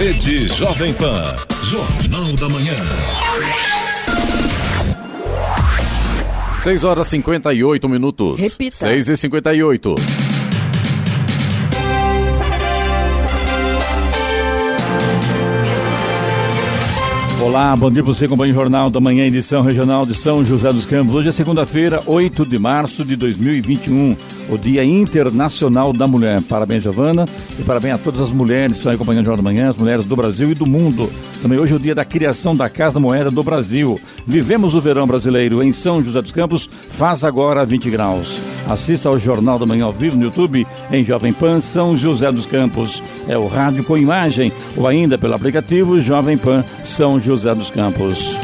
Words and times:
Rede 0.00 0.48
Jovem 0.48 0.94
Pan. 0.94 1.22
Jornal 1.64 2.32
da 2.32 2.48
Manhã. 2.48 2.72
6 6.56 6.84
horas 6.84 7.06
58 7.08 7.86
minutos. 7.86 8.40
Repita. 8.40 8.76
6 8.78 9.08
e 9.10 9.16
58. 9.18 9.94
Olá, 17.42 17.76
bom 17.76 17.90
dia 17.90 18.02
para 18.02 18.14
você, 18.14 18.24
acompanha 18.24 18.52
o 18.52 18.54
Jornal 18.54 18.88
da 18.88 19.00
Manhã, 19.00 19.26
edição 19.26 19.60
regional 19.60 20.06
de 20.06 20.14
São 20.14 20.42
José 20.42 20.72
dos 20.72 20.86
Campos. 20.86 21.14
Hoje 21.14 21.28
é 21.28 21.32
segunda-feira, 21.32 22.02
8 22.06 22.46
de 22.46 22.58
março 22.58 23.04
de 23.04 23.16
2021, 23.16 24.16
o 24.50 24.58
Dia 24.58 24.84
Internacional 24.84 25.92
da 25.92 26.06
Mulher. 26.06 26.42
Parabéns, 26.42 26.82
Giovana, 26.82 27.24
e 27.58 27.62
parabéns 27.62 27.94
a 27.94 27.98
todas 27.98 28.20
as 28.20 28.32
mulheres 28.32 28.72
que 28.72 28.78
estão 28.78 28.92
acompanhando 28.92 29.22
o 29.22 29.26
Jornal 29.26 29.44
da 29.44 29.50
Manhã, 29.50 29.70
as 29.70 29.76
mulheres 29.76 30.04
do 30.04 30.16
Brasil 30.16 30.50
e 30.50 30.54
do 30.54 30.68
mundo. 30.68 31.10
Também 31.40 31.58
hoje 31.58 31.72
é 31.72 31.76
o 31.76 31.80
dia 31.80 31.94
da 31.94 32.04
criação 32.04 32.54
da 32.54 32.68
Casa 32.68 33.00
Moeda 33.00 33.30
do 33.30 33.42
Brasil. 33.42 34.00
Vivemos 34.26 34.74
o 34.74 34.80
verão 34.80 35.06
brasileiro 35.06 35.62
em 35.62 35.72
São 35.72 36.02
José 36.02 36.20
dos 36.20 36.32
Campos, 36.32 36.68
faz 36.90 37.24
agora 37.24 37.64
20 37.64 37.90
graus. 37.90 38.40
Assista 38.68 39.08
ao 39.08 39.18
Jornal 39.18 39.58
da 39.58 39.66
Manhã 39.66 39.86
ao 39.86 39.92
vivo 39.92 40.16
no 40.16 40.24
YouTube 40.24 40.66
em 40.90 41.04
Jovem 41.04 41.32
Pan 41.32 41.60
São 41.60 41.96
José 41.96 42.30
dos 42.30 42.46
Campos. 42.46 43.02
É 43.28 43.38
o 43.38 43.46
rádio 43.46 43.84
com 43.84 43.96
imagem 43.96 44.52
ou 44.76 44.86
ainda 44.86 45.16
pelo 45.16 45.34
aplicativo 45.34 46.00
Jovem 46.00 46.36
Pan 46.36 46.64
São 46.84 47.18
José 47.18 47.54
dos 47.54 47.70
Campos. 47.70 48.36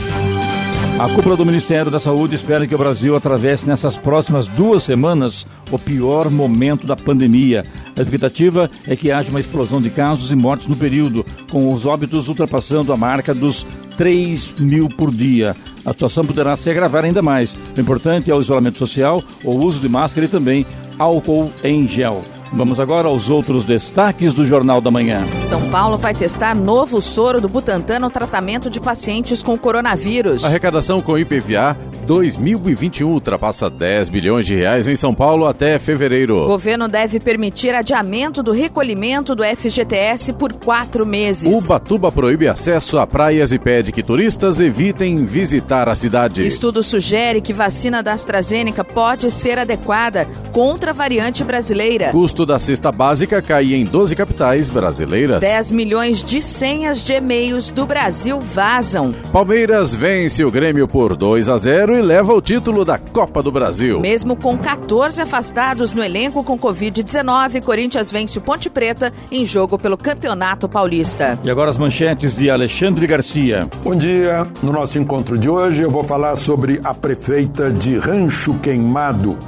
A 0.99 1.11
cúpula 1.11 1.37
do 1.37 1.45
Ministério 1.45 1.91
da 1.91 2.01
Saúde 2.01 2.35
espera 2.35 2.67
que 2.67 2.75
o 2.75 2.79
Brasil 2.79 3.15
atravesse 3.15 3.67
nessas 3.67 3.99
próximas 3.99 4.47
duas 4.47 4.83
semanas 4.83 5.47
o 5.71 5.79
pior 5.79 6.31
momento 6.31 6.87
da 6.87 6.97
pandemia. 6.97 7.67
A 7.95 8.01
expectativa 8.01 8.71
é 8.89 8.97
que 8.97 9.13
haja 9.13 9.29
uma 9.29 9.39
explosão 9.39 9.81
de 9.81 9.91
casos 9.91 10.31
e 10.31 10.35
mortes 10.35 10.69
no 10.69 10.75
período, 10.75 11.25
com 11.51 11.71
os 11.71 11.85
óbitos 11.85 12.29
ultrapassando 12.29 12.95
a 12.95 12.97
marca 12.97 13.35
dos 13.35 13.67
3 13.99 14.55
mil 14.59 14.89
por 14.89 15.11
dia. 15.11 15.55
A 15.85 15.93
situação 15.93 16.25
poderá 16.25 16.57
se 16.57 16.71
agravar 16.71 17.05
ainda 17.05 17.21
mais. 17.21 17.59
O 17.77 17.81
importante 17.81 18.31
é 18.31 18.35
o 18.35 18.41
isolamento 18.41 18.79
social, 18.79 19.23
o 19.45 19.53
uso 19.53 19.81
de 19.81 19.91
máscara 19.91 20.25
e 20.25 20.31
também 20.31 20.65
álcool 20.99 21.53
em 21.63 21.87
gel. 21.87 22.25
Vamos 22.53 22.79
agora 22.81 23.09
aos 23.09 23.29
outros 23.29 23.65
destaques 23.65 24.33
do 24.33 24.47
Jornal 24.47 24.81
da 24.81 24.91
Manhã. 24.91 25.27
São 25.43 25.69
Paulo 25.71 25.99
vai 25.99 26.15
testar 26.15 26.55
novo 26.55 27.03
soro 27.03 27.41
do 27.41 27.49
Butantan 27.49 27.99
no 27.99 28.11
tratamento 28.11 28.71
de 28.71 28.81
pacientes 28.81 29.43
com 29.43 29.59
coronavírus. 29.59 30.45
Arrecadação 30.45 31.03
com 31.03 31.19
IPVA 31.19 31.77
2021 32.07 33.09
ultrapassa 33.09 33.69
10 33.69 34.09
bilhões 34.09 34.47
de 34.47 34.55
reais 34.55 34.87
em 34.87 34.95
São 34.95 35.13
Paulo 35.13 35.45
até 35.45 35.77
fevereiro. 35.77 36.45
O 36.45 36.47
governo 36.47 36.87
deve 36.87 37.19
permitir 37.19 37.75
adiamento 37.75 38.45
do 38.45 38.53
recolhimento 38.53 39.35
do 39.35 39.43
FGTS 39.43 40.33
por 40.35 40.53
quatro 40.53 41.05
meses. 41.05 41.65
Ubatuba 41.65 42.13
proíbe 42.13 42.47
acesso 42.47 42.97
a 42.99 43.07
praias 43.07 43.53
e 43.53 43.59
pede 43.59 43.91
que 43.91 44.05
turistas 44.05 44.61
evitem 44.61 45.25
visitar 45.25 45.89
a 45.89 45.97
cidade. 45.97 46.47
Estudo 46.47 46.81
sugere 46.81 47.41
que 47.41 47.53
vacina 47.53 48.05
da 48.05 48.13
AstraZeneca 48.13 48.85
pode 48.85 49.29
ser 49.29 49.59
adequada 49.59 50.29
contra 50.53 50.93
a 50.93 50.95
variante 50.95 51.43
brasileira. 51.43 52.13
Custo 52.13 52.47
da 52.47 52.61
cesta 52.61 52.93
básica 52.93 53.43
cai 53.43 53.75
em 53.75 53.85
12 53.85 54.15
capitais 54.15 54.71
brasileiras. 54.71 55.41
10 55.41 55.73
milhões 55.73 56.23
de 56.25 56.41
senhas 56.41 57.05
de 57.05 57.15
e-mails 57.15 57.73
do 57.73 57.85
Brasil 57.85 58.41
vazam. 58.41 59.13
Palmeiras 59.33 59.93
vence 59.93 60.45
o 60.45 60.51
Grêmio 60.53 60.87
por 60.87 61.17
2 61.17 61.49
a 61.49 61.57
0 61.59 61.96
e 61.97 62.03
leva 62.03 62.35
o 62.35 62.43
título 62.43 62.85
da 62.85 62.99
Copa 62.99 63.43
do 63.43 63.51
Brasil. 63.51 64.01
Mesmo 64.01 64.37
com 64.37 64.59
14 64.59 65.23
afastados 65.23 65.95
no 65.95 66.05
elenco 66.05 66.45
com 66.45 66.59
Covid-19, 66.59 67.63
Corinthians 67.63 68.11
vence 68.11 68.39
o 68.39 68.41
Ponte 68.41 68.69
Preta 68.69 69.13
em 69.31 69.45
jogo 69.45 69.79
pelo 69.79 69.97
Campeonato 69.97 70.69
Paulista. 70.69 71.39
E 71.43 71.51
agora 71.51 71.71
as 71.71 71.79
manchetes 71.79 72.35
de 72.35 72.51
Alexandre 72.51 73.07
Garcia. 73.07 73.69
Bom 73.83 73.97
dia. 73.97 74.47
No 74.63 74.73
nosso 74.73 74.99
encontro 74.99 75.39
de 75.39 75.49
hoje 75.49 75.83
eu 75.83 75.91
vou 75.91 76.05
falar 76.05 76.37
sobre 76.37 76.81
a 76.85 76.93
prefeita 76.93 77.73
de 77.73 77.97
Rancho 77.97 78.55
Queimado, 78.59 79.39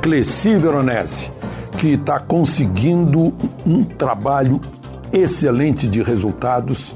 Cleci 0.00 0.56
Veronese, 0.56 1.30
que 1.76 1.94
está 1.94 2.20
conseguindo 2.20 3.34
um 3.66 3.82
trabalho 3.82 4.60
excelente 5.12 5.88
de 5.88 6.02
resultados 6.02 6.94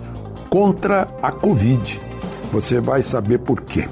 contra 0.49 1.09
a 1.21 1.33
Covid. 1.33 2.01
Você 2.53 2.81
vai 2.81 3.03
saber 3.03 3.39
por 3.39 3.61
quê. 3.63 3.89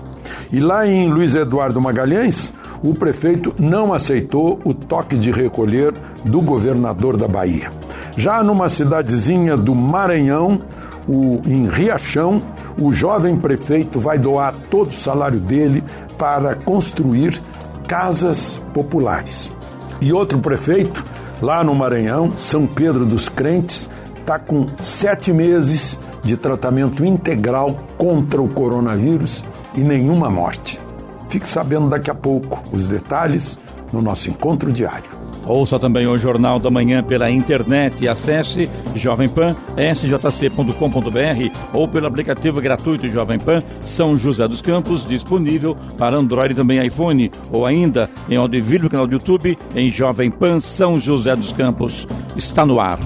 E 0.53 0.61
lá 0.61 0.87
em 0.87 1.09
Luiz 1.09 1.35
Eduardo 1.35 1.81
Magalhães, 1.81 2.53
o 2.83 2.95
prefeito 2.95 3.55
não 3.59 3.93
aceitou 3.93 4.61
o 4.65 4.75
toque 4.75 5.17
de 5.17 5.31
recolher 5.31 5.95
do 6.25 6.41
governador 6.41 7.17
da 7.17 7.29
Bahia. 7.29 7.71
Já 8.17 8.43
numa 8.43 8.69
cidadezinha 8.69 9.57
do 9.57 9.75
Maranhão, 9.75 10.63
o, 11.09 11.41
em 11.47 11.67
Riachão, 11.69 12.43
o 12.81 12.93
jovem 12.93 13.37
prefeito 13.37 13.99
vai 13.99 14.19
doar 14.19 14.55
todo 14.71 14.91
o 14.91 14.95
salário 14.95 15.39
dele 15.39 15.83
para 16.19 16.55
construir 16.55 17.41
casas 17.87 18.61
populares. 18.73 19.53
E 20.01 20.13
outro 20.13 20.39
prefeito, 20.39 21.05
lá 21.41 21.63
no 21.63 21.75
Maranhão, 21.75 22.31
São 22.37 22.67
Pedro 22.67 23.05
dos 23.05 23.29
Crentes, 23.29 23.89
está 24.19 24.39
com 24.39 24.67
sete 24.81 25.33
meses 25.33 25.99
de 26.23 26.37
tratamento 26.37 27.05
integral 27.05 27.77
contra 27.97 28.41
o 28.41 28.49
coronavírus 28.49 29.45
e 29.75 29.83
nenhuma 29.83 30.31
morte. 30.31 30.81
Fique 31.29 31.49
sabendo 31.49 31.89
daqui 31.89 32.11
a 32.11 32.15
pouco 32.15 32.63
os 32.73 32.87
detalhes 32.87 33.59
no 33.93 34.03
nosso 34.03 34.29
encontro 34.29 34.73
diário. 34.73 35.23
Ouça 35.47 35.79
também 35.79 36.07
o 36.07 36.17
Jornal 36.17 36.59
da 36.59 36.71
Manhã 36.71 37.03
pela 37.03 37.31
internet 37.31 37.97
e 38.01 38.09
acesse 38.09 38.71
Jovem 38.95 39.29
Pan, 39.29 39.57
sjc.com.br 39.77 41.59
ou 41.73 41.89
pelo 41.89 42.07
aplicativo 42.07 42.61
gratuito 42.61 43.09
Jovem 43.09 43.39
Pan 43.39 43.63
São 43.81 44.17
José 44.17 44.47
dos 44.47 44.63
Campos, 44.63 45.05
disponível 45.05 45.77
para 45.99 46.17
Android 46.17 46.53
e 46.53 46.57
também 46.57 46.85
iPhone, 46.87 47.31
ou 47.51 47.67
ainda 47.67 48.09
em 48.29 48.37
audiovisual 48.37 48.85
no 48.85 48.91
canal 48.91 49.07
do 49.07 49.15
YouTube 49.15 49.59
em 49.75 49.91
Jovem 49.91 50.31
Pan 50.31 50.61
São 50.61 50.99
José 51.01 51.35
dos 51.35 51.53
Campos. 51.53 52.07
Está 52.37 52.65
no 52.65 52.81
ar. 52.81 52.99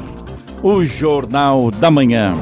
O 0.63 0.85
Jornal 0.85 1.71
da 1.71 1.91
Manhã. 1.91 2.35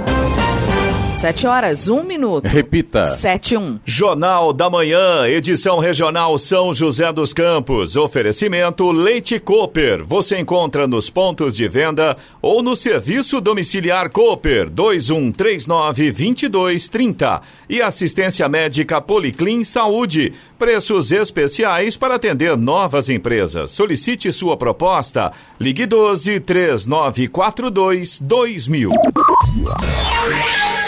7 1.25 1.47
horas, 1.47 1.89
1 1.89 2.03
minuto. 2.03 2.47
Repita. 2.47 3.03
7 3.03 3.57
1. 3.57 3.81
Jornal 3.83 4.53
da 4.53 4.69
Manhã, 4.69 5.27
edição 5.27 5.79
regional 5.79 6.37
São 6.37 6.75
José 6.75 7.11
dos 7.15 7.33
Campos. 7.33 7.97
Oferecimento 7.97 8.93
Leite 8.93 9.41
Cooper. 9.41 10.05
Você 10.05 10.39
encontra 10.39 10.87
nos 10.87 11.09
pontos 11.09 11.57
de 11.57 11.67
venda 11.67 12.15
ou 12.43 12.63
no 12.63 12.77
serviço 12.77 13.41
domiciliar 13.41 14.11
Cooper 14.11 14.69
2139-2230. 14.69 17.41
E 17.71 17.81
assistência 17.81 18.47
médica 18.47 19.01
Policlin 19.01 19.65
Saúde. 19.65 20.35
Preços 20.59 21.11
especiais 21.11 21.97
para 21.97 22.17
atender 22.17 22.55
novas 22.55 23.09
empresas. 23.09 23.71
Solicite 23.71 24.31
sua 24.31 24.59
proposta. 24.59 25.33
Ligue 25.59 25.87
12 25.87 26.39
3942 26.41 28.21
2000. 28.21 28.91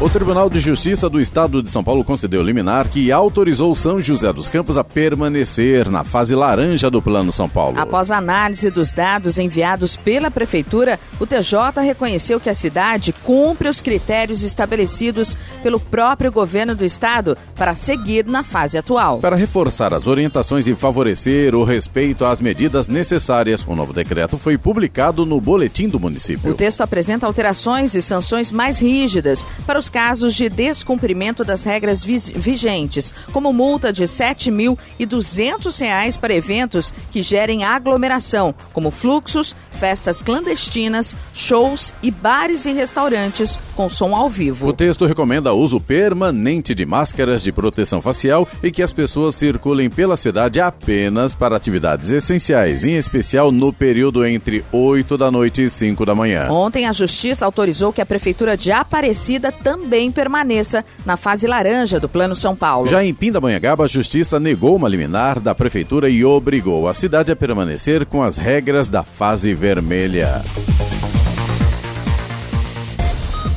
O 0.00 0.10
Tribunal 0.10 0.50
de 0.50 0.58
Justiça 0.58 1.08
do 1.08 1.20
Estado 1.20 1.62
de 1.62 1.70
São 1.70 1.82
Paulo 1.82 2.02
concedeu 2.02 2.42
liminar 2.42 2.88
que 2.88 3.12
autorizou 3.12 3.74
São 3.76 4.02
José 4.02 4.32
dos 4.32 4.48
Campos 4.48 4.76
a 4.76 4.82
permanecer 4.82 5.88
na 5.88 6.02
fase 6.02 6.34
laranja 6.34 6.90
do 6.90 7.00
Plano 7.00 7.32
São 7.32 7.48
Paulo. 7.48 7.78
Após 7.78 8.10
a 8.10 8.18
análise 8.18 8.70
dos 8.72 8.92
dados 8.92 9.38
enviados 9.38 9.96
pela 9.96 10.32
Prefeitura, 10.32 10.98
o 11.20 11.26
TJ 11.26 11.80
reconheceu 11.80 12.40
que 12.40 12.50
a 12.50 12.54
cidade 12.54 13.14
cumpre 13.22 13.68
os 13.68 13.80
critérios 13.80 14.42
estabelecidos 14.42 15.36
pelo 15.62 15.78
próprio 15.78 16.30
governo 16.30 16.74
do 16.74 16.84
estado 16.84 17.38
para 17.54 17.76
seguir 17.76 18.26
na 18.26 18.42
fase 18.42 18.76
atual. 18.76 19.20
Para 19.20 19.36
reforçar 19.36 19.94
as 19.94 20.08
orientações 20.08 20.66
e 20.66 20.74
favorecer 20.74 21.54
o 21.54 21.62
respeito 21.62 22.24
às 22.24 22.40
medidas 22.40 22.88
necessárias, 22.88 23.64
o 23.66 23.76
novo 23.76 23.92
decreto 23.92 24.36
foi 24.38 24.58
publicado 24.58 25.24
no 25.24 25.40
Boletim 25.40 25.88
do 25.88 26.00
Município. 26.00 26.50
O 26.50 26.54
texto 26.54 26.80
apresenta 26.80 27.26
alterações 27.26 27.94
e 27.94 28.02
sanções 28.02 28.50
mais 28.50 28.80
rígidas 28.80 29.46
para 29.64 29.78
os 29.78 29.83
casos 29.88 30.34
de 30.34 30.48
descumprimento 30.48 31.44
das 31.44 31.64
regras 31.64 32.02
vigentes, 32.02 33.14
como 33.32 33.52
multa 33.52 33.92
de 33.92 34.04
7.200 34.04 35.80
reais 35.80 36.16
para 36.16 36.34
eventos 36.34 36.92
que 37.10 37.22
gerem 37.22 37.64
aglomeração, 37.64 38.54
como 38.72 38.90
fluxos, 38.90 39.54
festas 39.72 40.22
clandestinas, 40.22 41.16
shows 41.32 41.92
e 42.02 42.10
bares 42.10 42.64
e 42.64 42.72
restaurantes 42.72 43.58
com 43.74 43.88
som 43.88 44.14
ao 44.14 44.28
vivo. 44.28 44.68
O 44.68 44.72
texto 44.72 45.06
recomenda 45.06 45.52
o 45.52 45.58
uso 45.58 45.80
permanente 45.80 46.74
de 46.74 46.86
máscaras 46.86 47.42
de 47.42 47.52
proteção 47.52 48.00
facial 48.00 48.48
e 48.62 48.70
que 48.70 48.82
as 48.82 48.92
pessoas 48.92 49.34
circulem 49.34 49.90
pela 49.90 50.16
cidade 50.16 50.60
apenas 50.60 51.34
para 51.34 51.56
atividades 51.56 52.10
essenciais, 52.10 52.84
em 52.84 52.96
especial 52.96 53.50
no 53.50 53.72
período 53.72 54.24
entre 54.24 54.64
8 54.72 55.18
da 55.18 55.30
noite 55.30 55.62
e 55.62 55.70
5 55.70 56.06
da 56.06 56.14
manhã. 56.14 56.48
Ontem, 56.50 56.86
a 56.86 56.92
Justiça 56.92 57.44
autorizou 57.44 57.92
que 57.92 58.00
a 58.00 58.06
Prefeitura 58.06 58.56
de 58.56 58.70
Aparecida 58.72 59.50
também 59.52 59.73
também 59.74 60.12
permaneça 60.12 60.84
na 61.04 61.16
fase 61.16 61.48
laranja 61.48 61.98
do 61.98 62.08
Plano 62.08 62.36
São 62.36 62.54
Paulo. 62.54 62.86
Já 62.86 63.04
em 63.04 63.12
Pindamonhangaba, 63.12 63.84
a 63.84 63.88
Justiça 63.88 64.38
negou 64.38 64.76
uma 64.76 64.88
liminar 64.88 65.40
da 65.40 65.52
Prefeitura 65.52 66.08
e 66.08 66.24
obrigou 66.24 66.86
a 66.86 66.94
cidade 66.94 67.32
a 67.32 67.36
permanecer 67.36 68.06
com 68.06 68.22
as 68.22 68.36
regras 68.36 68.88
da 68.88 69.02
fase 69.02 69.52
vermelha. 69.52 70.42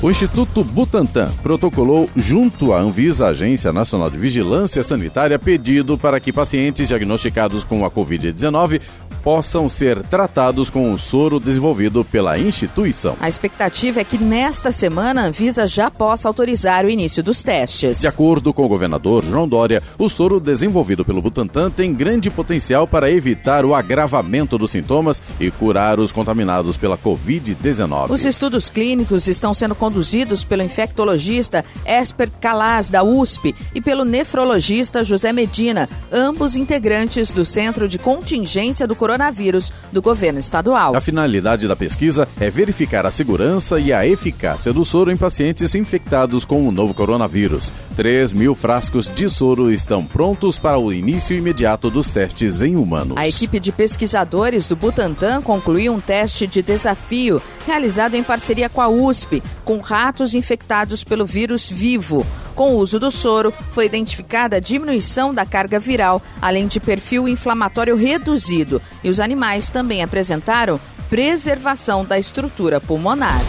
O 0.01 0.09
Instituto 0.11 0.63
Butantan 0.63 1.31
protocolou 1.41 2.09
junto 2.15 2.71
à 2.71 2.79
Anvisa, 2.79 3.27
Agência 3.27 3.73
Nacional 3.73 4.09
de 4.09 4.17
Vigilância 4.17 4.83
Sanitária, 4.83 5.37
pedido 5.39 5.97
para 5.97 6.19
que 6.19 6.31
pacientes 6.33 6.87
diagnosticados 6.87 7.63
com 7.63 7.83
a 7.83 7.89
Covid-19 7.89 8.79
possam 9.23 9.69
ser 9.69 10.01
tratados 10.03 10.69
com 10.69 10.93
o 10.93 10.97
soro 10.97 11.39
desenvolvido 11.39 12.03
pela 12.03 12.39
instituição. 12.39 13.15
A 13.19 13.29
expectativa 13.29 13.99
é 13.99 14.03
que 14.03 14.17
nesta 14.17 14.71
semana 14.71 15.21
a 15.21 15.25
Anvisa 15.25 15.67
já 15.67 15.91
possa 15.91 16.27
autorizar 16.27 16.85
o 16.85 16.89
início 16.89 17.23
dos 17.23 17.43
testes. 17.43 17.99
De 17.99 18.07
acordo 18.07 18.53
com 18.53 18.63
o 18.63 18.67
governador 18.67 19.23
João 19.23 19.47
Dória, 19.47 19.83
o 19.97 20.09
soro 20.09 20.39
desenvolvido 20.39 21.03
pelo 21.03 21.21
Butantan 21.21 21.69
tem 21.69 21.93
grande 21.93 22.29
potencial 22.29 22.87
para 22.87 23.11
evitar 23.11 23.65
o 23.65 23.75
agravamento 23.75 24.57
dos 24.57 24.71
sintomas 24.71 25.21
e 25.39 25.51
curar 25.51 25.99
os 25.99 26.11
contaminados 26.11 26.77
pela 26.77 26.97
Covid-19. 26.97 28.11
Os 28.11 28.25
estudos 28.25 28.69
clínicos 28.69 29.27
estão 29.27 29.53
sendo 29.53 29.75
conduzidos 29.75 30.43
pelo 30.43 30.63
infectologista 30.63 31.65
Esper 31.85 32.29
Calaz, 32.39 32.89
da 32.89 33.03
USP, 33.03 33.53
e 33.75 33.81
pelo 33.81 34.05
nefrologista 34.05 35.03
José 35.03 35.33
Medina, 35.33 35.89
ambos 36.11 36.55
integrantes 36.55 37.31
do 37.31 37.45
Centro 37.45 37.87
de 37.87 37.97
Contingência 37.97 38.87
do 38.87 38.95
Coronavírus 38.95 39.16
coronavírus 39.17 39.73
do 39.91 40.01
governo 40.01 40.39
estadual. 40.39 40.95
A 40.95 41.01
finalidade 41.01 41.67
da 41.67 41.75
pesquisa 41.75 42.27
é 42.39 42.51
verificar 42.51 43.05
a 43.05 43.11
segurança 43.11 43.79
e 43.79 43.91
a 43.91 44.05
eficácia 44.05 44.71
do 44.71 44.85
soro 44.85 45.11
em 45.11 45.17
pacientes 45.17 45.73
infectados 45.73 46.45
com 46.45 46.67
o 46.67 46.71
novo 46.71 46.93
coronavírus. 46.93 47.71
3 47.95 48.33
mil 48.33 48.53
frascos 48.53 49.09
de 49.13 49.27
soro 49.27 49.71
estão 49.71 50.05
prontos 50.05 50.59
para 50.59 50.77
o 50.77 50.93
início 50.93 51.35
imediato 51.35 51.89
dos 51.89 52.11
testes 52.11 52.61
em 52.61 52.75
humanos. 52.75 53.17
A 53.17 53.27
equipe 53.27 53.59
de 53.59 53.71
pesquisadores 53.71 54.67
do 54.67 54.75
Butantan 54.75 55.41
concluiu 55.41 55.93
um 55.93 55.99
teste 55.99 56.45
de 56.45 56.61
desafio 56.61 57.41
realizado 57.65 58.13
em 58.13 58.23
parceria 58.23 58.69
com 58.69 58.81
a 58.81 58.87
USP, 58.87 59.41
com 59.65 59.79
ratos 59.79 60.35
infectados 60.35 61.03
pelo 61.03 61.25
vírus 61.25 61.67
vivo. 61.69 62.25
Com 62.57 62.73
o 62.73 62.77
uso 62.79 62.99
do 62.99 63.11
soro, 63.11 63.53
foi 63.71 63.85
identificada 63.85 64.55
a 64.55 64.59
diminuição 64.59 65.31
da 65.31 65.45
carga 65.45 65.79
viral, 65.79 66.19
além 66.41 66.67
de 66.67 66.79
perfil 66.79 67.27
inflamatório 67.27 67.95
reduzido, 67.95 68.81
e 69.03 69.09
os 69.11 69.19
animais 69.19 69.69
também 69.69 70.01
apresentaram 70.01 70.79
preservação 71.07 72.03
da 72.03 72.17
estrutura 72.17 72.81
pulmonar. 72.81 73.39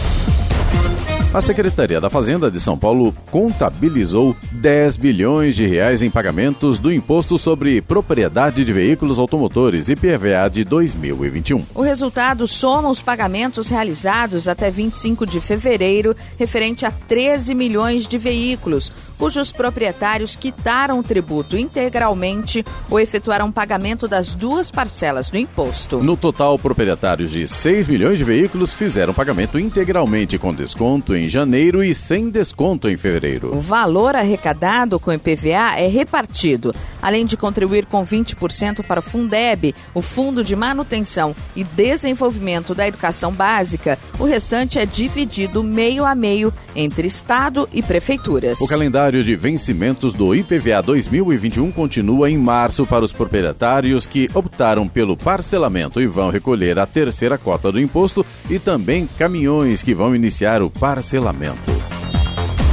A 1.31 1.43
Secretaria 1.43 2.01
da 2.01 2.09
Fazenda 2.09 2.49
de 2.49 2.59
São 2.59 2.75
Paulo 2.75 3.13
contabilizou 3.29 4.35
10 4.51 4.97
bilhões 4.97 5.55
de 5.55 5.63
reais 5.63 6.01
em 6.01 6.09
pagamentos 6.09 6.79
do 6.79 6.91
Imposto 6.91 7.37
sobre 7.37 7.83
Propriedade 7.83 8.65
de 8.65 8.73
Veículos 8.73 9.19
Automotores, 9.19 9.89
IPVA, 9.89 10.49
de 10.51 10.63
2021. 10.63 11.63
O 11.75 11.83
resultado 11.83 12.47
soma 12.47 12.89
os 12.89 12.99
pagamentos 12.99 13.69
realizados 13.69 14.47
até 14.47 14.71
25 14.71 15.23
de 15.27 15.39
fevereiro, 15.39 16.15
referente 16.35 16.83
a 16.83 16.89
13 16.89 17.53
milhões 17.53 18.07
de 18.07 18.17
veículos, 18.17 18.91
cujos 19.19 19.51
proprietários 19.51 20.35
quitaram 20.35 20.97
o 20.97 21.03
tributo 21.03 21.55
integralmente 21.55 22.65
ou 22.89 22.99
efetuaram 22.99 23.51
pagamento 23.51 24.07
das 24.07 24.33
duas 24.33 24.71
parcelas 24.71 25.29
do 25.29 25.37
imposto. 25.37 26.01
No 26.01 26.17
total, 26.17 26.57
proprietários 26.57 27.29
de 27.31 27.47
6 27.47 27.87
milhões 27.87 28.17
de 28.17 28.23
veículos 28.23 28.73
fizeram 28.73 29.13
pagamento 29.13 29.59
integralmente 29.59 30.39
com 30.39 30.51
desconto 30.51 31.18
em 31.19 31.27
janeiro 31.27 31.83
e 31.83 31.93
sem 31.93 32.29
desconto 32.29 32.89
em 32.89 32.95
fevereiro. 32.95 33.55
O 33.55 33.59
valor 33.59 34.15
arrecadado 34.15 34.99
com 34.99 35.11
o 35.11 35.13
IPVA 35.13 35.77
é 35.77 35.87
repartido, 35.87 36.73
além 37.01 37.25
de 37.25 37.35
contribuir 37.35 37.85
com 37.85 38.05
20% 38.05 38.83
para 38.85 39.01
o 39.01 39.03
Fundeb, 39.03 39.75
o 39.93 40.01
Fundo 40.01 40.43
de 40.43 40.55
Manutenção 40.55 41.35
e 41.55 41.63
Desenvolvimento 41.63 42.73
da 42.73 42.87
Educação 42.87 43.31
Básica, 43.31 43.99
o 44.17 44.23
restante 44.23 44.79
é 44.79 44.85
dividido 44.85 45.63
meio 45.63 46.05
a 46.05 46.15
meio 46.15 46.53
entre 46.75 47.07
Estado 47.07 47.67
e 47.73 47.83
prefeituras. 47.83 48.61
O 48.61 48.67
calendário 48.67 49.23
de 49.23 49.35
vencimentos 49.35 50.13
do 50.13 50.33
IPVA 50.33 50.81
2021 50.81 51.71
continua 51.71 52.29
em 52.29 52.37
março 52.37 52.85
para 52.85 53.03
os 53.03 53.11
proprietários 53.11 54.07
que 54.07 54.29
optaram 54.33 54.87
pelo 54.87 55.17
parcelamento 55.17 55.99
e 55.99 56.07
vão 56.07 56.29
recolher 56.29 56.79
a 56.79 56.85
terceira 56.85 57.37
cota 57.37 57.71
do 57.71 57.79
imposto 57.79 58.25
e 58.49 58.57
também 58.57 59.09
caminhões 59.17 59.83
que 59.83 59.93
vão 59.93 60.15
iniciar 60.15 60.61
o 60.61 60.69
parcelamento 60.69 61.08
parcelamento. 61.09 61.98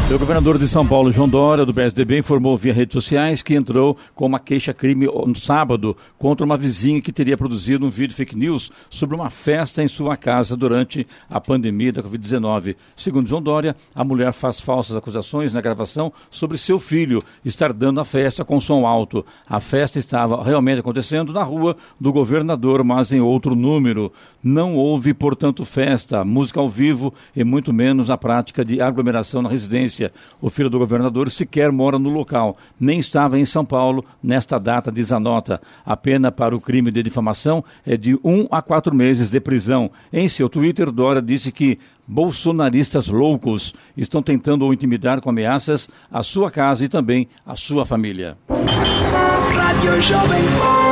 O 0.08 0.18
governador 0.18 0.56
de 0.56 0.68
São 0.68 0.86
Paulo, 0.86 1.10
João 1.10 1.28
Dória, 1.28 1.66
do 1.66 1.74
PSDB, 1.74 2.18
informou 2.18 2.56
via 2.56 2.72
redes 2.72 2.92
sociais 2.92 3.42
que 3.42 3.54
entrou 3.56 3.98
com 4.14 4.24
uma 4.24 4.38
queixa-crime 4.38 5.04
no 5.04 5.34
sábado 5.34 5.96
contra 6.16 6.46
uma 6.46 6.56
vizinha 6.56 7.02
que 7.02 7.12
teria 7.12 7.36
produzido 7.36 7.84
um 7.84 7.90
vídeo 7.90 8.14
fake 8.14 8.36
news 8.36 8.70
sobre 8.88 9.16
uma 9.16 9.28
festa 9.28 9.82
em 9.82 9.88
sua 9.88 10.16
casa 10.16 10.56
durante 10.56 11.04
a 11.28 11.40
pandemia 11.40 11.92
da 11.92 12.04
Covid-19. 12.04 12.76
Segundo 12.96 13.28
João 13.28 13.42
Dória, 13.42 13.74
a 13.92 14.04
mulher 14.04 14.32
faz 14.32 14.60
falsas 14.60 14.96
acusações 14.96 15.52
na 15.52 15.60
gravação 15.60 16.12
sobre 16.30 16.56
seu 16.56 16.78
filho 16.78 17.20
estar 17.44 17.72
dando 17.72 17.98
a 17.98 18.04
festa 18.04 18.44
com 18.44 18.60
som 18.60 18.86
alto. 18.86 19.26
A 19.46 19.58
festa 19.58 19.98
estava 19.98 20.42
realmente 20.42 20.78
acontecendo 20.78 21.32
na 21.32 21.42
rua 21.42 21.76
do 22.00 22.12
governador, 22.12 22.84
mas 22.84 23.12
em 23.12 23.20
outro 23.20 23.56
número. 23.56 24.12
Não 24.40 24.76
houve, 24.76 25.12
portanto, 25.12 25.64
festa, 25.64 26.24
música 26.24 26.60
ao 26.60 26.70
vivo 26.70 27.12
e 27.34 27.42
muito 27.42 27.72
menos 27.72 28.08
a 28.08 28.16
prática 28.16 28.64
de 28.64 28.80
aglomeração 28.80 29.42
na 29.42 29.48
residência 29.48 29.95
o 30.40 30.50
filho 30.50 30.70
do 30.70 30.78
governador 30.78 31.30
sequer 31.30 31.70
mora 31.72 31.98
no 31.98 32.10
local, 32.10 32.56
nem 32.78 32.98
estava 32.98 33.38
em 33.38 33.44
São 33.44 33.64
Paulo 33.64 34.04
nesta 34.22 34.58
data, 34.58 34.92
diz 34.92 35.12
a 35.12 35.20
nota. 35.20 35.60
A 35.84 35.96
pena 35.96 36.30
para 36.30 36.54
o 36.54 36.60
crime 36.60 36.90
de 36.90 37.02
difamação 37.02 37.64
é 37.86 37.96
de 37.96 38.18
um 38.24 38.46
a 38.50 38.62
quatro 38.62 38.94
meses 38.94 39.30
de 39.30 39.40
prisão. 39.40 39.90
Em 40.12 40.28
seu 40.28 40.48
Twitter, 40.48 40.90
Dora 40.90 41.20
disse 41.20 41.50
que 41.50 41.78
bolsonaristas 42.06 43.08
loucos 43.08 43.74
estão 43.96 44.22
tentando 44.22 44.64
o 44.64 44.72
intimidar 44.72 45.20
com 45.20 45.30
ameaças 45.30 45.90
a 46.10 46.22
sua 46.22 46.50
casa 46.50 46.84
e 46.84 46.88
também 46.88 47.28
a 47.44 47.56
sua 47.56 47.84
família. 47.84 48.36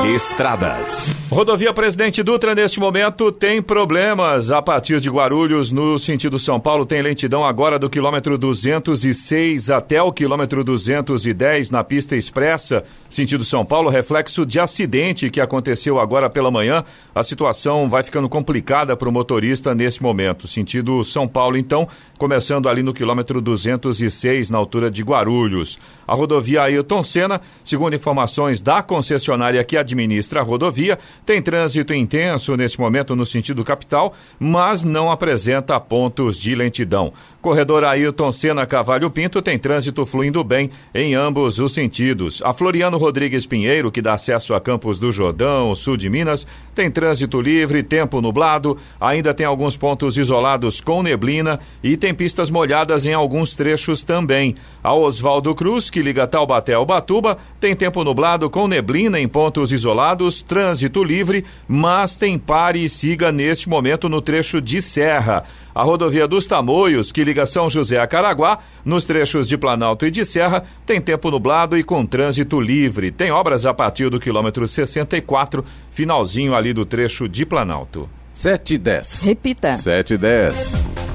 Estradas. 0.05 1.15
Rodovia 1.31 1.73
Presidente 1.73 2.23
Dutra, 2.23 2.55
neste 2.55 2.81
momento, 2.81 3.31
tem 3.31 3.63
problemas. 3.63 4.51
A 4.51 4.61
partir 4.61 5.01
de 5.01 5.09
Guarulhos, 5.09 5.71
no 5.71 5.99
sentido 5.99 6.39
São 6.39 6.59
Paulo, 6.61 6.85
tem 6.85 7.01
lentidão 7.01 7.45
agora 7.45 7.79
do 7.79 7.89
quilômetro 7.89 8.37
206 8.37 9.71
até 9.71 10.03
o 10.03 10.13
quilômetro 10.13 10.63
210 10.65 11.71
na 11.71 11.85
pista 11.85 12.17
expressa. 12.17 12.85
Sentido 13.09 13.45
São 13.45 13.65
Paulo, 13.65 13.91
reflexo 13.91 14.45
de 14.45 14.59
acidente 14.59 15.31
que 15.31 15.41
aconteceu 15.41 16.01
agora 16.01 16.29
pela 16.29 16.51
manhã. 16.51 16.85
A 17.15 17.23
situação 17.23 17.89
vai 17.89 18.03
ficando 18.03 18.29
complicada 18.29 18.97
para 18.97 19.09
o 19.09 19.13
motorista 19.13 19.75
nesse 19.75 20.03
momento. 20.03 20.49
Sentido 20.49 21.03
São 21.05 21.27
Paulo, 21.27 21.57
então, 21.57 21.89
começando 22.19 22.69
ali 22.69 22.83
no 22.83 22.93
quilômetro 22.93 23.41
206, 23.41 24.51
na 24.51 24.59
altura 24.59 24.91
de 24.91 25.03
Guarulhos. 25.03 25.79
A 26.07 26.15
rodovia 26.15 26.63
Ailton 26.63 27.03
Senna, 27.03 27.41
segundo 27.65 27.95
informações 27.95 28.61
da 28.65 28.83
concessionária 28.83 29.63
que 29.63 29.77
administra 29.77 30.41
a 30.41 30.43
rodovia, 30.43 30.99
tem 31.27 31.43
trânsito 31.43 31.93
intenso 31.93 32.57
neste 32.57 32.81
momento 32.81 33.15
no 33.15 33.27
sentido 33.27 33.63
capital, 33.63 34.15
mas 34.41 34.83
não 34.83 35.11
apresenta 35.11 35.79
pontos 35.79 36.39
de 36.39 36.55
lentidão. 36.55 37.13
Corredor 37.45 37.85
Ailton 37.85 38.33
Senna 38.33 38.65
Cavalho 38.65 39.11
Pinto 39.11 39.43
tem 39.43 39.59
trânsito 39.59 40.07
fluindo 40.07 40.43
bem 40.43 40.71
em 40.95 41.15
ambos 41.15 41.59
os 41.59 41.75
sentidos. 41.75 42.41
A 42.43 42.55
Floriano 42.55 42.97
Rodrigues 42.97 43.45
Pinheiro, 43.45 43.93
que 43.93 44.01
dá 44.01 44.15
acesso 44.15 44.55
a 44.55 44.61
Campos 44.63 44.99
do 44.99 45.13
Jordão, 45.13 45.75
sul 45.75 45.99
de 45.99 46.09
Minas, 46.09 46.47
tem 46.75 46.91
trânsito 46.91 47.43
livre, 47.43 47.83
tempo 47.83 48.23
nublado, 48.23 48.79
ainda 48.99 49.35
tem 49.35 49.45
alguns 49.45 49.77
pontos 49.77 50.17
isolados 50.17 50.81
com 50.81 51.03
neblina 51.03 51.61
e 51.83 51.99
tem 51.99 52.15
pistas 52.15 52.49
molhadas 52.49 53.05
em 53.05 53.13
alguns 53.13 53.55
trechos 53.55 54.03
também. 54.03 54.55
A 54.83 54.95
Oswaldo 54.95 55.55
Cruz, 55.55 55.91
que 55.91 56.01
liga 56.01 56.27
Taubaté 56.27 56.73
ao 56.73 56.87
Batuba, 56.87 57.37
tem 57.61 57.77
tempo 57.77 58.03
nublado 58.03 58.49
com 58.49 58.67
neblina 58.67 59.21
em 59.21 59.29
pontos 59.29 59.71
isolados, 59.71 60.41
trânsito 60.41 61.05
livre, 61.05 61.45
mas 61.69 62.17
tem 62.17 62.39
pare 62.39 62.83
e 62.83 62.89
siga 62.89 63.31
neste 63.31 63.69
momento 63.69 64.09
no 64.09 64.23
trecho 64.23 64.63
de 64.63 64.81
serra. 64.81 65.45
A 65.75 65.83
rodovia 65.83 66.29
dos 66.29 66.47
Tamoios, 66.47 67.11
que 67.11 67.25
liga 67.25 67.45
São 67.45 67.69
José 67.69 67.99
a 67.99 68.07
Caraguá, 68.07 68.61
nos 68.85 69.05
trechos 69.05 69.49
de 69.49 69.59
Planalto 69.59 70.07
e 70.07 70.11
de 70.11 70.25
Serra, 70.25 70.65
tem 70.87 71.01
tempo 71.01 71.33
nublado 71.33 71.77
e 71.77 71.83
com 71.83 72.07
trânsito 72.07 72.61
livre. 72.61 73.11
Tem 73.11 73.33
obras 73.33 73.67
a 73.67 73.75
partir 73.75 74.09
do 74.09 74.21
quilômetro 74.21 74.69
64, 74.69 75.65
finalzinho 75.91 76.55
ali 76.55 76.73
do 76.73 76.87
trecho 76.87 77.29
de 77.29 77.45
Planalto. 77.45 78.09
7 78.33 78.75
e 78.75 78.79
10. 78.79 79.23
Repita. 79.25 79.73
7 79.73 80.15
e 80.15 80.19
10. 80.19 81.14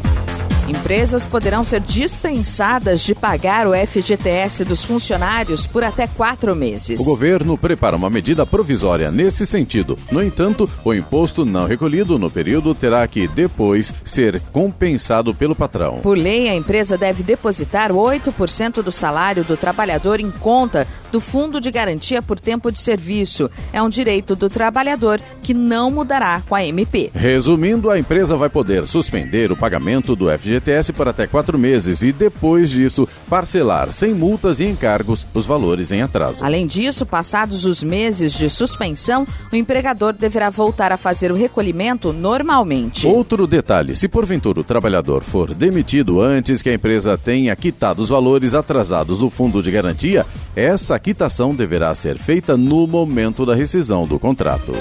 Empresas 0.70 1.26
poderão 1.26 1.66
ser 1.66 1.80
dispensadas 1.80 3.02
de 3.02 3.16
pagar 3.16 3.66
o 3.66 3.72
FGTS 3.74 4.64
dos 4.64 4.84
funcionários 4.84 5.66
por 5.66 5.84
até 5.84 6.06
quatro 6.06 6.56
meses. 6.56 7.00
O 7.00 7.04
governo 7.04 7.58
prepara 7.58 7.96
uma 7.96 8.08
medida 8.08 8.46
provisória 8.46 9.10
nesse 9.10 9.48
sentido. 9.48 9.98
No 10.12 10.22
entanto, 10.22 10.70
o 10.86 10.94
imposto 10.94 11.44
não 11.44 11.66
recolhido 11.66 12.20
no 12.20 12.30
período 12.30 12.76
terá 12.76 13.08
que 13.08 13.28
depois 13.28 13.92
ser 14.06 14.40
compensado 14.52 15.34
pelo 15.34 15.56
patrão. 15.56 16.02
Por 16.04 16.16
lei, 16.16 16.48
a 16.48 16.56
empresa 16.56 17.00
deve 17.00 17.24
depositar 17.24 17.92
8% 17.92 18.84
do 18.84 18.92
salário 18.92 19.44
do 19.44 19.58
trabalhador 19.58 20.20
em 20.20 20.30
conta 20.30 20.88
do 21.12 21.20
Fundo 21.20 21.60
de 21.60 21.72
Garantia 21.72 22.22
por 22.22 22.40
Tempo 22.40 22.72
de 22.72 22.80
Serviço. 22.80 23.50
É 23.74 23.82
um 23.82 23.90
direito 23.90 24.36
do 24.36 24.48
trabalhador 24.48 25.20
que 25.42 25.56
não 25.56 25.90
mudará 25.90 26.44
com 26.48 26.54
a 26.54 26.64
MP. 26.64 27.10
Resumindo, 27.16 27.90
a 27.90 27.98
empresa 27.98 28.38
vai 28.38 28.50
poder 28.50 28.88
suspender 28.88 29.52
o 29.52 29.56
pagamento 29.58 30.16
do 30.16 30.30
FGTS 30.30 30.59
por 30.96 31.08
até 31.08 31.26
quatro 31.28 31.58
meses 31.58 32.02
e, 32.02 32.12
depois 32.12 32.70
disso, 32.70 33.08
parcelar 33.30 33.92
sem 33.94 34.14
multas 34.14 34.60
e 34.60 34.66
encargos 34.66 35.26
os 35.34 35.46
valores 35.46 35.92
em 35.92 36.02
atraso. 36.02 36.44
Além 36.44 36.68
disso, 36.68 37.06
passados 37.06 37.66
os 37.66 37.84
meses 37.84 38.34
de 38.34 38.50
suspensão, 38.50 39.28
o 39.52 39.56
empregador 39.56 40.14
deverá 40.14 40.50
voltar 40.50 40.92
a 40.92 40.98
fazer 40.98 41.32
o 41.32 41.36
recolhimento 41.36 42.12
normalmente. 42.14 43.08
Outro 43.08 43.48
detalhe: 43.48 43.96
se 43.96 44.08
porventura 44.08 44.60
o 44.60 44.64
trabalhador 44.64 45.24
for 45.24 45.54
demitido 45.54 46.22
antes 46.22 46.62
que 46.62 46.70
a 46.70 46.74
empresa 46.74 47.18
tenha 47.18 47.56
quitado 47.56 48.02
os 48.02 48.10
valores 48.10 48.54
atrasados 48.54 49.20
do 49.20 49.30
fundo 49.30 49.62
de 49.64 49.72
garantia, 49.72 50.26
essa 50.56 50.98
quitação 51.00 51.56
deverá 51.56 51.94
ser 51.96 52.18
feita 52.18 52.58
no 52.58 52.86
momento 52.88 53.46
da 53.46 53.56
rescisão 53.56 54.06
do 54.06 54.20
contrato. 54.20 54.74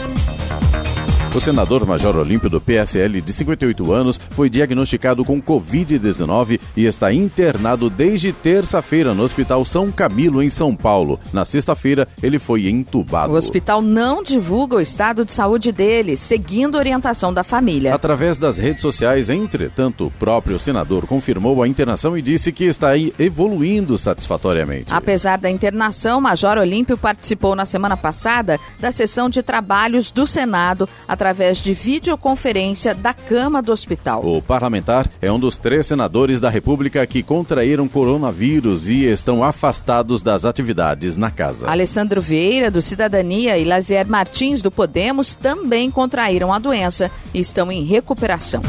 O 1.35 1.41
senador 1.41 1.87
Major 1.87 2.17
Olímpio 2.17 2.49
do 2.49 2.61
PSL, 2.61 3.21
de 3.21 3.33
58 3.33 3.93
anos, 3.93 4.19
foi 4.31 4.49
diagnosticado 4.49 5.25
com 5.25 5.41
Covid-19 5.41 6.59
e 6.75 6.87
está 6.87 7.13
internado 7.13 7.89
desde 7.89 8.33
terça-feira 8.33 9.13
no 9.13 9.23
Hospital 9.23 9.65
São 9.65 9.93
Camilo, 9.93 10.43
em 10.43 10.49
São 10.49 10.75
Paulo. 10.75 11.21
Na 11.33 11.45
sexta-feira, 11.45 12.09
ele 12.23 12.39
foi 12.39 12.69
entubado. 12.69 13.33
O 13.33 13.37
hospital 13.37 13.83
não 13.83 14.23
divulga 14.23 14.77
o 14.77 14.81
estado 14.81 15.25
de 15.25 15.33
saúde 15.33 15.71
dele, 15.71 16.17
seguindo 16.17 16.77
a 16.77 16.79
orientação 16.79 17.33
da 17.33 17.45
família. 17.45 17.95
Através 17.95 18.39
das 18.39 18.57
redes 18.57 18.81
sociais, 18.81 19.29
entretanto, 19.29 20.07
o 20.07 20.11
próprio 20.11 20.59
senador 20.59 21.07
confirmou 21.07 21.63
a 21.63 21.69
internação 21.69 22.17
e 22.17 22.23
disse 22.23 22.51
que 22.51 22.65
está 22.65 22.99
evoluindo 23.19 23.97
satisfatoriamente. 23.99 24.93
Apesar 24.93 25.39
da 25.39 25.51
internação, 25.51 26.21
Major 26.21 26.57
Olímpio 26.57 26.97
participou 26.97 27.55
na 27.55 27.67
semana 27.67 27.97
passada 27.99 28.59
da 28.81 28.91
sessão 28.91 29.29
de 29.29 29.43
trabalhos 29.43 30.11
do 30.11 30.27
Senado 30.27 30.89
através 31.07 31.28
de 31.63 31.75
videoconferência 31.75 32.95
da 32.95 33.13
cama 33.13 33.61
do 33.63 33.73
hospital. 33.73 34.25
O 34.25 34.41
parlamentar 34.41 35.07
é 35.21 35.31
um 35.31 35.39
dos 35.39 35.59
três 35.59 35.87
senadores 35.87 36.41
da 36.41 36.49
República 36.49 37.07
que 37.07 37.23
contraíram 37.23 37.87
coronavírus 37.87 38.89
e 38.89 39.05
estão 39.05 39.45
afastados 39.45 40.23
das 40.23 40.45
atividades 40.45 41.17
na 41.17 41.31
casa. 41.31 41.69
Alessandro 41.69 42.21
Vieira, 42.21 42.71
do 42.71 42.81
Cidadania, 42.81 43.59
e 43.59 43.65
Lazier 43.65 44.09
Martins, 44.09 44.63
do 44.63 44.71
Podemos, 44.71 45.35
também 45.35 45.91
contraíram 45.91 46.53
a 46.53 46.59
doença 46.59 47.11
e 47.35 47.41
estão 47.41 47.71
em 47.71 47.85
recuperação. 47.85 48.63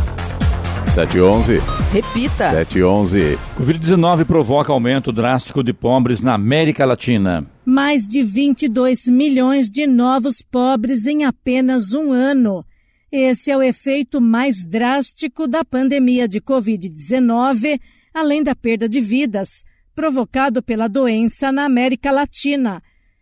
711. 0.89 1.62
Repita. 1.94 2.50
711. 2.50 3.38
Covid-19 3.60 4.25
provoca 4.25 4.74
aumento 4.74 5.12
drástico 5.12 5.63
de 5.63 5.72
pobres 5.72 6.20
na 6.20 6.34
América 6.34 6.84
Latina. 6.84 7.46
Mais 7.70 8.06
de 8.08 8.24
22 8.24 9.06
milhões 9.10 9.70
de 9.70 9.86
novos 9.86 10.42
pobres 10.42 11.06
em 11.06 11.24
apenas 11.24 11.94
um 11.94 12.12
ano. 12.12 12.66
Esse 13.12 13.52
é 13.52 13.58
o 13.58 13.62
efeito 13.62 14.20
mais 14.20 14.66
drástico 14.66 15.48
da 15.48 15.64
pandemia 15.64 16.28
de 16.28 16.42
Covid-19, 16.42 17.80
além 18.12 18.42
da 18.42 18.56
perda 18.56 18.90
de 18.90 19.00
vidas, 19.00 19.64
provocado 19.94 20.64
pela 20.64 20.88
doença 20.88 21.52
na 21.52 21.66
América 21.66 22.10
Latina, 22.10 22.82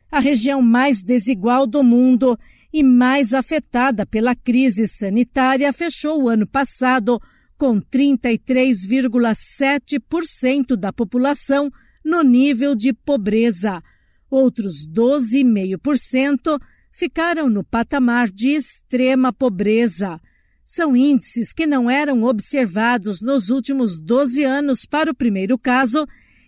a 0.09 0.21
região 0.21 0.61
mais 0.61 1.03
desigual 1.03 1.67
do 1.67 1.83
mundo 1.83 2.39
e 2.71 2.81
mais 2.83 3.33
afetada 3.33 4.05
pela 4.05 4.33
crise 4.33 4.87
sanitária, 4.87 5.73
fechou 5.73 6.23
o 6.23 6.29
ano 6.29 6.47
passado 6.47 7.21
com 7.57 7.81
33,7% 7.81 10.77
da 10.77 10.93
população 10.93 11.69
no 12.01 12.23
nível 12.23 12.75
de 12.75 12.93
pobreza. 12.93 13.83
Outros 14.29 14.87
12,5% 14.87 16.59
ficaram 16.91 17.49
no 17.49 17.63
patamar 17.63 18.27
de 18.29 18.49
extrema 18.49 19.31
pobreza. 19.31 20.19
São 20.65 20.95
índices 20.95 21.53
que 21.53 21.65
não 21.65 21.89
eram 21.89 22.23
observados 22.23 23.21
nos 23.21 23.49
últimos 23.49 23.99
12 23.99 24.43
anos 24.43 24.85
para 24.85 25.11
o 25.11 25.15
primeiro 25.15 25.57
caso 25.57 26.05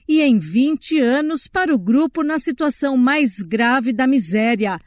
e 0.07 0.21
em 0.21 0.37
20 0.37 0.99
anos 0.99 1.47
para 1.47 1.73
o 1.73 1.79
grupo 1.79 2.23
na 2.23 2.39
situação 2.39 2.97
mais 2.97 3.39
grave 3.41 3.93
da 3.93 4.05
miséria. 4.05 4.79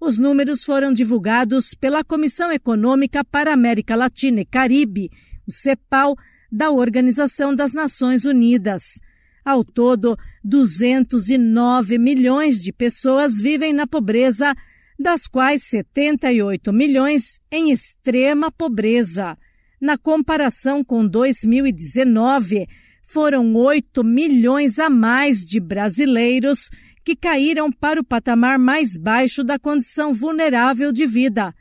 Os 0.00 0.16
números 0.16 0.64
foram 0.64 0.92
divulgados 0.92 1.74
pela 1.74 2.04
Comissão 2.04 2.52
Econômica 2.52 3.24
para 3.24 3.52
América 3.52 3.96
Latina 3.96 4.40
e 4.40 4.44
Caribe 4.44 5.10
o 5.48 5.52
CEPAL, 5.52 6.14
da 6.52 6.70
Organização 6.70 7.54
das 7.54 7.72
Nações 7.72 8.26
Unidas. 8.26 9.00
Ao 9.48 9.64
todo, 9.64 10.14
209 10.44 11.96
milhões 11.96 12.60
de 12.60 12.70
pessoas 12.70 13.40
vivem 13.40 13.72
na 13.72 13.86
pobreza, 13.86 14.54
das 15.00 15.26
quais 15.26 15.62
78 15.70 16.70
milhões 16.70 17.40
em 17.50 17.72
extrema 17.72 18.52
pobreza. 18.52 19.38
Na 19.80 19.96
comparação 19.96 20.84
com 20.84 21.08
2019, 21.08 22.66
foram 23.02 23.54
8 23.54 24.04
milhões 24.04 24.78
a 24.78 24.90
mais 24.90 25.42
de 25.42 25.58
brasileiros 25.58 26.68
que 27.02 27.16
caíram 27.16 27.72
para 27.72 28.02
o 28.02 28.04
patamar 28.04 28.58
mais 28.58 28.98
baixo 28.98 29.42
da 29.42 29.58
condição 29.58 30.12
vulnerável 30.12 30.92
de 30.92 31.06
vida. 31.06 31.54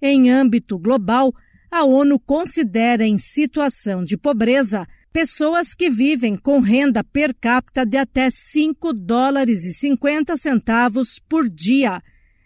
Em 0.00 0.30
âmbito 0.30 0.78
global, 0.78 1.34
a 1.70 1.84
ONU 1.84 2.18
considera 2.18 3.04
em 3.04 3.18
situação 3.18 4.02
de 4.02 4.16
pobreza 4.16 4.86
pessoas 5.16 5.72
que 5.72 5.88
vivem 5.88 6.36
com 6.36 6.60
renda 6.60 7.02
per 7.02 7.34
capita 7.34 7.86
de 7.86 7.96
até 7.96 8.28
5 8.28 8.92
dólares 8.92 9.64
e 9.64 9.72
50 9.72 10.36
centavos 10.36 11.18
por 11.18 11.48
dia, 11.48 12.02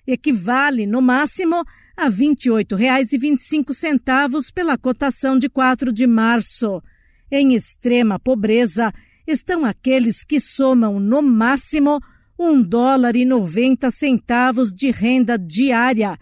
equivale 0.07 0.87
no 0.87 1.03
máximo 1.03 1.65
a 1.97 2.05
R$ 2.05 2.13
28,25 2.13 4.53
pela 4.55 4.79
cotação 4.79 5.37
de 5.37 5.49
4 5.49 5.93
de 5.93 6.07
março. 6.07 6.81
Em 7.29 7.57
extrema 7.57 8.21
pobreza 8.21 8.95
estão 9.27 9.65
aqueles 9.65 10.23
que 10.23 10.39
somam 10.39 11.01
no 11.01 11.21
máximo 11.21 11.99
um 12.39 12.63
dólar 12.63 13.17
e 13.17 13.25
90 13.25 13.91
centavos 13.91 14.73
de 14.73 14.93
renda 14.93 15.37
diária 15.37 16.17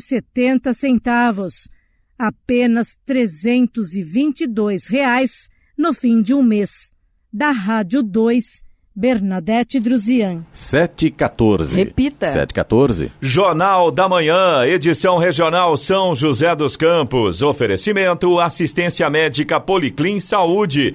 setenta 0.00 0.72
centavos, 0.72 1.68
apenas 2.18 2.96
trezentos 3.04 3.94
e 3.94 4.02
vinte 4.02 4.42
e 4.42 4.46
dois 4.46 4.86
reais 4.86 5.48
no 5.76 5.92
fim 5.92 6.22
de 6.22 6.32
um 6.34 6.42
mês. 6.42 6.92
Da 7.32 7.50
Rádio 7.50 8.02
2, 8.02 8.62
Bernadette 8.98 9.78
Druzian. 9.78 10.42
714. 10.54 11.76
Repita. 11.76 12.24
714. 12.24 13.12
Jornal 13.20 13.90
da 13.90 14.08
Manhã, 14.08 14.64
edição 14.64 15.18
regional 15.18 15.76
São 15.76 16.14
José 16.14 16.56
dos 16.56 16.78
Campos. 16.78 17.42
Oferecimento 17.42 18.40
assistência 18.40 19.10
médica 19.10 19.60
Policlin 19.60 20.18
Saúde. 20.18 20.94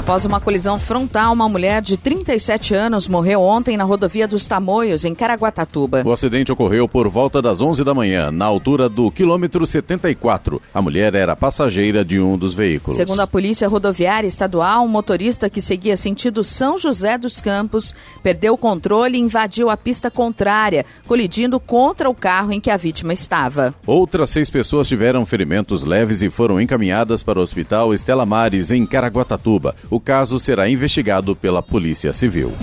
Após 0.00 0.24
uma 0.24 0.40
colisão 0.40 0.78
frontal, 0.78 1.34
uma 1.34 1.46
mulher 1.46 1.82
de 1.82 1.94
37 1.94 2.74
anos 2.74 3.06
morreu 3.06 3.42
ontem 3.42 3.76
na 3.76 3.84
rodovia 3.84 4.26
dos 4.26 4.48
Tamoios, 4.48 5.04
em 5.04 5.14
Caraguatatuba. 5.14 6.02
O 6.06 6.10
acidente 6.10 6.50
ocorreu 6.50 6.88
por 6.88 7.06
volta 7.06 7.42
das 7.42 7.60
11 7.60 7.84
da 7.84 7.92
manhã, 7.92 8.30
na 8.30 8.46
altura 8.46 8.88
do 8.88 9.10
quilômetro 9.10 9.66
74. 9.66 10.60
A 10.72 10.80
mulher 10.80 11.14
era 11.14 11.36
passageira 11.36 12.02
de 12.02 12.18
um 12.18 12.38
dos 12.38 12.54
veículos. 12.54 12.96
Segundo 12.96 13.20
a 13.20 13.26
Polícia 13.26 13.68
Rodoviária 13.68 14.26
Estadual, 14.26 14.86
um 14.86 14.88
motorista 14.88 15.50
que 15.50 15.60
seguia 15.60 15.98
sentido 15.98 16.42
São 16.42 16.78
José 16.78 17.18
dos 17.18 17.38
Campos 17.38 17.94
perdeu 18.22 18.54
o 18.54 18.58
controle 18.58 19.18
e 19.18 19.20
invadiu 19.20 19.68
a 19.68 19.76
pista 19.76 20.10
contrária, 20.10 20.86
colidindo 21.06 21.60
contra 21.60 22.08
o 22.08 22.14
carro 22.14 22.52
em 22.52 22.60
que 22.60 22.70
a 22.70 22.76
vítima 22.78 23.12
estava. 23.12 23.74
Outras 23.86 24.30
seis 24.30 24.48
pessoas 24.48 24.88
tiveram 24.88 25.26
ferimentos 25.26 25.84
leves 25.84 26.22
e 26.22 26.30
foram 26.30 26.58
encaminhadas 26.58 27.22
para 27.22 27.38
o 27.38 27.42
Hospital 27.42 27.92
Estela 27.92 28.24
Mares, 28.24 28.70
em 28.70 28.86
Caraguatatuba. 28.86 29.76
O 29.90 29.99
O 30.00 30.02
caso 30.02 30.40
será 30.40 30.66
investigado 30.66 31.36
pela 31.36 31.62
Polícia 31.62 32.10
Civil. 32.14 32.54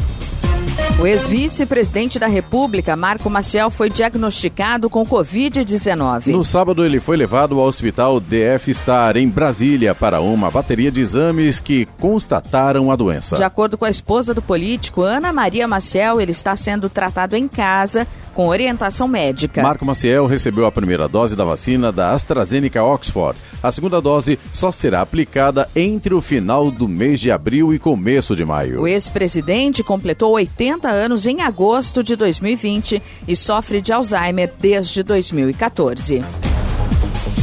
O 0.99 1.05
ex-vice-presidente 1.05 2.17
da 2.17 2.25
República, 2.25 2.95
Marco 2.95 3.29
Maciel, 3.29 3.69
foi 3.69 3.91
diagnosticado 3.91 4.89
com 4.89 5.05
Covid-19. 5.05 6.31
No 6.31 6.43
sábado, 6.43 6.83
ele 6.83 6.99
foi 6.99 7.15
levado 7.15 7.59
ao 7.59 7.67
hospital 7.67 8.19
DF 8.19 8.73
Star, 8.73 9.17
em 9.17 9.29
Brasília, 9.29 9.93
para 9.93 10.19
uma 10.19 10.49
bateria 10.49 10.91
de 10.91 10.99
exames 10.99 11.59
que 11.59 11.85
constataram 11.99 12.89
a 12.89 12.95
doença. 12.95 13.35
De 13.35 13.43
acordo 13.43 13.77
com 13.77 13.85
a 13.85 13.89
esposa 13.91 14.33
do 14.33 14.41
político, 14.41 15.03
Ana 15.03 15.31
Maria 15.31 15.67
Maciel, 15.67 16.19
ele 16.19 16.31
está 16.31 16.55
sendo 16.55 16.89
tratado 16.89 17.35
em 17.35 17.47
casa 17.47 18.07
com 18.37 18.49
orientação 18.49 19.07
médica. 19.07 19.63
Marco 19.63 19.83
Maciel 19.83 20.27
recebeu 20.27 20.67
a 20.67 20.71
primeira 20.71 21.07
dose 21.07 21.35
da 21.35 21.43
vacina 21.43 21.91
da 21.91 22.11
AstraZeneca 22.11 22.83
Oxford. 22.83 23.39
A 23.63 23.71
segunda 23.71 23.99
dose 23.99 24.37
só 24.53 24.71
será 24.71 25.01
aplicada 25.01 25.67
entre 25.75 26.13
o 26.13 26.21
final 26.21 26.69
do 26.69 26.87
mês 26.87 27.19
de 27.19 27.31
abril 27.31 27.73
e 27.73 27.79
começo 27.79 28.35
de 28.35 28.45
maio. 28.45 28.81
O 28.81 28.87
ex-presidente 28.87 29.83
completou 29.83 30.33
80 30.33 30.87
anos 30.87 31.25
em 31.25 31.41
agosto 31.41 32.03
de 32.03 32.15
2020 32.15 33.01
e 33.27 33.35
sofre 33.35 33.81
de 33.81 33.91
Alzheimer 33.91 34.53
desde 34.59 35.01
2014. 35.01 36.23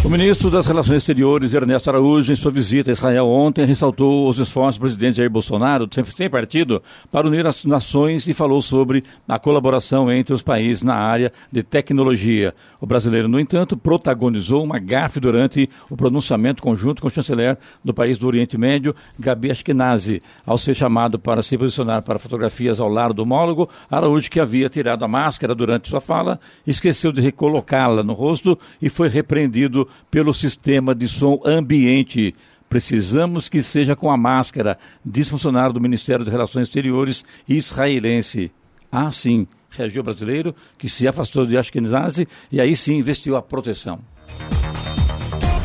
O 0.05 0.09
ministro 0.11 0.51
das 0.51 0.67
Relações 0.67 0.99
Exteriores, 0.99 1.55
Ernesto 1.55 1.89
Araújo, 1.89 2.31
em 2.31 2.37
sua 2.37 2.51
visita 2.51 2.91
a 2.91 2.93
Israel 2.93 3.27
ontem, 3.27 3.65
ressaltou 3.65 4.29
os 4.29 4.39
esforços 4.39 4.77
do 4.77 4.83
presidente 4.83 5.17
Jair 5.17 5.31
Bolsonaro, 5.31 5.89
sem 6.15 6.29
partido, 6.29 6.83
para 7.11 7.27
unir 7.27 7.47
as 7.47 7.65
nações 7.65 8.29
e 8.29 8.35
falou 8.35 8.61
sobre 8.61 9.03
a 9.27 9.39
colaboração 9.39 10.13
entre 10.13 10.35
os 10.35 10.43
países 10.43 10.83
na 10.83 10.95
área 10.95 11.33
de 11.51 11.63
tecnologia. 11.63 12.55
O 12.83 12.87
brasileiro, 12.87 13.29
no 13.29 13.41
entanto, 13.41 13.79
protagonizou 13.79 14.63
uma 14.63 14.79
gafe 14.79 15.19
durante 15.19 15.71
o 15.89 15.97
pronunciamento 15.97 16.63
conjunto 16.63 17.01
com 17.01 17.09
o 17.09 17.11
chanceler 17.11 17.57
do 17.83 17.95
país 17.95 18.19
do 18.19 18.27
Oriente 18.27 18.59
Médio, 18.59 18.95
Gabi 19.19 19.51
Ashkenazi. 19.51 20.23
Ao 20.45 20.59
ser 20.59 20.75
chamado 20.75 21.19
para 21.19 21.43
se 21.43 21.57
posicionar 21.57 22.03
para 22.03 22.19
fotografias 22.19 22.79
ao 22.79 22.91
lado 22.91 23.15
do 23.15 23.23
homólogo, 23.23 23.71
Araújo, 23.91 24.31
que 24.31 24.39
havia 24.39 24.69
tirado 24.69 25.03
a 25.03 25.09
máscara 25.09 25.55
durante 25.55 25.89
sua 25.89 26.01
fala, 26.03 26.39
esqueceu 26.67 27.11
de 27.11 27.23
recolocá-la 27.23 28.03
no 28.03 28.13
rosto 28.13 28.59
e 28.83 28.91
foi 28.91 29.09
repreendido 29.09 29.74
pelo 30.11 30.33
sistema 30.33 30.95
de 30.95 31.09
som 31.09 31.41
ambiente. 31.45 32.33
Precisamos 32.69 33.49
que 33.49 33.63
seja 33.63 33.95
com 33.95 34.11
a 34.11 34.17
máscara, 34.17 34.79
diz 35.05 35.29
funcionário 35.29 35.73
do 35.73 35.81
Ministério 35.81 36.25
das 36.25 36.33
Relações 36.33 36.69
Exteriores 36.69 37.25
israelense. 37.49 38.51
Ah, 38.91 39.11
sim, 39.13 39.47
reagiu 39.71 40.01
o 40.01 40.05
brasileiro, 40.05 40.55
que 40.79 40.89
se 40.89 41.07
afastou 41.07 41.45
de 41.47 41.57
Ashkenazi 41.57 42.27
e 42.51 42.61
aí 42.61 42.77
sim 42.77 42.97
investiu 42.97 43.37
a 43.37 43.43
proteção. 43.43 44.01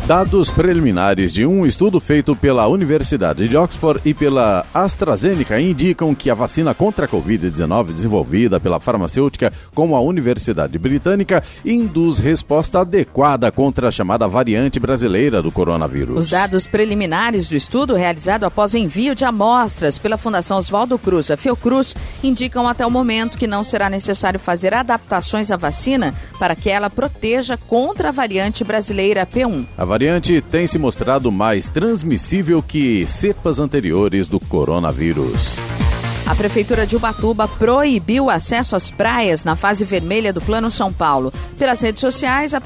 Dados 0.10 0.50
preliminares 0.50 1.32
de 1.32 1.46
um 1.46 1.68
estudo 1.68 2.00
feito 2.00 2.36
pela 2.36 2.66
Universidade 2.66 3.48
de 3.48 3.56
Oxford 3.56 4.02
e 4.04 4.12
pela 4.12 4.66
AstraZeneca 4.74 5.62
indicam 5.62 6.16
que 6.16 6.32
a 6.32 6.34
vacina 6.34 6.74
contra 6.74 7.06
a 7.06 7.08
Covid-19 7.08 7.94
desenvolvida 7.94 8.60
pela 8.60 8.80
farmacêutica 8.80 9.54
com 9.76 9.96
a 9.96 10.02
Universidade 10.02 10.80
Britânica 10.80 11.44
induz 11.64 12.18
resposta 12.18 12.80
adequada 12.80 13.52
contra 13.52 13.90
a 13.90 13.92
chamada 13.92 14.28
variante 14.28 14.80
brasileira 14.80 15.44
do 15.44 15.52
coronavírus. 15.52 16.18
Os 16.18 16.30
dados 16.30 16.66
preliminares 16.66 17.48
do 17.48 17.56
estudo, 17.56 17.94
realizado 17.94 18.46
após 18.46 18.74
envio 18.74 19.14
de 19.14 19.26
amostras 19.26 20.00
pela 20.00 20.18
Fundação 20.18 20.58
Oswaldo 20.58 20.98
Cruz, 20.98 21.30
a 21.30 21.38
Fiocruz, 21.38 21.96
indicam 22.24 22.68
até 22.68 22.84
o 22.84 22.90
momento 22.90 23.38
que 23.38 23.46
não 23.46 23.64
será 23.64 23.92
necessário 23.92 24.40
fazer 24.40 24.74
adaptações 24.74 25.52
à 25.52 25.56
vacina 25.56 26.16
para 26.40 26.56
que 26.56 26.68
ela 26.68 26.90
proteja 26.90 27.56
contra 27.58 28.10
a 28.10 28.12
variante 28.12 28.64
brasileira 28.64 29.24
P1. 29.24 29.68
A 29.78 29.99
variante 30.00 30.40
tem 30.40 30.66
se 30.66 30.80
mostrado 30.80 31.30
mais 31.30 31.68
transmissível 31.68 32.64
que 32.64 33.06
cepas 33.06 33.60
anteriores 33.60 34.30
do 34.30 34.40
coronavírus. 34.40 35.58
A 36.30 36.36
Prefeitura 36.36 36.86
de 36.86 36.96
Ubatuba 36.96 37.48
proibiu 37.48 38.26
o 38.26 38.30
acesso 38.30 38.76
às 38.76 38.92
praias 38.92 39.44
na 39.44 39.56
fase 39.56 39.84
vermelha 39.84 40.32
do 40.32 40.40
Plano 40.40 40.70
São 40.70 40.94
Paulo. 40.94 41.34
Pelas 41.58 41.82
redes 41.82 42.02
sociais, 42.02 42.54
a, 42.54 42.62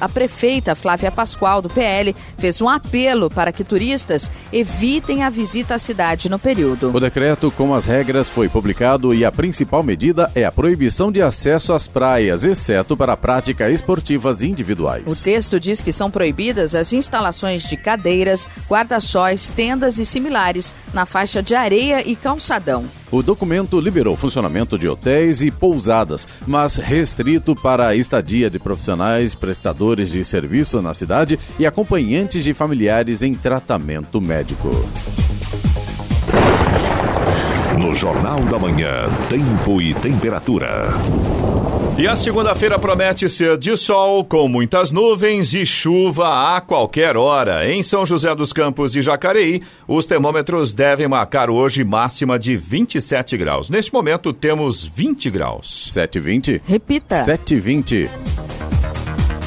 a 0.00 0.08
prefeita 0.08 0.76
Flávia 0.76 1.10
Pascoal, 1.10 1.60
do 1.60 1.68
PL, 1.68 2.14
fez 2.38 2.62
um 2.62 2.68
apelo 2.68 3.28
para 3.28 3.50
que 3.50 3.64
turistas 3.64 4.30
evitem 4.52 5.24
a 5.24 5.30
visita 5.30 5.74
à 5.74 5.78
cidade 5.78 6.28
no 6.28 6.38
período. 6.38 6.92
O 6.94 7.00
decreto 7.00 7.50
com 7.50 7.74
as 7.74 7.86
regras 7.86 8.28
foi 8.28 8.48
publicado 8.48 9.12
e 9.12 9.24
a 9.24 9.32
principal 9.32 9.82
medida 9.82 10.30
é 10.32 10.44
a 10.44 10.52
proibição 10.52 11.10
de 11.10 11.20
acesso 11.20 11.72
às 11.72 11.88
praias, 11.88 12.44
exceto 12.44 12.96
para 12.96 13.16
práticas 13.16 13.72
esportivas 13.72 14.44
individuais. 14.44 15.02
O 15.06 15.24
texto 15.24 15.58
diz 15.58 15.82
que 15.82 15.92
são 15.92 16.08
proibidas 16.08 16.72
as 16.72 16.92
instalações 16.92 17.64
de 17.64 17.76
cadeiras, 17.76 18.48
guarda-sóis, 18.70 19.48
tendas 19.48 19.98
e 19.98 20.06
similares 20.06 20.72
na 20.94 21.04
faixa 21.04 21.42
de 21.42 21.56
areia 21.56 22.08
e 22.08 22.14
calçadão. 22.14 22.86
O 23.10 23.22
documento 23.22 23.80
liberou 23.80 24.16
funcionamento 24.16 24.78
de 24.78 24.86
hotéis 24.88 25.40
e 25.40 25.50
pousadas, 25.50 26.28
mas 26.46 26.76
restrito 26.76 27.54
para 27.54 27.88
a 27.88 27.96
estadia 27.96 28.50
de 28.50 28.58
profissionais 28.58 29.34
prestadores 29.34 30.10
de 30.10 30.22
serviço 30.24 30.82
na 30.82 30.92
cidade 30.92 31.38
e 31.58 31.66
acompanhantes 31.66 32.44
de 32.44 32.52
familiares 32.52 33.22
em 33.22 33.34
tratamento 33.34 34.20
médico. 34.20 34.68
No 37.78 37.94
Jornal 37.94 38.40
da 38.40 38.58
Manhã, 38.58 39.08
Tempo 39.30 39.80
e 39.80 39.94
Temperatura. 39.94 40.88
E 41.98 42.06
a 42.06 42.14
segunda-feira 42.14 42.78
promete 42.78 43.28
ser 43.28 43.58
de 43.58 43.76
sol, 43.76 44.24
com 44.24 44.48
muitas 44.48 44.92
nuvens 44.92 45.52
e 45.52 45.66
chuva 45.66 46.56
a 46.56 46.60
qualquer 46.60 47.16
hora. 47.16 47.68
Em 47.68 47.82
São 47.82 48.06
José 48.06 48.32
dos 48.36 48.52
Campos 48.52 48.94
e 48.94 49.02
Jacareí, 49.02 49.62
os 49.84 50.06
termômetros 50.06 50.72
devem 50.72 51.08
marcar 51.08 51.50
hoje 51.50 51.82
máxima 51.82 52.38
de 52.38 52.56
27 52.56 53.36
graus. 53.36 53.68
Neste 53.68 53.92
momento 53.92 54.32
temos 54.32 54.84
20 54.84 55.28
graus. 55.28 55.90
7,20? 55.92 56.60
Repita. 56.68 57.24
7,20. 57.24 58.08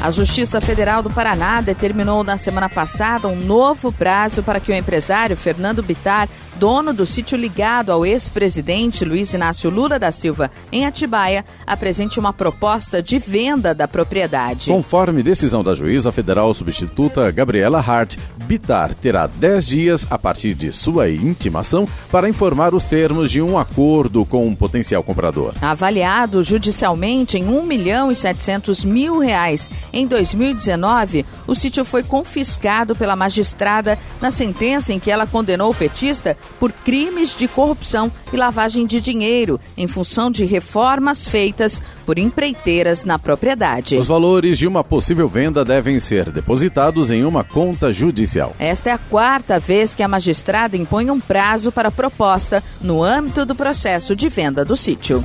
A 0.03 0.11
Justiça 0.11 0.59
Federal 0.59 1.01
do 1.01 1.09
Paraná 1.09 1.61
determinou 1.61 2.21
na 2.21 2.35
semana 2.35 2.67
passada 2.67 3.29
um 3.29 3.35
novo 3.35 3.93
prazo 3.93 4.43
para 4.43 4.59
que 4.59 4.73
o 4.73 4.75
empresário 4.75 5.37
Fernando 5.37 5.81
Bitar 5.81 6.27
dono 6.61 6.93
do 6.93 7.07
sítio 7.07 7.35
ligado 7.35 7.91
ao 7.91 8.05
ex-presidente 8.05 9.03
Luiz 9.03 9.33
Inácio 9.33 9.67
Lula 9.67 9.97
da 9.97 10.11
Silva, 10.11 10.51
em 10.71 10.85
Atibaia, 10.85 11.43
apresente 11.65 12.19
uma 12.19 12.31
proposta 12.31 13.01
de 13.01 13.17
venda 13.17 13.73
da 13.73 13.87
propriedade. 13.87 14.69
Conforme 14.69 15.23
decisão 15.23 15.63
da 15.63 15.73
juíza 15.73 16.11
federal 16.11 16.53
substituta 16.53 17.31
Gabriela 17.31 17.79
Hart, 17.79 18.15
Bitar 18.45 18.93
terá 18.93 19.25
10 19.25 19.65
dias 19.65 20.07
a 20.07 20.19
partir 20.19 20.53
de 20.53 20.71
sua 20.71 21.09
intimação 21.09 21.87
para 22.11 22.29
informar 22.29 22.75
os 22.75 22.85
termos 22.85 23.31
de 23.31 23.41
um 23.41 23.57
acordo 23.57 24.23
com 24.23 24.45
um 24.45 24.53
potencial 24.53 25.01
comprador. 25.01 25.55
Avaliado 25.63 26.43
judicialmente 26.43 27.39
em 27.39 27.47
1 27.47 27.65
milhão 27.65 28.11
e 28.11 28.15
700 28.15 28.85
mil 28.85 29.17
reais 29.17 29.71
em 29.91 30.05
2019, 30.05 31.25
o 31.47 31.55
sítio 31.55 31.83
foi 31.83 32.03
confiscado 32.03 32.95
pela 32.95 33.15
magistrada 33.15 33.97
na 34.21 34.29
sentença 34.29 34.93
em 34.93 34.99
que 34.99 35.09
ela 35.09 35.25
condenou 35.25 35.71
o 35.71 35.75
petista 35.75 36.37
por 36.59 36.71
crimes 36.71 37.35
de 37.35 37.47
corrupção 37.47 38.11
e 38.31 38.37
lavagem 38.37 38.85
de 38.85 39.01
dinheiro 39.01 39.59
em 39.77 39.87
função 39.87 40.29
de 40.29 40.45
reformas 40.45 41.27
feitas 41.27 41.81
por 42.05 42.17
empreiteiras 42.17 43.03
na 43.03 43.17
propriedade. 43.17 43.97
Os 43.97 44.07
valores 44.07 44.57
de 44.57 44.67
uma 44.67 44.83
possível 44.83 45.27
venda 45.27 45.63
devem 45.63 45.99
ser 45.99 46.31
depositados 46.31 47.11
em 47.11 47.23
uma 47.23 47.43
conta 47.43 47.91
judicial. 47.91 48.55
Esta 48.59 48.89
é 48.89 48.93
a 48.93 48.97
quarta 48.97 49.59
vez 49.59 49.95
que 49.95 50.03
a 50.03 50.07
magistrada 50.07 50.77
impõe 50.77 51.09
um 51.09 51.19
prazo 51.19 51.71
para 51.71 51.89
a 51.89 51.91
proposta 51.91 52.63
no 52.81 53.03
âmbito 53.03 53.45
do 53.45 53.55
processo 53.55 54.15
de 54.15 54.29
venda 54.29 54.65
do 54.65 54.75
sítio. 54.75 55.23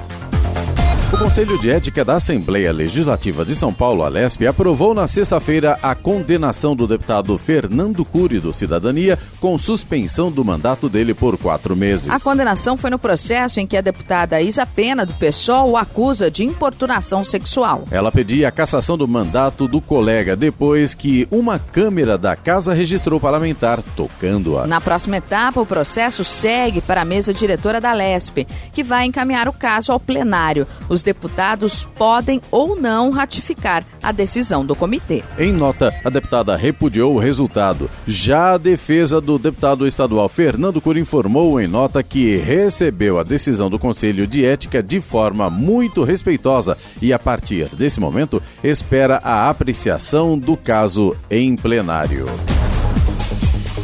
O 1.12 1.19
Conselho 1.19 1.57
de 1.61 1.71
Ética 1.71 2.05
da 2.05 2.14
Assembleia 2.14 2.73
Legislativa 2.73 3.45
de 3.45 3.55
São 3.55 3.73
Paulo, 3.73 4.03
Alesp, 4.03 4.45
aprovou 4.45 4.92
na 4.92 5.07
sexta-feira 5.07 5.79
a 5.81 5.95
condenação 5.95 6.75
do 6.75 6.85
deputado 6.85 7.38
Fernando 7.38 8.05
Cury 8.05 8.40
do 8.40 8.53
Cidadania 8.53 9.16
com 9.40 9.57
suspensão 9.57 10.33
do 10.33 10.45
mandato 10.45 10.88
dele 10.88 11.14
por 11.14 11.38
quatro 11.38 11.77
meses. 11.77 12.11
A 12.11 12.19
condenação 12.19 12.77
foi 12.77 12.90
no 12.90 12.99
processo 12.99 13.61
em 13.61 13.66
que 13.69 13.77
a 13.77 13.81
deputada 13.81 14.40
Isa 14.40 14.66
Pena, 14.66 15.07
do 15.07 15.14
PSOL, 15.14 15.71
o 15.71 15.77
acusa 15.77 16.29
de 16.29 16.42
importunação 16.45 17.23
sexual. 17.23 17.85
Ela 17.90 18.11
pedia 18.11 18.49
a 18.49 18.53
cassação 18.53 18.99
do 18.99 19.07
mandato 19.07 19.69
do 19.69 19.81
colega 19.81 20.35
depois 20.35 20.92
que 20.92 21.29
uma 21.31 21.57
câmera 21.57 22.19
da 22.19 22.35
casa 22.35 22.75
registrou 22.75 23.21
parlamentar 23.21 23.81
tocando-a. 23.95 24.66
Na 24.66 24.81
próxima 24.81 25.19
etapa, 25.19 25.61
o 25.61 25.66
processo 25.66 26.25
segue 26.25 26.81
para 26.81 27.03
a 27.03 27.05
mesa 27.05 27.33
diretora 27.33 27.81
da 27.81 27.92
Lesp, 27.92 28.45
que 28.73 28.83
vai 28.83 29.07
encaminhar 29.07 29.49
o 29.49 29.53
caso 29.53 29.92
ao 29.92 30.01
plenário. 30.01 30.66
Os 30.97 31.03
deputados 31.03 31.87
podem 31.95 32.41
ou 32.51 32.75
não 32.75 33.11
ratificar 33.11 33.85
a 34.03 34.13
decisão 34.13 34.65
do 34.65 34.75
comitê. 34.75 35.23
Em 35.39 35.53
nota, 35.53 35.95
a 36.03 36.09
deputada 36.09 36.57
repudiou 36.57 37.15
o 37.15 37.19
resultado. 37.19 37.91
Já 38.07 38.55
a 38.55 38.57
defesa 38.57 39.21
do 39.21 39.39
deputado 39.39 39.87
estadual 39.87 40.27
Fernando 40.27 40.81
Cura 40.81 40.99
informou 40.99 41.61
em 41.61 41.67
nota 41.67 42.03
que 42.03 42.39
recebeu 42.39 43.19
a 43.19 43.23
decisão 43.23 43.69
do 43.69 43.79
Conselho 43.79 44.27
de 44.27 44.43
Ética 44.43 44.83
de 44.83 44.99
forma 44.99 45.51
muito 45.51 46.03
respeitosa 46.03 46.79
e, 47.03 47.13
a 47.13 47.19
partir 47.19 47.67
desse 47.75 48.01
momento, 48.01 48.43
espera 48.65 49.21
a 49.23 49.51
apreciação 49.51 50.39
do 50.39 50.57
caso 50.57 51.15
em 51.31 51.57
plenário. 51.57 52.25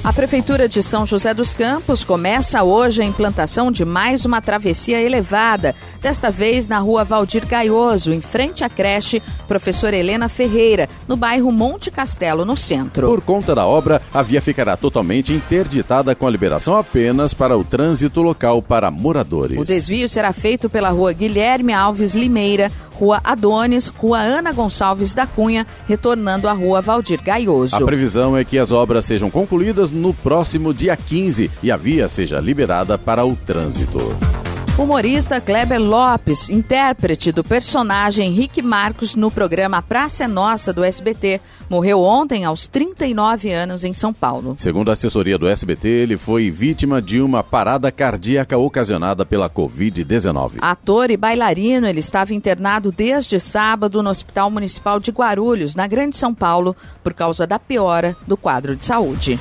A 0.04 0.12
Prefeitura 0.12 0.68
de 0.68 0.82
São 0.82 1.06
José 1.06 1.32
dos 1.32 1.54
Campos 1.54 2.02
começa 2.02 2.64
hoje 2.64 3.00
a 3.00 3.04
implantação 3.04 3.70
de 3.70 3.84
mais 3.84 4.24
uma 4.24 4.40
travessia 4.40 5.00
elevada, 5.00 5.76
desta 6.00 6.28
vez 6.28 6.66
na 6.66 6.80
rua 6.80 7.04
Valdir 7.04 7.46
Gaioso, 7.46 8.12
em 8.12 8.20
frente 8.20 8.64
à 8.64 8.68
creche 8.68 9.22
Professora 9.46 9.94
Helena 9.94 10.28
Ferreira, 10.28 10.88
no 11.06 11.16
bairro 11.16 11.52
Monte 11.52 11.88
Castelo, 11.88 12.44
no 12.44 12.56
centro. 12.56 13.06
Por 13.06 13.20
conta 13.20 13.54
da 13.54 13.64
obra, 13.64 14.02
a 14.12 14.22
via 14.22 14.42
ficará 14.42 14.76
totalmente 14.76 15.32
interditada 15.32 16.16
com 16.16 16.26
a 16.26 16.30
liberação 16.30 16.76
apenas 16.76 17.32
para 17.32 17.56
o 17.56 17.62
trânsito 17.62 18.22
local 18.22 18.60
para 18.60 18.90
moradores. 18.90 19.56
O 19.56 19.64
desvio 19.64 20.08
será 20.08 20.32
feito 20.32 20.68
pela 20.68 20.90
rua 20.90 21.12
Guilherme 21.12 21.72
Alves 21.72 22.16
Limeira, 22.16 22.72
Rua 23.02 23.20
Adonis, 23.24 23.88
Rua 23.88 24.18
Ana 24.18 24.52
Gonçalves 24.52 25.14
da 25.14 25.26
Cunha, 25.26 25.66
retornando 25.88 26.46
à 26.46 26.52
Rua 26.52 26.80
Valdir 26.80 27.20
Gaioso. 27.22 27.74
A 27.74 27.80
previsão 27.80 28.36
é 28.36 28.44
que 28.44 28.58
as 28.58 28.70
obras 28.70 29.06
sejam 29.06 29.30
concluídas 29.30 29.91
no 29.92 30.12
próximo 30.14 30.72
dia 30.72 30.96
15 30.96 31.50
e 31.62 31.70
a 31.70 31.76
via 31.76 32.09
seja 32.09 32.40
liberada 32.40 32.96
para 32.98 33.24
o 33.24 33.37
trânsito. 33.37 34.00
Humorista 34.78 35.38
Kleber 35.38 35.78
Lopes, 35.78 36.48
intérprete 36.48 37.31
do 37.31 37.44
personagem 37.44 38.33
Rick 38.33 38.62
Marcos 38.62 39.14
no 39.14 39.31
programa 39.31 39.83
Praça 39.83 40.24
é 40.24 40.26
Nossa 40.26 40.72
do 40.72 40.83
SBT, 40.83 41.42
morreu 41.68 42.00
ontem 42.00 42.46
aos 42.46 42.66
39 42.68 43.52
anos 43.52 43.85
em 43.85 43.92
São 43.92 44.14
Paulo. 44.14 44.55
Segundo 44.57 44.88
a 44.88 44.94
assessoria 44.94 45.37
do 45.37 45.46
SBT, 45.46 45.88
ele 45.88 46.16
foi 46.16 46.50
vítima 46.50 47.02
de 47.02 47.20
uma 47.20 47.44
parada 47.44 47.92
cardíaca 47.92 48.57
ocasionada 48.57 49.26
pela 49.26 49.48
Covid-19. 49.48 50.55
Ator 50.62 51.11
e 51.11 51.18
bailarino, 51.18 51.87
ele 51.87 52.00
estava 52.00 52.33
internado 52.33 52.90
desde 52.90 53.38
sábado 53.38 54.02
no 54.02 54.09
Hospital 54.09 54.50
Municipal 54.50 54.98
de 54.98 55.11
Guarulhos, 55.11 55.76
na 55.76 55.87
Grande 55.87 56.16
São 56.16 56.35
Paulo, 56.35 56.74
por 57.05 57.12
causa 57.12 57.46
da 57.46 57.59
piora 57.59 58.16
do 58.26 58.38
quadro 58.38 58.74
de 58.74 58.87
saúde. 58.87 59.38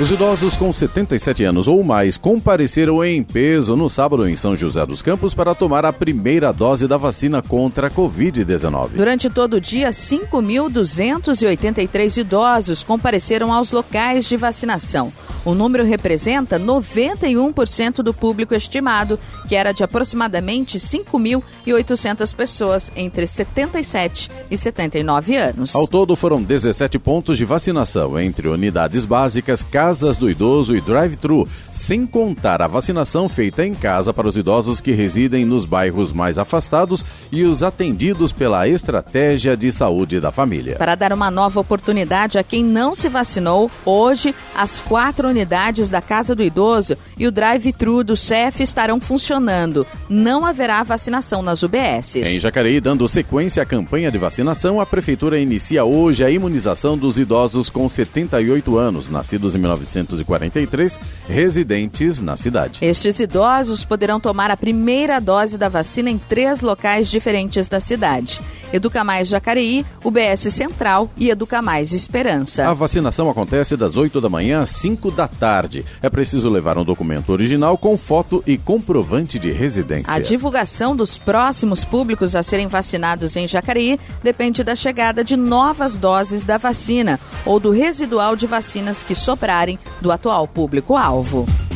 Os 0.00 0.12
idosos 0.12 0.56
com 0.56 0.72
77 0.72 1.42
anos 1.42 1.66
ou 1.66 1.82
mais 1.82 2.16
compareceram 2.16 3.04
em 3.04 3.20
peso 3.20 3.74
no 3.74 3.90
sábado 3.90 4.28
em 4.28 4.36
São 4.36 4.54
José 4.54 4.86
dos 4.86 5.02
Campos 5.02 5.34
para 5.34 5.56
tomar 5.56 5.84
a 5.84 5.92
primeira 5.92 6.52
dose 6.52 6.86
da 6.86 6.96
vacina 6.96 7.42
contra 7.42 7.88
a 7.88 7.90
Covid-19. 7.90 8.90
Durante 8.94 9.28
todo 9.28 9.54
o 9.54 9.60
dia, 9.60 9.90
5.283 9.90 12.18
idosos 12.18 12.84
compareceram 12.84 13.52
aos 13.52 13.72
locais 13.72 14.28
de 14.28 14.36
vacinação. 14.36 15.12
O 15.44 15.52
número 15.52 15.84
representa 15.84 16.60
91% 16.60 17.94
do 17.96 18.14
público 18.14 18.54
estimado, 18.54 19.18
que 19.48 19.56
era 19.56 19.72
de 19.72 19.82
aproximadamente 19.82 20.78
5.800 20.78 22.36
pessoas 22.36 22.92
entre 22.94 23.26
77 23.26 24.30
e 24.48 24.56
79 24.56 25.36
anos. 25.36 25.74
Ao 25.74 25.88
todo, 25.88 26.14
foram 26.14 26.40
17 26.40 27.00
pontos 27.00 27.36
de 27.36 27.44
vacinação 27.44 28.16
entre 28.20 28.46
unidades 28.46 29.04
básicas, 29.04 29.64
casas 29.64 29.87
do 30.18 30.30
idoso 30.30 30.76
e 30.76 30.80
drive-thru, 30.82 31.48
sem 31.72 32.06
contar 32.06 32.60
a 32.60 32.66
vacinação 32.66 33.26
feita 33.26 33.64
em 33.64 33.74
casa 33.74 34.12
para 34.12 34.28
os 34.28 34.36
idosos 34.36 34.82
que 34.82 34.92
residem 34.92 35.46
nos 35.46 35.64
bairros 35.64 36.12
mais 36.12 36.38
afastados 36.38 37.02
e 37.32 37.42
os 37.44 37.62
atendidos 37.62 38.30
pela 38.30 38.68
estratégia 38.68 39.56
de 39.56 39.72
saúde 39.72 40.20
da 40.20 40.30
família. 40.30 40.76
Para 40.76 40.94
dar 40.94 41.12
uma 41.12 41.30
nova 41.30 41.58
oportunidade 41.58 42.36
a 42.38 42.42
quem 42.42 42.62
não 42.62 42.94
se 42.94 43.08
vacinou, 43.08 43.70
hoje 43.84 44.34
as 44.54 44.80
quatro 44.80 45.26
unidades 45.28 45.88
da 45.88 46.02
Casa 46.02 46.34
do 46.34 46.42
Idoso 46.42 46.96
e 47.16 47.26
o 47.26 47.32
drive-thru 47.32 48.04
do 48.04 48.16
CEF 48.16 48.62
estarão 48.62 49.00
funcionando. 49.00 49.86
Não 50.06 50.44
haverá 50.44 50.82
vacinação 50.82 51.40
nas 51.40 51.62
UBSs. 51.62 52.28
Em 52.28 52.38
Jacareí, 52.38 52.78
dando 52.78 53.08
sequência 53.08 53.62
à 53.62 53.66
campanha 53.66 54.10
de 54.10 54.18
vacinação, 54.18 54.80
a 54.80 54.86
Prefeitura 54.86 55.38
inicia 55.38 55.84
hoje 55.84 56.22
a 56.22 56.30
imunização 56.30 56.98
dos 56.98 57.18
idosos 57.18 57.70
com 57.70 57.88
78 57.88 58.76
anos, 58.76 59.08
nascidos 59.08 59.54
em 59.54 59.58
1943, 59.78 61.00
residentes 61.28 62.20
na 62.20 62.36
cidade. 62.36 62.84
Estes 62.84 63.20
idosos 63.20 63.84
poderão 63.84 64.20
tomar 64.20 64.50
a 64.50 64.56
primeira 64.56 65.20
dose 65.20 65.56
da 65.56 65.68
vacina 65.68 66.10
em 66.10 66.18
três 66.18 66.60
locais 66.60 67.08
diferentes 67.08 67.68
da 67.68 67.80
cidade: 67.80 68.40
Educa 68.72 69.02
Mais 69.02 69.28
Jacareí, 69.28 69.84
UBS 70.04 70.52
Central 70.52 71.10
e 71.16 71.30
Educa 71.30 71.62
Mais 71.62 71.92
Esperança. 71.92 72.68
A 72.68 72.74
vacinação 72.74 73.30
acontece 73.30 73.76
das 73.76 73.96
8 73.96 74.20
da 74.20 74.28
manhã 74.28 74.60
às 74.60 74.70
5 74.70 75.10
da 75.10 75.26
tarde. 75.26 75.84
É 76.02 76.10
preciso 76.10 76.48
levar 76.48 76.78
um 76.78 76.84
documento 76.84 77.30
original 77.30 77.76
com 77.78 77.96
foto 77.96 78.42
e 78.46 78.58
comprovante 78.58 79.38
de 79.38 79.50
residência. 79.50 80.12
A 80.12 80.18
divulgação 80.18 80.94
dos 80.94 81.16
próximos 81.18 81.84
públicos 81.84 82.34
a 82.34 82.42
serem 82.42 82.68
vacinados 82.68 83.36
em 83.36 83.46
Jacareí 83.46 83.98
depende 84.22 84.62
da 84.62 84.74
chegada 84.74 85.24
de 85.24 85.36
novas 85.36 85.98
doses 85.98 86.46
da 86.46 86.58
vacina 86.58 87.18
ou 87.44 87.58
do 87.58 87.70
residual 87.70 88.36
de 88.36 88.46
vacinas 88.46 89.02
que 89.02 89.14
sobrarem 89.14 89.67
do 90.00 90.12
atual 90.12 90.46
público-alvo. 90.46 91.67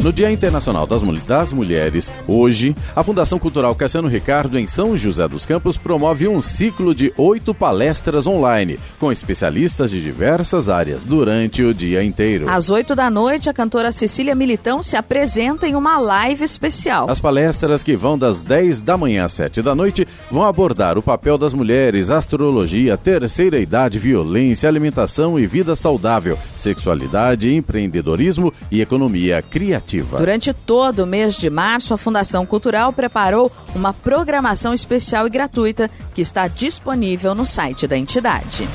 No 0.00 0.12
Dia 0.12 0.30
Internacional 0.30 0.86
das, 0.86 1.02
Mul 1.02 1.18
das, 1.26 1.52
Mulheres, 1.52 2.12
hoje, 2.28 2.72
a 2.94 3.02
Fundação 3.02 3.36
Cultural 3.36 3.74
Cassiano 3.74 4.06
Ricardo, 4.06 4.56
em 4.56 4.64
São 4.64 4.96
José 4.96 5.26
dos 5.26 5.44
Campos, 5.44 5.76
promove 5.76 6.28
um 6.28 6.40
ciclo 6.40 6.94
de 6.94 7.12
oito 7.16 7.52
palestras 7.52 8.24
online, 8.24 8.78
com 9.00 9.10
especialistas 9.10 9.90
de 9.90 10.00
diversas 10.00 10.68
áreas, 10.68 11.04
durante 11.04 11.64
o 11.64 11.74
dia 11.74 12.04
inteiro. 12.04 12.48
Às 12.48 12.70
oito 12.70 12.94
da 12.94 13.10
noite, 13.10 13.50
a 13.50 13.52
cantora 13.52 13.90
Cecília 13.90 14.36
Militão 14.36 14.84
se 14.84 14.96
apresenta 14.96 15.66
em 15.66 15.74
uma 15.74 15.98
live 15.98 16.44
especial. 16.44 17.10
As 17.10 17.20
palestras, 17.20 17.82
que 17.82 17.96
vão 17.96 18.16
das 18.16 18.44
10 18.44 18.82
da 18.82 18.96
manhã 18.96 19.24
às 19.24 19.32
7 19.32 19.62
da 19.62 19.74
noite, 19.74 20.06
vão 20.30 20.44
abordar 20.44 20.96
o 20.96 21.02
papel 21.02 21.36
das 21.36 21.52
mulheres, 21.52 22.08
astrologia, 22.08 22.96
terceira 22.96 23.58
idade, 23.58 23.98
violência, 23.98 24.68
alimentação 24.68 25.40
e 25.40 25.44
vida 25.44 25.74
saudável, 25.74 26.38
sexualidade, 26.56 27.52
empreendedorismo 27.52 28.54
e 28.70 28.80
economia 28.80 29.42
criativa. 29.42 29.87
Durante 29.96 30.52
todo 30.52 31.00
o 31.00 31.06
mês 31.06 31.36
de 31.36 31.48
março, 31.48 31.94
a 31.94 31.98
Fundação 31.98 32.44
Cultural 32.44 32.92
preparou 32.92 33.50
uma 33.74 33.92
programação 33.92 34.74
especial 34.74 35.26
e 35.26 35.30
gratuita 35.30 35.90
que 36.14 36.20
está 36.20 36.46
disponível 36.46 37.34
no 37.34 37.46
site 37.46 37.86
da 37.86 37.96
entidade. 37.96 38.68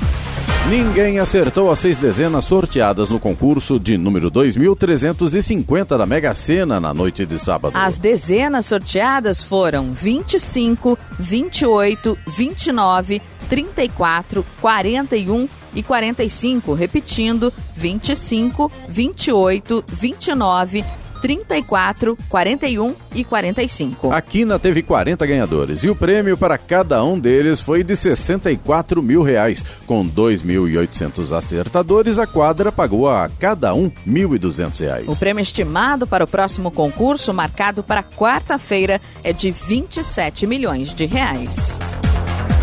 Ninguém 0.69 1.19
acertou 1.19 1.69
as 1.69 1.79
seis 1.79 1.97
dezenas 1.97 2.45
sorteadas 2.45 3.09
no 3.09 3.19
concurso 3.19 3.77
de 3.77 3.97
número 3.97 4.31
2.350 4.31 5.97
da 5.97 6.05
Mega 6.05 6.33
Sena 6.33 6.79
na 6.79 6.93
noite 6.93 7.25
de 7.25 7.37
sábado. 7.37 7.75
As 7.75 7.97
dezenas 7.97 8.65
sorteadas 8.65 9.43
foram 9.43 9.91
25, 9.91 10.97
28, 11.19 12.17
29, 12.25 13.21
34, 13.49 14.45
41 14.61 15.49
e 15.75 15.83
45, 15.83 16.73
repetindo 16.73 17.51
25, 17.75 18.71
28, 18.87 19.83
29, 19.85 20.85
34, 21.23 22.17
41 22.27 22.93
e 23.15 23.23
45. 23.23 24.11
A 24.11 24.21
Quina 24.21 24.59
teve 24.59 24.83
40 24.83 25.25
ganhadores 25.25 25.81
e 25.81 25.89
o 25.89 25.95
prêmio 25.95 26.35
para 26.35 26.57
cada 26.57 27.01
um 27.01 27.17
deles 27.17 27.61
foi 27.61 27.81
de 27.81 27.95
64 27.95 29.01
mil 29.01 29.23
reais. 29.23 29.63
Com 29.87 30.05
2.800 30.05 31.31
acertadores, 31.31 32.19
a 32.19 32.27
quadra 32.27 32.73
pagou 32.73 33.09
a 33.09 33.29
cada 33.39 33.73
um 33.73 33.89
1.200 34.05 34.79
reais. 34.81 35.07
O 35.07 35.15
prêmio 35.15 35.41
estimado 35.41 36.05
para 36.05 36.25
o 36.25 36.27
próximo 36.27 36.69
concurso, 36.69 37.33
marcado 37.33 37.81
para 37.81 38.03
quarta-feira, 38.03 38.99
é 39.23 39.31
de 39.31 39.49
27 39.49 40.45
milhões 40.45 40.93
de 40.93 41.05
reais. 41.05 41.79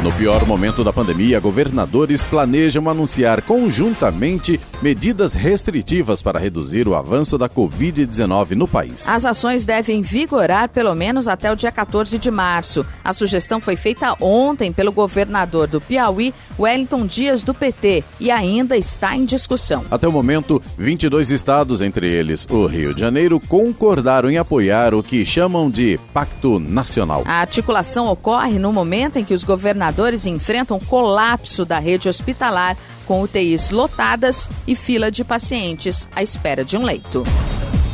No 0.02 0.10
pior 0.12 0.46
momento 0.46 0.82
da 0.82 0.94
pandemia, 0.94 1.38
governadores 1.38 2.24
planejam 2.24 2.88
anunciar 2.88 3.42
conjuntamente 3.42 4.58
medidas 4.80 5.34
restritivas 5.34 6.22
para 6.22 6.38
reduzir 6.38 6.88
o 6.88 6.94
avanço 6.94 7.36
da 7.36 7.50
Covid-19 7.50 8.52
no 8.52 8.66
país. 8.66 9.06
As 9.06 9.26
ações 9.26 9.66
devem 9.66 10.00
vigorar 10.00 10.70
pelo 10.70 10.94
menos 10.94 11.28
até 11.28 11.52
o 11.52 11.56
dia 11.56 11.70
14 11.70 12.16
de 12.16 12.30
março. 12.30 12.86
A 13.04 13.12
sugestão 13.12 13.60
foi 13.60 13.76
feita 13.76 14.16
ontem 14.18 14.72
pelo 14.72 14.90
governador 14.90 15.66
do 15.68 15.82
Piauí, 15.82 16.32
Wellington 16.58 17.04
Dias, 17.06 17.42
do 17.42 17.52
PT, 17.52 18.02
e 18.18 18.30
ainda 18.30 18.78
está 18.78 19.14
em 19.14 19.26
discussão. 19.26 19.84
Até 19.90 20.08
o 20.08 20.12
momento, 20.12 20.62
22 20.78 21.30
estados, 21.30 21.82
entre 21.82 22.08
eles 22.10 22.46
o 22.48 22.64
Rio 22.64 22.94
de 22.94 23.00
Janeiro, 23.00 23.38
concordaram 23.38 24.30
em 24.30 24.38
apoiar 24.38 24.94
o 24.94 25.02
que 25.02 25.26
chamam 25.26 25.70
de 25.70 26.00
Pacto 26.14 26.58
Nacional. 26.58 27.22
A 27.26 27.40
articulação 27.40 28.08
ocorre 28.08 28.58
no 28.58 28.72
momento 28.72 29.18
em 29.18 29.24
que 29.24 29.34
os 29.34 29.44
governadores 29.90 30.24
enfrentam 30.24 30.78
colapso 30.78 31.64
da 31.64 31.78
rede 31.78 32.08
hospitalar, 32.08 32.76
com 33.06 33.22
UTIs 33.22 33.70
lotadas 33.70 34.48
e 34.66 34.76
fila 34.76 35.10
de 35.10 35.24
pacientes 35.24 36.08
à 36.14 36.22
espera 36.22 36.64
de 36.64 36.76
um 36.76 36.84
leito. 36.84 37.24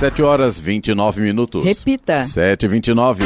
7 0.00 0.22
horas 0.22 0.58
29 0.58 1.20
minutos. 1.20 1.62
Repita. 1.62 2.20
7 2.20 2.64
e 2.64 2.68
29. 2.70 3.22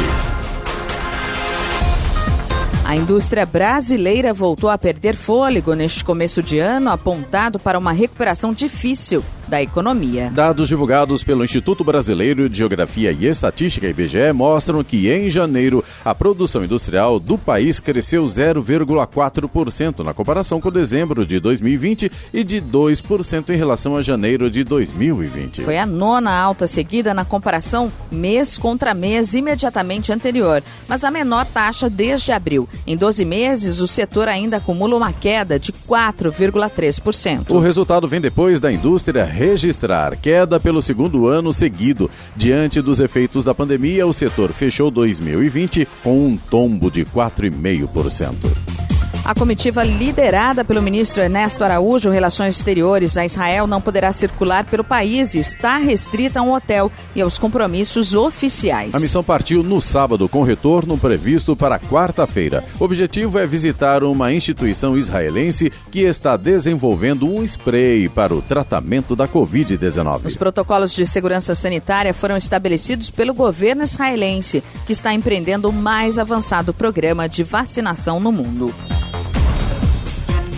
A 2.83 2.95
indústria 2.97 3.45
brasileira 3.45 4.33
voltou 4.33 4.69
a 4.69 4.77
perder 4.77 5.15
fôlego 5.15 5.73
neste 5.73 6.03
começo 6.03 6.43
de 6.43 6.59
ano, 6.59 6.89
apontado 6.89 7.57
para 7.57 7.79
uma 7.79 7.93
recuperação 7.93 8.51
difícil 8.53 9.23
da 9.47 9.61
economia. 9.61 10.31
Dados 10.33 10.67
divulgados 10.67 11.23
pelo 11.23 11.43
Instituto 11.43 11.83
Brasileiro 11.83 12.49
de 12.49 12.57
Geografia 12.57 13.11
e 13.11 13.25
Estatística, 13.25 13.87
IBGE, 13.87 14.31
mostram 14.33 14.83
que 14.83 15.09
em 15.09 15.29
janeiro 15.29 15.83
a 16.03 16.13
produção 16.13 16.63
industrial 16.63 17.19
do 17.19 17.37
país 17.37 17.79
cresceu 17.79 18.23
0,4% 18.25 20.03
na 20.03 20.13
comparação 20.13 20.59
com 20.59 20.71
dezembro 20.71 21.25
de 21.25 21.39
2020 21.39 22.11
e 22.33 22.43
de 22.43 22.61
2% 22.61 23.49
em 23.49 23.57
relação 23.57 23.95
a 23.95 24.01
janeiro 24.01 24.49
de 24.49 24.63
2020. 24.63 25.63
Foi 25.63 25.77
a 25.77 25.85
nona 25.85 26.31
alta 26.31 26.67
seguida 26.67 27.13
na 27.13 27.25
comparação 27.25 27.91
mês 28.11 28.57
contra 28.57 28.93
mês 28.93 29.33
imediatamente 29.33 30.11
anterior, 30.11 30.63
mas 30.87 31.03
a 31.03 31.11
menor 31.11 31.45
taxa 31.45 31.89
desde 31.89 32.31
abril. 32.31 32.67
Em 32.85 32.95
12 32.95 33.25
meses, 33.25 33.79
o 33.79 33.87
setor 33.87 34.27
ainda 34.27 34.57
acumula 34.57 34.95
uma 34.95 35.13
queda 35.13 35.59
de 35.59 35.71
4,3%. 35.71 37.51
O 37.51 37.59
resultado 37.59 38.07
vem 38.07 38.21
depois 38.21 38.59
da 38.59 38.71
indústria 38.71 39.25
registrar 39.35 40.15
queda 40.15 40.59
pelo 40.59 40.81
segundo 40.81 41.27
ano 41.27 41.51
seguido. 41.51 42.09
Diante 42.35 42.81
dos 42.81 42.99
efeitos 43.01 43.43
da 43.43 43.53
pandemia, 43.53 44.07
o 44.07 44.13
setor 44.13 44.53
fechou 44.53 44.89
2020 44.89 45.87
com 46.01 46.25
um 46.25 46.37
tombo 46.37 46.89
de 46.89 47.03
4,5%. 47.05 48.94
A 49.25 49.33
comitiva 49.33 49.83
liderada 49.83 50.63
pelo 50.63 50.83
ministro 50.83 51.23
Ernesto 51.23 51.63
Araújo, 51.63 52.11
Relações 52.11 52.57
Exteriores 52.57 53.17
a 53.17 53.25
Israel, 53.25 53.65
não 53.65 53.81
poderá 53.81 54.11
circular 54.11 54.65
pelo 54.65 54.83
país 54.83 55.33
e 55.33 55.39
está 55.39 55.77
restrita 55.77 56.39
a 56.41 56.43
um 56.43 56.53
hotel 56.53 56.91
e 57.15 57.21
aos 57.21 57.39
compromissos 57.39 58.13
oficiais. 58.13 58.93
A 58.93 58.99
missão 58.99 59.23
partiu 59.23 59.63
no 59.63 59.81
sábado, 59.81 60.29
com 60.29 60.43
retorno 60.43 60.95
previsto 60.95 61.55
para 61.55 61.79
quarta-feira. 61.79 62.63
O 62.79 62.83
objetivo 62.83 63.39
é 63.39 63.47
visitar 63.47 64.03
uma 64.03 64.31
instituição 64.31 64.95
israelense 64.95 65.73
que 65.89 66.01
está 66.01 66.37
desenvolvendo 66.37 67.27
um 67.27 67.43
spray 67.43 68.07
para 68.07 68.31
o 68.31 68.43
tratamento 68.43 69.15
da 69.15 69.27
Covid-19. 69.27 70.25
Os 70.25 70.35
protocolos 70.35 70.93
de 70.93 71.07
segurança 71.07 71.55
sanitária 71.55 72.13
foram 72.13 72.37
estabelecidos 72.37 73.09
pelo 73.09 73.33
governo 73.33 73.81
israelense, 73.81 74.63
que 74.85 74.93
está 74.93 75.15
empreendendo 75.15 75.67
o 75.67 75.73
mais 75.73 76.19
avançado 76.19 76.75
programa 76.75 77.27
de 77.27 77.43
vacinação 77.43 78.19
no 78.19 78.31
mundo. 78.31 78.71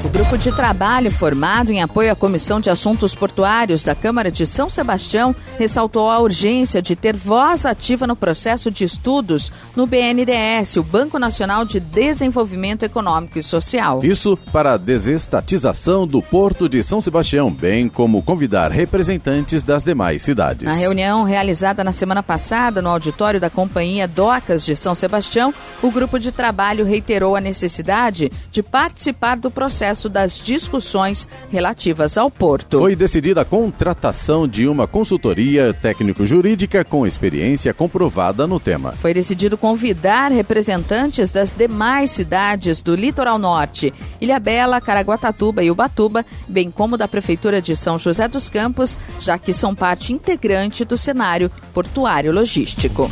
O 0.04 0.08
grupo 0.10 0.36
de 0.36 0.52
trabalho 0.52 1.10
formado 1.10 1.72
em 1.72 1.80
apoio 1.80 2.12
à 2.12 2.14
Comissão 2.14 2.60
de 2.60 2.68
Assuntos 2.68 3.14
Portuários 3.14 3.82
da 3.82 3.94
Câmara 3.94 4.30
de 4.30 4.46
São 4.46 4.68
Sebastião 4.68 5.34
ressaltou 5.58 6.10
a 6.10 6.18
urgência 6.18 6.82
de 6.82 6.94
ter 6.94 7.16
voz 7.16 7.64
ativa 7.64 8.06
no 8.06 8.14
processo 8.14 8.70
de 8.70 8.84
estudos 8.84 9.50
no 9.74 9.86
BNDES, 9.86 10.76
o 10.76 10.82
Banco 10.82 11.18
Nacional 11.18 11.64
de 11.64 11.80
Desenvolvimento 11.80 12.82
Econômico 12.82 13.38
e 13.38 13.42
Social. 13.42 14.04
Isso 14.04 14.36
para 14.52 14.74
a 14.74 14.76
desestatização 14.76 16.06
do 16.06 16.20
Porto 16.20 16.68
de 16.68 16.84
São 16.84 17.00
Sebastião, 17.00 17.50
bem 17.50 17.88
como 17.88 18.22
convidar 18.22 18.70
representantes 18.70 19.64
das 19.64 19.82
demais 19.82 20.22
cidades. 20.22 20.64
Na 20.64 20.74
reunião 20.74 21.24
realizada 21.24 21.82
na 21.82 21.92
semana 21.92 22.22
passada 22.22 22.82
no 22.82 22.90
auditório 22.90 23.40
da 23.40 23.48
Companhia 23.48 24.06
Docas 24.06 24.66
de 24.66 24.76
São 24.76 24.94
Sebastião, 24.94 25.52
o 25.82 25.90
grupo 25.90 26.18
de 26.18 26.30
trabalho 26.30 26.84
reiterou 26.84 27.34
a 27.34 27.40
necessidade 27.40 28.30
de 28.52 28.62
participar 28.62 29.38
do 29.38 29.50
processo 29.50 29.93
processo 29.94 30.08
das 30.08 30.40
discussões 30.40 31.28
relativas 31.48 32.18
ao 32.18 32.30
porto. 32.30 32.78
Foi 32.78 32.96
decidida 32.96 33.42
a 33.42 33.44
contratação 33.44 34.46
de 34.48 34.66
uma 34.66 34.86
consultoria 34.86 35.72
técnico-jurídica 35.72 36.84
com 36.84 37.06
experiência 37.06 37.72
comprovada 37.72 38.46
no 38.46 38.58
tema. 38.58 38.92
Foi 38.92 39.14
decidido 39.14 39.56
convidar 39.56 40.32
representantes 40.32 41.30
das 41.30 41.52
demais 41.52 42.10
cidades 42.10 42.80
do 42.82 42.94
litoral 42.94 43.38
norte, 43.38 43.94
Ilhabela, 44.20 44.80
Caraguatatuba 44.80 45.62
e 45.62 45.70
Ubatuba, 45.70 46.26
bem 46.48 46.70
como 46.70 46.96
da 46.96 47.06
Prefeitura 47.06 47.62
de 47.62 47.76
São 47.76 47.98
José 47.98 48.26
dos 48.26 48.50
Campos, 48.50 48.98
já 49.20 49.38
que 49.38 49.52
são 49.52 49.74
parte 49.74 50.12
integrante 50.12 50.84
do 50.84 50.98
cenário 50.98 51.50
portuário 51.72 52.32
logístico. 52.32 53.08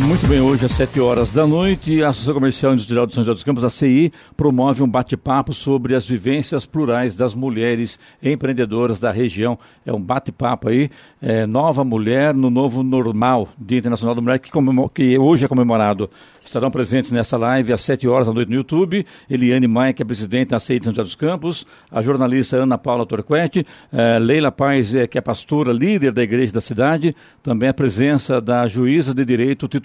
Muito 0.00 0.26
bem, 0.26 0.40
hoje 0.40 0.64
às 0.64 0.72
7 0.72 1.00
horas 1.00 1.32
da 1.32 1.46
noite, 1.46 2.02
a 2.02 2.08
Associação 2.08 2.34
Comercial 2.34 2.72
Industrial 2.72 3.06
de 3.06 3.14
São 3.14 3.22
José 3.22 3.34
dos 3.34 3.44
Campos, 3.44 3.62
a 3.62 3.70
CI, 3.70 4.12
promove 4.36 4.82
um 4.82 4.88
bate-papo 4.88 5.52
sobre 5.52 5.94
as 5.94 6.06
vivências 6.06 6.66
plurais 6.66 7.14
das 7.14 7.34
mulheres 7.34 8.00
empreendedoras 8.22 8.98
da 8.98 9.12
região. 9.12 9.58
É 9.86 9.92
um 9.92 10.00
bate-papo 10.00 10.68
aí, 10.68 10.90
é, 11.20 11.46
Nova 11.46 11.84
Mulher 11.84 12.34
no 12.34 12.50
Novo 12.50 12.82
Normal, 12.82 13.48
Dia 13.58 13.78
Internacional 13.78 14.14
da 14.14 14.20
Mulher, 14.20 14.38
que, 14.38 14.50
que 14.94 15.18
hoje 15.18 15.44
é 15.44 15.48
comemorado 15.48 16.10
estarão 16.44 16.70
presentes 16.70 17.10
nessa 17.10 17.36
live 17.36 17.72
às 17.72 17.80
7 17.82 18.06
horas 18.08 18.26
da 18.26 18.32
noite 18.32 18.48
no 18.48 18.56
YouTube. 18.56 19.06
Eliane 19.30 19.66
Maia, 19.66 19.92
que 19.92 20.02
é 20.02 20.04
presidente 20.04 20.50
da 20.50 20.60
CEI 20.60 20.78
de 20.78 20.84
São 20.86 20.92
José 20.92 21.02
dos 21.02 21.14
Campos, 21.14 21.66
a 21.90 22.02
jornalista 22.02 22.56
Ana 22.56 22.76
Paula 22.76 23.06
Torquete, 23.06 23.66
eh, 23.92 24.18
Leila 24.18 24.50
Paz, 24.50 24.94
eh, 24.94 25.06
que 25.06 25.18
é 25.18 25.20
pastora, 25.20 25.72
líder 25.72 26.12
da 26.12 26.22
igreja 26.22 26.52
da 26.52 26.60
cidade, 26.60 27.14
também 27.42 27.68
a 27.68 27.74
presença 27.74 28.40
da 28.40 28.66
juíza 28.66 29.14
de 29.14 29.24
direito 29.24 29.68
titular 29.68 29.81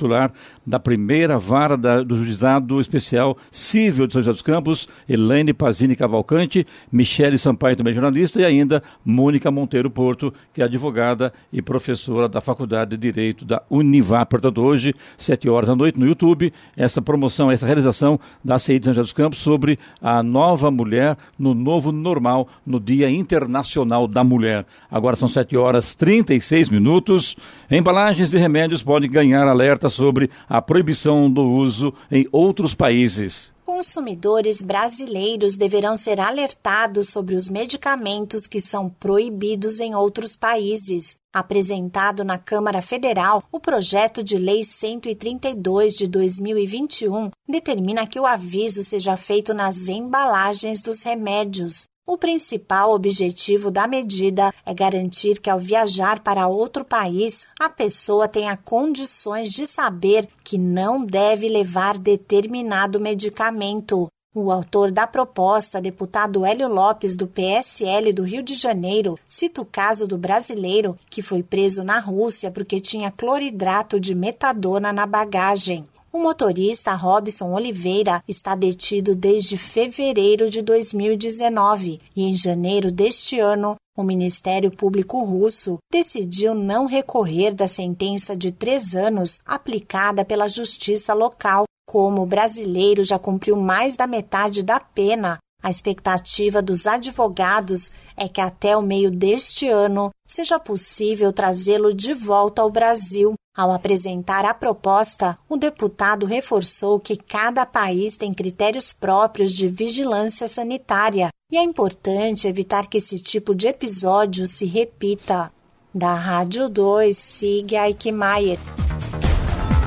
da 0.66 0.80
primeira 0.80 1.40
vara 1.40 1.78
da, 1.78 2.04
do 2.04 2.24
juizado 2.24 2.80
especial 2.82 3.38
civil 3.50 4.06
de 4.06 4.14
São 4.14 4.22
José 4.22 4.34
dos 4.34 4.42
Campos, 4.42 4.88
Elaine 5.08 5.54
Pazini 5.54 5.96
Cavalcante, 5.96 6.66
Michele 6.92 7.38
Sampaio, 7.38 7.76
também 7.76 7.94
jornalista, 7.94 8.42
e 8.42 8.46
ainda 8.46 8.84
Mônica 9.04 9.50
Monteiro 9.50 9.90
Porto, 9.90 10.34
que 10.54 10.62
é 10.62 10.66
advogada 10.66 11.32
e 11.52 11.62
professora 11.62 12.28
da 12.28 12.42
Faculdade 12.42 12.92
de 12.92 12.98
Direito 12.98 13.46
da 13.46 13.62
Univap. 13.70 14.30
Portanto, 14.30 14.62
hoje, 14.62 14.94
7 15.18 15.50
horas 15.50 15.70
da 15.70 15.76
noite, 15.76 16.00
no 16.00 16.06
YouTube, 16.06 16.52
essa 16.76 17.02
promoção, 17.02 17.50
essa 17.50 17.66
realização 17.66 18.20
da 18.44 18.60
CI 18.60 18.80
de 18.80 18.86
São 18.86 18.94
José 18.94 19.04
dos 19.04 19.14
Campos 19.14 19.40
sobre 19.40 19.80
a 20.02 20.22
nova 20.22 20.70
mulher 20.70 21.18
no 21.38 21.54
novo 21.54 21.92
normal, 21.92 22.48
no 22.66 22.80
Dia 22.80 23.10
Internacional 23.10 24.08
da 24.08 24.24
Mulher. 24.24 24.66
Agora 24.92 25.16
são 25.16 25.28
7 25.28 25.56
horas 25.56 25.96
36 25.96 26.70
minutos. 26.70 27.36
Embalagens 27.70 28.30
de 28.30 28.38
remédios 28.38 28.84
podem 28.84 29.10
ganhar 29.10 29.48
alerta 29.48 29.87
sobre 29.90 30.30
a 30.48 30.62
proibição 30.62 31.30
do 31.30 31.44
uso 31.44 31.94
em 32.12 32.28
outros 32.32 32.74
países 32.74 33.56
consumidores 33.78 34.60
brasileiros 34.60 35.56
deverão 35.56 35.96
ser 35.96 36.20
alertados 36.20 37.10
sobre 37.10 37.36
os 37.36 37.48
medicamentos 37.48 38.48
que 38.48 38.60
são 38.60 38.90
proibidos 38.90 39.80
em 39.80 39.94
outros 39.94 40.36
países. 40.36 41.18
Apresentado 41.32 42.24
na 42.24 42.40
Câmara 42.40 42.82
Federal, 42.82 43.44
o 43.52 43.60
projeto 43.60 44.24
de 44.24 44.36
Lei 44.36 44.64
132 44.64 45.94
de 45.96 46.08
2021 46.08 47.30
determina 47.48 48.08
que 48.08 48.20
o 48.20 48.26
aviso 48.26 48.84
seja 48.84 49.16
feito 49.16 49.54
nas 49.54 49.88
embalagens 49.88 50.82
dos 50.82 51.04
remédios. 51.04 51.88
O 52.10 52.18
principal 52.18 52.94
objetivo 52.94 53.70
da 53.70 53.86
medida 53.86 54.54
é 54.66 54.74
garantir 54.74 55.42
que, 55.42 55.50
ao 55.50 55.60
viajar 55.60 56.22
para 56.22 56.48
outro 56.48 56.86
país, 56.86 57.46
a 57.60 57.68
pessoa 57.68 58.30
tenha 58.30 58.56
condições 58.56 59.50
de 59.50 59.66
saber 59.66 60.26
que 60.42 60.58
não 60.58 61.04
deve 61.04 61.50
levar 61.50 61.98
determinado 61.98 62.98
medicamento. 62.98 64.08
O 64.34 64.54
autor 64.54 64.90
da 64.90 65.06
proposta, 65.06 65.82
deputado 65.82 66.46
Hélio 66.46 66.70
Lopes, 66.70 67.14
do 67.14 67.28
PSL 67.28 68.14
do 68.14 68.24
Rio 68.24 68.42
de 68.42 68.54
Janeiro, 68.54 69.20
cita 69.28 69.62
o 69.62 69.66
caso 69.66 70.08
do 70.08 70.18
brasileiro 70.18 70.98
que 71.10 71.22
foi 71.22 71.44
preso 71.44 71.84
na 71.84 72.00
Rússia 72.00 72.50
porque 72.50 72.80
tinha 72.80 73.12
cloridrato 73.12 74.00
de 74.00 74.16
metadona 74.16 74.94
na 74.94 75.06
bagagem. 75.06 75.86
O 76.12 76.20
motorista 76.20 76.94
Robson 76.94 77.52
Oliveira 77.54 78.24
está 78.28 78.56
detido 78.56 79.14
desde 79.14 79.58
fevereiro 79.58 80.50
de 80.50 80.62
2019 80.62 82.00
e, 82.16 82.24
em 82.24 82.34
janeiro 82.34 82.90
deste 82.90 83.40
ano, 83.40 83.76
o 83.96 84.04
Ministério 84.04 84.72
Público 84.72 85.22
Russo 85.24 85.78
decidiu 85.92 86.54
não 86.54 86.86
recorrer 86.86 87.54
da 87.54 87.68
sentença 87.68 88.38
de 88.38 88.52
três 88.52 88.96
anos 88.96 89.40
aplicada 89.46 90.24
pela 90.24 90.48
justiça 90.48 91.14
local. 91.14 91.66
Como 91.86 92.22
o 92.22 92.26
brasileiro 92.26 93.04
já 93.04 93.18
cumpriu 93.18 93.58
mais 93.58 93.98
da 93.98 94.06
metade 94.06 94.62
da 94.62 94.80
pena, 94.80 95.40
a 95.62 95.70
expectativa 95.70 96.62
dos 96.62 96.86
advogados 96.88 97.92
é 98.16 98.28
que 98.28 98.40
até 98.40 98.78
o 98.78 98.82
meio 98.82 99.10
deste 99.10 99.68
ano 99.68 100.12
seja 100.26 100.60
possível 100.60 101.34
trazê-lo 101.34 101.94
de 101.94 102.14
volta 102.14 102.62
ao 102.62 102.70
Brasil. 102.70 103.34
Ao 103.56 103.72
apresentar 103.72 104.46
a 104.46 104.54
proposta, 104.54 105.38
o 105.50 105.58
deputado 105.58 106.28
reforçou 106.28 107.00
que 107.00 107.18
cada 107.18 107.66
país 107.66 108.16
tem 108.16 108.34
critérios 108.34 108.94
próprios 108.94 109.52
de 109.52 109.68
vigilância 109.68 110.48
sanitária 110.48 111.30
e 111.52 111.58
é 111.58 111.64
importante 111.64 112.48
evitar 112.48 112.88
que 112.88 112.98
esse 112.98 113.20
tipo 113.20 113.56
de 113.56 113.68
episódio 113.68 114.46
se 114.48 114.66
repita. 114.66 115.52
Da 115.94 116.14
Rádio 116.14 116.70
2, 116.70 117.18
siga 117.18 117.90
Ike 117.90 118.12
Maier. 118.12 118.60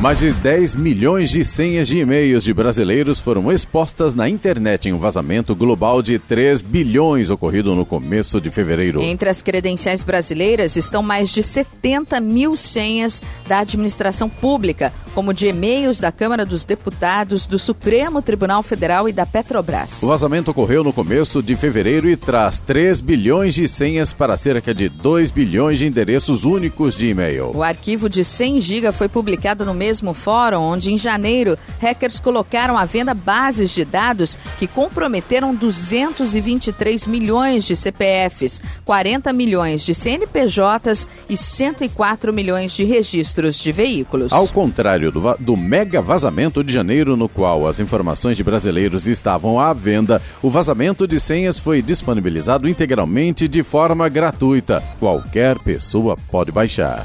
Mais 0.00 0.18
de 0.18 0.32
10 0.32 0.76
milhões 0.76 1.28
de 1.28 1.44
senhas 1.44 1.86
de 1.86 1.98
e-mails 1.98 2.42
de 2.42 2.54
brasileiros 2.54 3.20
foram 3.20 3.52
expostas 3.52 4.14
na 4.14 4.30
internet 4.30 4.88
em 4.88 4.94
um 4.94 4.98
vazamento 4.98 5.54
global 5.54 6.00
de 6.00 6.18
3 6.18 6.62
bilhões 6.62 7.28
ocorrido 7.28 7.74
no 7.74 7.84
começo 7.84 8.40
de 8.40 8.50
fevereiro. 8.50 9.02
Entre 9.02 9.28
as 9.28 9.42
credenciais 9.42 10.02
brasileiras 10.02 10.74
estão 10.74 11.02
mais 11.02 11.28
de 11.28 11.42
70 11.42 12.18
mil 12.18 12.56
senhas 12.56 13.22
da 13.46 13.58
administração 13.58 14.26
pública, 14.26 14.90
como 15.14 15.34
de 15.34 15.48
e-mails 15.48 16.00
da 16.00 16.10
Câmara 16.10 16.46
dos 16.46 16.64
Deputados, 16.64 17.46
do 17.46 17.58
Supremo 17.58 18.22
Tribunal 18.22 18.62
Federal 18.62 19.06
e 19.06 19.12
da 19.12 19.26
Petrobras. 19.26 20.02
O 20.02 20.06
vazamento 20.06 20.50
ocorreu 20.50 20.82
no 20.82 20.94
começo 20.94 21.42
de 21.42 21.54
fevereiro 21.56 22.08
e 22.08 22.16
traz 22.16 22.58
3 22.58 23.02
bilhões 23.02 23.52
de 23.52 23.68
senhas 23.68 24.14
para 24.14 24.38
cerca 24.38 24.72
de 24.72 24.88
2 24.88 25.30
bilhões 25.30 25.78
de 25.78 25.86
endereços 25.86 26.46
únicos 26.46 26.96
de 26.96 27.08
e-mail. 27.08 27.50
O 27.54 27.62
arquivo 27.62 28.08
de 28.08 28.24
100 28.24 28.62
GB 28.62 28.92
foi 28.92 29.08
publicado 29.08 29.62
no 29.66 29.74
mês 29.74 29.89
mesmo 29.90 30.14
fórum 30.14 30.60
onde, 30.60 30.92
em 30.92 30.96
janeiro, 30.96 31.58
hackers 31.80 32.20
colocaram 32.20 32.78
à 32.78 32.84
venda 32.84 33.12
bases 33.12 33.70
de 33.70 33.84
dados 33.84 34.38
que 34.56 34.68
comprometeram 34.68 35.52
223 35.52 37.08
milhões 37.08 37.64
de 37.64 37.74
CPFs, 37.74 38.62
40 38.84 39.32
milhões 39.32 39.82
de 39.82 39.92
CNPJs 39.92 41.08
e 41.28 41.36
104 41.36 42.32
milhões 42.32 42.70
de 42.70 42.84
registros 42.84 43.58
de 43.58 43.72
veículos. 43.72 44.32
Ao 44.32 44.46
contrário 44.46 45.10
do, 45.10 45.20
do 45.40 45.56
mega 45.56 46.00
vazamento 46.00 46.62
de 46.62 46.72
janeiro, 46.72 47.16
no 47.16 47.28
qual 47.28 47.66
as 47.66 47.80
informações 47.80 48.36
de 48.36 48.44
brasileiros 48.44 49.08
estavam 49.08 49.58
à 49.58 49.72
venda, 49.72 50.22
o 50.40 50.48
vazamento 50.48 51.04
de 51.04 51.18
senhas 51.18 51.58
foi 51.58 51.82
disponibilizado 51.82 52.68
integralmente 52.68 53.48
de 53.48 53.64
forma 53.64 54.08
gratuita. 54.08 54.80
Qualquer 55.00 55.58
pessoa 55.58 56.16
pode 56.30 56.52
baixar. 56.52 57.04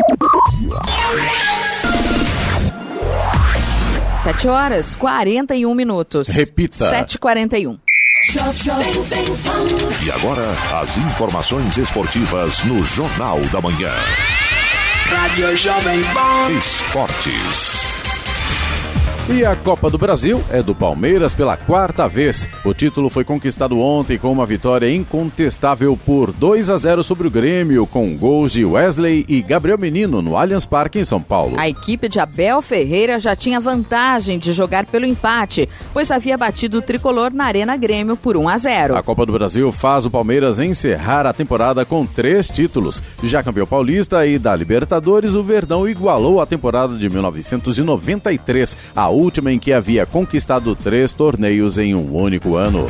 7 4.23 4.47
horas 4.47 4.95
41 4.95 5.73
minutos. 5.73 6.27
Repita. 6.29 6.91
7h41. 6.91 7.79
E 10.05 10.11
agora, 10.11 10.45
as 10.81 10.97
informações 10.97 11.77
esportivas 11.77 12.63
no 12.63 12.83
Jornal 12.83 13.39
da 13.51 13.59
Manhã. 13.59 13.91
Rádio 15.07 15.55
Jovem 15.57 16.01
Pan. 16.13 16.51
Esportes. 16.51 18.00
E 19.29 19.45
a 19.45 19.55
Copa 19.55 19.89
do 19.89 19.97
Brasil 19.99 20.43
é 20.49 20.61
do 20.63 20.75
Palmeiras 20.75 21.33
pela 21.33 21.55
quarta 21.55 22.07
vez. 22.07 22.47
O 22.65 22.73
título 22.73 23.09
foi 23.09 23.23
conquistado 23.23 23.79
ontem 23.79 24.17
com 24.17 24.29
uma 24.31 24.45
vitória 24.45 24.93
incontestável 24.93 25.97
por 26.05 26.33
2 26.33 26.69
a 26.69 26.77
0 26.77 27.03
sobre 27.03 27.27
o 27.27 27.31
Grêmio, 27.31 27.85
com 27.85 28.17
gols 28.17 28.51
de 28.51 28.65
Wesley 28.65 29.23
e 29.29 29.41
Gabriel 29.41 29.77
Menino 29.77 30.21
no 30.21 30.35
Allianz 30.35 30.65
Parque 30.65 30.99
em 30.99 31.05
São 31.05 31.21
Paulo. 31.21 31.57
A 31.57 31.69
equipe 31.69 32.09
de 32.09 32.19
Abel 32.19 32.61
Ferreira 32.61 33.19
já 33.19 33.35
tinha 33.35 33.59
vantagem 33.59 34.37
de 34.37 34.51
jogar 34.51 34.85
pelo 34.85 35.05
empate, 35.05 35.69
pois 35.93 36.11
havia 36.11 36.37
batido 36.37 36.79
o 36.79 36.81
tricolor 36.81 37.31
na 37.31 37.45
Arena 37.45 37.77
Grêmio 37.77 38.17
por 38.17 38.35
1 38.35 38.49
a 38.49 38.57
0. 38.57 38.97
A 38.97 39.03
Copa 39.03 39.25
do 39.25 39.33
Brasil 39.33 39.71
faz 39.71 40.05
o 40.05 40.11
Palmeiras 40.11 40.59
encerrar 40.59 41.25
a 41.25 41.31
temporada 41.31 41.85
com 41.85 42.05
três 42.05 42.49
títulos. 42.49 43.01
Já 43.23 43.41
campeão 43.43 43.67
paulista 43.67 44.25
e 44.25 44.37
da 44.37 44.53
Libertadores, 44.55 45.35
o 45.35 45.43
Verdão 45.43 45.87
igualou 45.87 46.41
a 46.41 46.45
temporada 46.45 46.97
de 46.97 47.07
1993, 47.07 48.75
a 48.93 49.10
última 49.11 49.51
em 49.51 49.59
que 49.59 49.71
havia 49.71 50.05
conquistado 50.05 50.75
três 50.75 51.13
torneios 51.13 51.77
em 51.77 51.93
um 51.93 52.15
único 52.15 52.55
ano. 52.55 52.87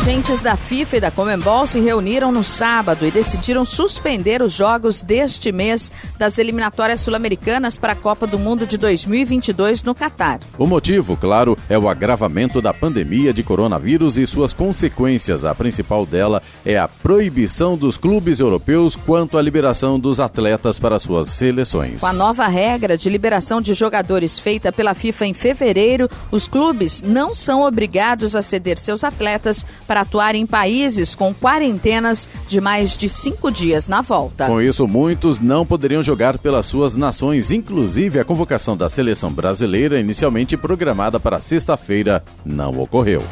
Dirigentes 0.00 0.40
da 0.40 0.56
FIFA 0.56 0.96
e 0.96 1.00
da 1.00 1.10
Comembol 1.10 1.66
se 1.66 1.78
reuniram 1.78 2.32
no 2.32 2.42
sábado 2.42 3.06
e 3.06 3.10
decidiram 3.10 3.66
suspender 3.66 4.40
os 4.40 4.50
jogos 4.50 5.02
deste 5.02 5.52
mês 5.52 5.92
das 6.18 6.38
eliminatórias 6.38 7.00
sul-americanas 7.00 7.76
para 7.76 7.92
a 7.92 7.96
Copa 7.96 8.26
do 8.26 8.38
Mundo 8.38 8.66
de 8.66 8.78
2022 8.78 9.82
no 9.82 9.94
Catar. 9.94 10.40
O 10.56 10.66
motivo, 10.66 11.18
claro, 11.18 11.56
é 11.68 11.78
o 11.78 11.86
agravamento 11.86 12.62
da 12.62 12.72
pandemia 12.72 13.30
de 13.30 13.42
coronavírus 13.42 14.16
e 14.16 14.26
suas 14.26 14.54
consequências. 14.54 15.44
A 15.44 15.54
principal 15.54 16.06
dela 16.06 16.42
é 16.64 16.78
a 16.78 16.88
proibição 16.88 17.76
dos 17.76 17.98
clubes 17.98 18.40
europeus 18.40 18.96
quanto 18.96 19.36
à 19.36 19.42
liberação 19.42 20.00
dos 20.00 20.18
atletas 20.18 20.78
para 20.78 20.98
suas 20.98 21.28
seleções. 21.28 22.00
Com 22.00 22.06
a 22.06 22.14
nova 22.14 22.46
regra 22.46 22.96
de 22.96 23.10
liberação 23.10 23.60
de 23.60 23.74
jogadores 23.74 24.38
feita 24.38 24.72
pela 24.72 24.94
FIFA 24.94 25.26
em 25.26 25.34
fevereiro, 25.34 26.08
os 26.30 26.48
clubes 26.48 27.02
não 27.02 27.34
são 27.34 27.62
obrigados 27.62 28.34
a 28.34 28.40
ceder 28.40 28.78
seus 28.78 29.04
atletas 29.04 29.66
para 29.90 30.02
atuar 30.02 30.36
em 30.36 30.46
países 30.46 31.16
com 31.16 31.34
quarentenas 31.34 32.28
de 32.48 32.60
mais 32.60 32.96
de 32.96 33.08
cinco 33.08 33.50
dias 33.50 33.88
na 33.88 34.02
volta. 34.02 34.46
Com 34.46 34.60
isso, 34.60 34.86
muitos 34.86 35.40
não 35.40 35.66
poderiam 35.66 36.00
jogar 36.00 36.38
pelas 36.38 36.66
suas 36.66 36.94
nações, 36.94 37.50
inclusive 37.50 38.20
a 38.20 38.24
convocação 38.24 38.76
da 38.76 38.88
seleção 38.88 39.32
brasileira, 39.32 39.98
inicialmente 39.98 40.56
programada 40.56 41.18
para 41.18 41.42
sexta-feira, 41.42 42.22
não 42.44 42.80
ocorreu. 42.80 43.24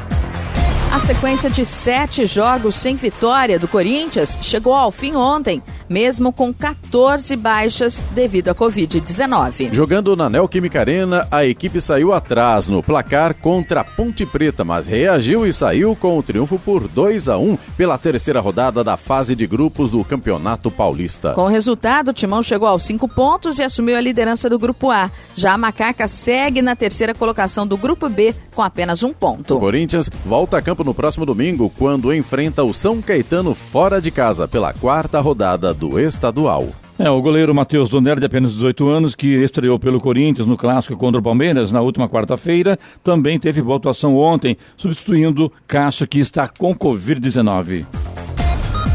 A 0.91 0.97
sequência 0.97 1.51
de 1.51 1.63
sete 1.67 2.25
jogos 2.25 2.75
sem 2.75 2.95
vitória 2.95 3.59
do 3.59 3.67
Corinthians 3.67 4.39
chegou 4.41 4.73
ao 4.73 4.91
fim 4.91 5.13
ontem, 5.13 5.61
mesmo 5.87 6.33
com 6.33 6.51
14 6.51 7.35
baixas 7.35 8.03
devido 8.11 8.49
à 8.49 8.55
Covid-19. 8.55 9.71
Jogando 9.71 10.15
na 10.15 10.27
Neoquímica 10.27 10.79
Arena, 10.79 11.27
a 11.29 11.45
equipe 11.45 11.79
saiu 11.79 12.11
atrás 12.11 12.65
no 12.65 12.81
placar 12.81 13.35
contra 13.35 13.81
a 13.81 13.83
Ponte 13.83 14.25
Preta, 14.25 14.65
mas 14.65 14.87
reagiu 14.87 15.45
e 15.45 15.53
saiu 15.53 15.95
com 15.95 16.17
o 16.17 16.23
triunfo 16.23 16.57
por 16.57 16.87
2 16.87 17.29
a 17.29 17.37
1 17.37 17.55
pela 17.77 17.95
terceira 17.99 18.39
rodada 18.39 18.83
da 18.83 18.97
fase 18.97 19.35
de 19.35 19.45
grupos 19.45 19.91
do 19.91 20.03
Campeonato 20.03 20.71
Paulista. 20.71 21.33
Com 21.33 21.43
o 21.43 21.47
resultado, 21.47 22.09
o 22.09 22.13
Timão 22.13 22.41
chegou 22.41 22.67
aos 22.67 22.83
cinco 22.83 23.07
pontos 23.07 23.59
e 23.59 23.63
assumiu 23.63 23.95
a 23.95 24.01
liderança 24.01 24.49
do 24.49 24.57
Grupo 24.57 24.89
A. 24.89 25.11
Já 25.35 25.53
a 25.53 25.57
Macaca 25.57 26.07
segue 26.07 26.63
na 26.63 26.75
terceira 26.75 27.13
colocação 27.13 27.67
do 27.67 27.77
Grupo 27.77 28.09
B 28.09 28.33
com 28.59 28.63
apenas 28.63 29.03
um 29.03 29.13
ponto. 29.13 29.55
O 29.55 29.59
Corinthians 29.59 30.09
volta 30.25 30.57
a 30.57 30.61
campo 30.61 30.83
no 30.83 30.93
próximo 30.93 31.25
domingo, 31.25 31.71
quando 31.77 32.13
enfrenta 32.13 32.61
o 32.61 32.73
São 32.73 33.01
Caetano 33.01 33.55
fora 33.55 34.01
de 34.01 34.11
casa 34.11 34.49
pela 34.49 34.73
quarta 34.73 35.21
rodada 35.21 35.73
do 35.73 35.97
estadual. 35.97 36.67
É, 36.97 37.09
o 37.09 37.21
goleiro 37.21 37.55
Matheus 37.55 37.87
Donner, 37.87 38.19
de 38.19 38.25
apenas 38.25 38.51
18 38.51 38.89
anos, 38.89 39.15
que 39.15 39.27
estreou 39.41 39.79
pelo 39.79 40.01
Corinthians 40.01 40.45
no 40.45 40.57
clássico 40.57 40.97
contra 40.97 41.21
o 41.21 41.23
Palmeiras 41.23 41.71
na 41.71 41.79
última 41.79 42.09
quarta-feira, 42.09 42.77
também 43.01 43.39
teve 43.39 43.61
boa 43.61 43.77
atuação 43.77 44.17
ontem, 44.17 44.57
substituindo 44.75 45.49
Cássio, 45.65 46.05
que 46.05 46.19
está 46.19 46.45
com 46.45 46.75
Covid-19. 46.75 47.85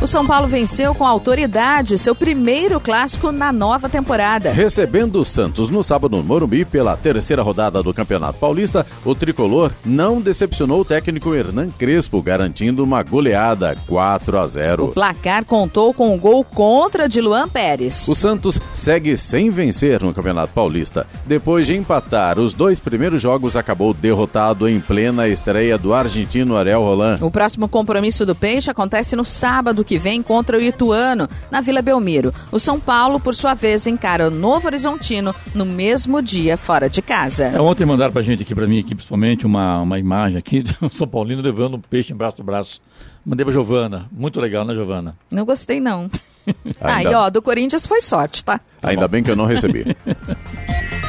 O 0.02 0.06
São 0.06 0.26
Paulo 0.26 0.46
venceu 0.46 0.94
com 0.94 1.06
autoridade 1.06 1.96
seu 1.96 2.14
primeiro 2.14 2.78
clássico 2.78 3.32
na 3.32 3.50
nova 3.50 3.88
temporada. 3.88 4.52
Recebendo 4.52 5.20
o 5.20 5.24
Santos 5.24 5.70
no 5.70 5.82
sábado 5.82 6.16
no 6.16 6.22
Morumbi 6.22 6.64
pela 6.64 6.94
terceira 6.94 7.42
rodada 7.42 7.82
do 7.82 7.94
Campeonato 7.94 8.38
Paulista, 8.38 8.86
o 9.02 9.14
tricolor 9.14 9.72
não 9.84 10.20
decepcionou 10.20 10.80
o 10.80 10.84
técnico 10.84 11.34
Hernan 11.34 11.70
Crespo, 11.70 12.20
garantindo 12.20 12.84
uma 12.84 13.02
goleada 13.02 13.76
4 13.86 14.38
a 14.38 14.46
0. 14.46 14.84
O 14.84 14.88
placar 14.88 15.44
contou 15.44 15.94
com 15.94 16.14
o 16.14 16.18
gol 16.18 16.44
contra 16.44 17.08
de 17.08 17.22
Luan 17.22 17.48
Pérez. 17.48 18.06
O 18.06 18.14
Santos 18.14 18.60
segue 18.74 19.16
sem 19.16 19.48
vencer 19.48 20.02
no 20.02 20.12
Campeonato 20.12 20.52
Paulista. 20.52 21.06
Depois 21.24 21.66
de 21.66 21.74
empatar 21.76 22.38
os 22.38 22.52
dois 22.52 22.78
primeiros 22.78 23.22
jogos, 23.22 23.56
acabou 23.56 23.94
derrotado 23.94 24.68
em 24.68 24.80
plena 24.80 25.28
estreia 25.28 25.78
do 25.78 25.94
argentino 25.94 26.58
Ariel 26.58 26.82
Roland. 26.82 27.18
O 27.22 27.30
próximo 27.30 27.68
compromisso 27.68 28.26
do 28.26 28.34
Peixe 28.34 28.70
acontece 28.70 29.16
no 29.16 29.24
sábado 29.24 29.83
que 29.84 29.98
vem 29.98 30.22
contra 30.22 30.58
o 30.58 30.60
Ituano, 30.60 31.28
na 31.50 31.60
Vila 31.60 31.82
Belmiro. 31.82 32.34
O 32.50 32.58
São 32.58 32.80
Paulo, 32.80 33.20
por 33.20 33.34
sua 33.34 33.54
vez, 33.54 33.86
encara 33.86 34.28
o 34.28 34.30
Novo 34.30 34.66
Horizontino 34.66 35.34
no 35.54 35.64
mesmo 35.64 36.20
dia 36.22 36.56
fora 36.56 36.88
de 36.88 37.00
casa. 37.00 37.44
É, 37.44 37.60
ontem 37.60 37.84
mandaram 37.84 38.12
pra 38.12 38.22
gente 38.22 38.42
aqui, 38.42 38.54
pra 38.54 38.66
mim 38.66 38.80
aqui 38.80 38.94
principalmente, 38.94 39.46
uma, 39.46 39.80
uma 39.80 39.98
imagem 39.98 40.38
aqui 40.38 40.62
de 40.64 40.76
um 40.82 40.88
São 40.88 41.06
Paulino 41.06 41.42
levando 41.42 41.74
um 41.76 41.80
peixe 41.80 42.12
em 42.12 42.16
braço 42.16 42.38
do 42.38 42.42
braço. 42.42 42.80
Mandei 43.24 43.44
pra 43.44 43.52
Giovana. 43.52 44.08
Muito 44.12 44.40
legal, 44.40 44.64
né, 44.64 44.74
Giovana? 44.74 45.16
Não 45.30 45.44
gostei, 45.44 45.80
não. 45.80 46.10
Aí, 46.80 47.06
ó, 47.06 47.30
do 47.30 47.40
Corinthians 47.40 47.86
foi 47.86 48.00
sorte, 48.00 48.44
tá? 48.44 48.60
Ainda 48.82 49.08
bem 49.08 49.22
que 49.22 49.30
eu 49.30 49.36
não 49.36 49.46
recebi. 49.46 49.96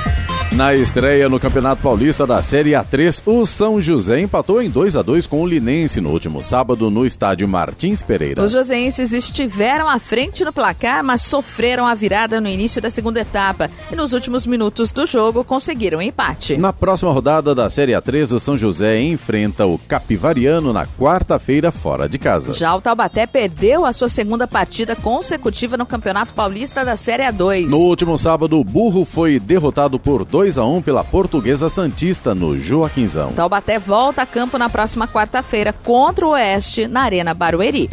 Na 0.55 0.73
estreia 0.73 1.27
no 1.27 1.37
Campeonato 1.37 1.81
Paulista 1.81 2.25
da 2.25 2.41
Série 2.41 2.71
A3, 2.71 3.21
o 3.25 3.45
São 3.45 3.81
José 3.81 4.21
empatou 4.21 4.61
em 4.61 4.69
2 4.69 4.95
a 4.95 5.01
2 5.01 5.27
com 5.27 5.41
o 5.41 5.45
Linense 5.45 5.99
no 5.99 6.09
último 6.09 6.41
sábado 6.45 6.89
no 6.89 7.05
estádio 7.05 7.45
Martins 7.45 8.01
Pereira. 8.01 8.41
Os 8.41 8.53
joseenses 8.53 9.11
estiveram 9.11 9.89
à 9.89 9.99
frente 9.99 10.45
no 10.45 10.53
placar, 10.53 11.03
mas 11.03 11.23
sofreram 11.23 11.85
a 11.85 11.93
virada 11.93 12.39
no 12.39 12.47
início 12.47 12.81
da 12.81 12.89
segunda 12.89 13.19
etapa 13.19 13.69
e 13.91 13.97
nos 13.97 14.13
últimos 14.13 14.47
minutos 14.47 14.93
do 14.93 15.05
jogo 15.05 15.43
conseguiram 15.43 16.01
empate. 16.01 16.55
Na 16.55 16.71
próxima 16.71 17.11
rodada 17.11 17.53
da 17.53 17.69
Série 17.69 17.91
A3, 17.91 18.33
o 18.33 18.39
São 18.39 18.55
José 18.55 19.01
enfrenta 19.01 19.65
o 19.65 19.77
Capivariano 19.77 20.71
na 20.71 20.87
quarta-feira 20.87 21.69
fora 21.69 22.07
de 22.07 22.17
casa. 22.17 22.53
Já 22.53 22.73
o 22.73 22.79
Taubaté 22.79 23.27
perdeu 23.27 23.85
a 23.85 23.91
sua 23.91 24.07
segunda 24.07 24.47
partida 24.47 24.95
consecutiva 24.95 25.75
no 25.75 25.85
Campeonato 25.85 26.33
Paulista 26.33 26.85
da 26.85 26.95
Série 26.95 27.23
A2. 27.23 27.67
No 27.67 27.79
último 27.79 28.17
sábado, 28.17 28.57
o 28.57 28.63
Burro 28.63 29.03
foi 29.03 29.37
derrotado 29.37 29.99
por 29.99 30.23
2 30.23 30.44
a 30.45 30.63
1 30.63 30.83
pela 30.83 31.03
Portuguesa 31.03 31.67
Santista 31.69 32.35
no 32.35 32.57
Joaquinzão. 32.57 33.33
Taubaté 33.33 33.79
volta 33.79 34.21
a 34.21 34.25
campo 34.25 34.59
na 34.59 34.69
próxima 34.69 35.07
quarta-feira 35.07 35.73
contra 35.73 36.25
o 36.27 36.29
Oeste 36.29 36.87
na 36.87 37.01
Arena 37.01 37.33
Barueri. 37.33 37.89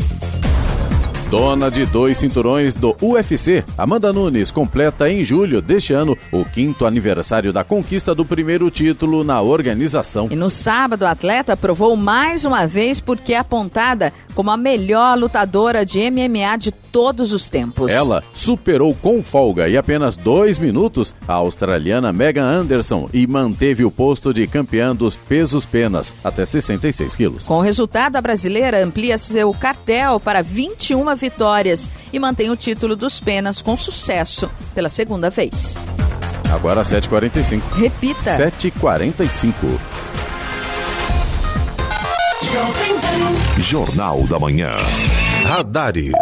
Dona 1.32 1.70
de 1.70 1.86
dois 1.86 2.18
cinturões 2.18 2.74
do 2.74 2.94
UFC, 3.00 3.64
Amanda 3.78 4.12
Nunes 4.12 4.50
completa 4.50 5.08
em 5.08 5.24
julho 5.24 5.62
deste 5.62 5.94
ano 5.94 6.14
o 6.30 6.44
quinto 6.44 6.84
aniversário 6.84 7.54
da 7.54 7.64
conquista 7.64 8.14
do 8.14 8.22
primeiro 8.22 8.70
título 8.70 9.24
na 9.24 9.40
organização. 9.40 10.28
E 10.30 10.36
no 10.36 10.50
sábado, 10.50 11.06
a 11.06 11.12
atleta 11.12 11.56
provou 11.56 11.96
mais 11.96 12.44
uma 12.44 12.66
vez 12.66 13.00
porque 13.00 13.32
é 13.32 13.38
apontada 13.38 14.12
como 14.34 14.50
a 14.50 14.58
melhor 14.58 15.18
lutadora 15.18 15.86
de 15.86 16.00
MMA 16.10 16.58
de 16.58 16.70
todos 16.70 17.32
os 17.32 17.48
tempos. 17.48 17.90
Ela 17.90 18.22
superou 18.34 18.94
com 18.94 19.22
folga 19.22 19.68
e 19.68 19.76
apenas 19.78 20.14
dois 20.14 20.58
minutos 20.58 21.14
a 21.26 21.32
australiana 21.32 22.12
Megan 22.12 22.44
Anderson 22.44 23.08
e 23.14 23.26
manteve 23.26 23.84
o 23.84 23.90
posto 23.90 24.32
de 24.32 24.46
campeã 24.46 24.94
dos 24.94 25.16
pesos 25.16 25.64
penas 25.64 26.14
até 26.22 26.44
66 26.44 27.16
quilos. 27.16 27.46
Com 27.46 27.56
o 27.56 27.62
resultado, 27.62 28.16
a 28.16 28.20
brasileira 28.20 28.84
amplia 28.84 29.16
seu 29.16 29.52
cartel 29.54 30.20
para 30.20 30.42
21 30.42 31.08
vitórias 31.22 31.88
e 32.12 32.18
mantém 32.18 32.50
o 32.50 32.56
título 32.56 32.94
dos 32.94 33.18
penas 33.18 33.62
com 33.62 33.76
sucesso 33.76 34.50
pela 34.74 34.90
segunda 34.90 35.30
vez. 35.30 35.78
Agora 36.52 36.82
7h45. 36.82 37.62
Repita. 37.72 38.36
7h45. 38.36 39.54
Jornal 43.58 44.26
da 44.26 44.38
Manhã. 44.38 44.76
Radares. 45.46 46.12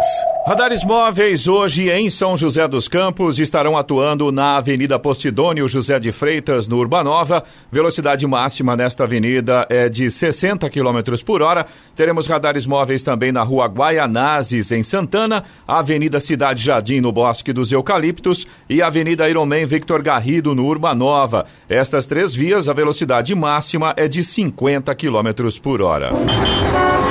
Radares 0.43 0.83
móveis 0.83 1.47
hoje 1.47 1.91
em 1.91 2.09
São 2.09 2.35
José 2.35 2.67
dos 2.67 2.87
Campos 2.87 3.37
estarão 3.37 3.77
atuando 3.77 4.31
na 4.31 4.57
Avenida 4.57 4.97
Postidônio 4.97 5.67
José 5.67 5.99
de 5.99 6.11
Freitas, 6.11 6.67
no 6.67 6.77
Urbanova. 6.77 7.43
Velocidade 7.71 8.25
máxima 8.25 8.75
nesta 8.75 9.03
avenida 9.03 9.67
é 9.69 9.87
de 9.87 10.09
60 10.09 10.67
km 10.71 11.23
por 11.23 11.43
hora. 11.43 11.67
Teremos 11.95 12.25
radares 12.25 12.65
móveis 12.65 13.03
também 13.03 13.31
na 13.31 13.43
Rua 13.43 13.67
Guaianazes, 13.67 14.71
em 14.71 14.81
Santana, 14.81 15.43
Avenida 15.67 16.19
Cidade 16.19 16.63
Jardim, 16.63 17.01
no 17.01 17.11
Bosque 17.11 17.53
dos 17.53 17.71
Eucaliptos 17.71 18.47
e 18.67 18.81
Avenida 18.81 19.29
Ironman 19.29 19.67
Victor 19.67 20.01
Garrido, 20.01 20.55
no 20.55 20.65
Urbanova. 20.65 21.45
Estas 21.69 22.07
três 22.07 22.33
vias, 22.33 22.67
a 22.67 22.73
velocidade 22.73 23.35
máxima 23.35 23.93
é 23.95 24.07
de 24.07 24.23
50 24.23 24.95
km 24.95 25.59
por 25.61 25.83
hora. 25.83 26.09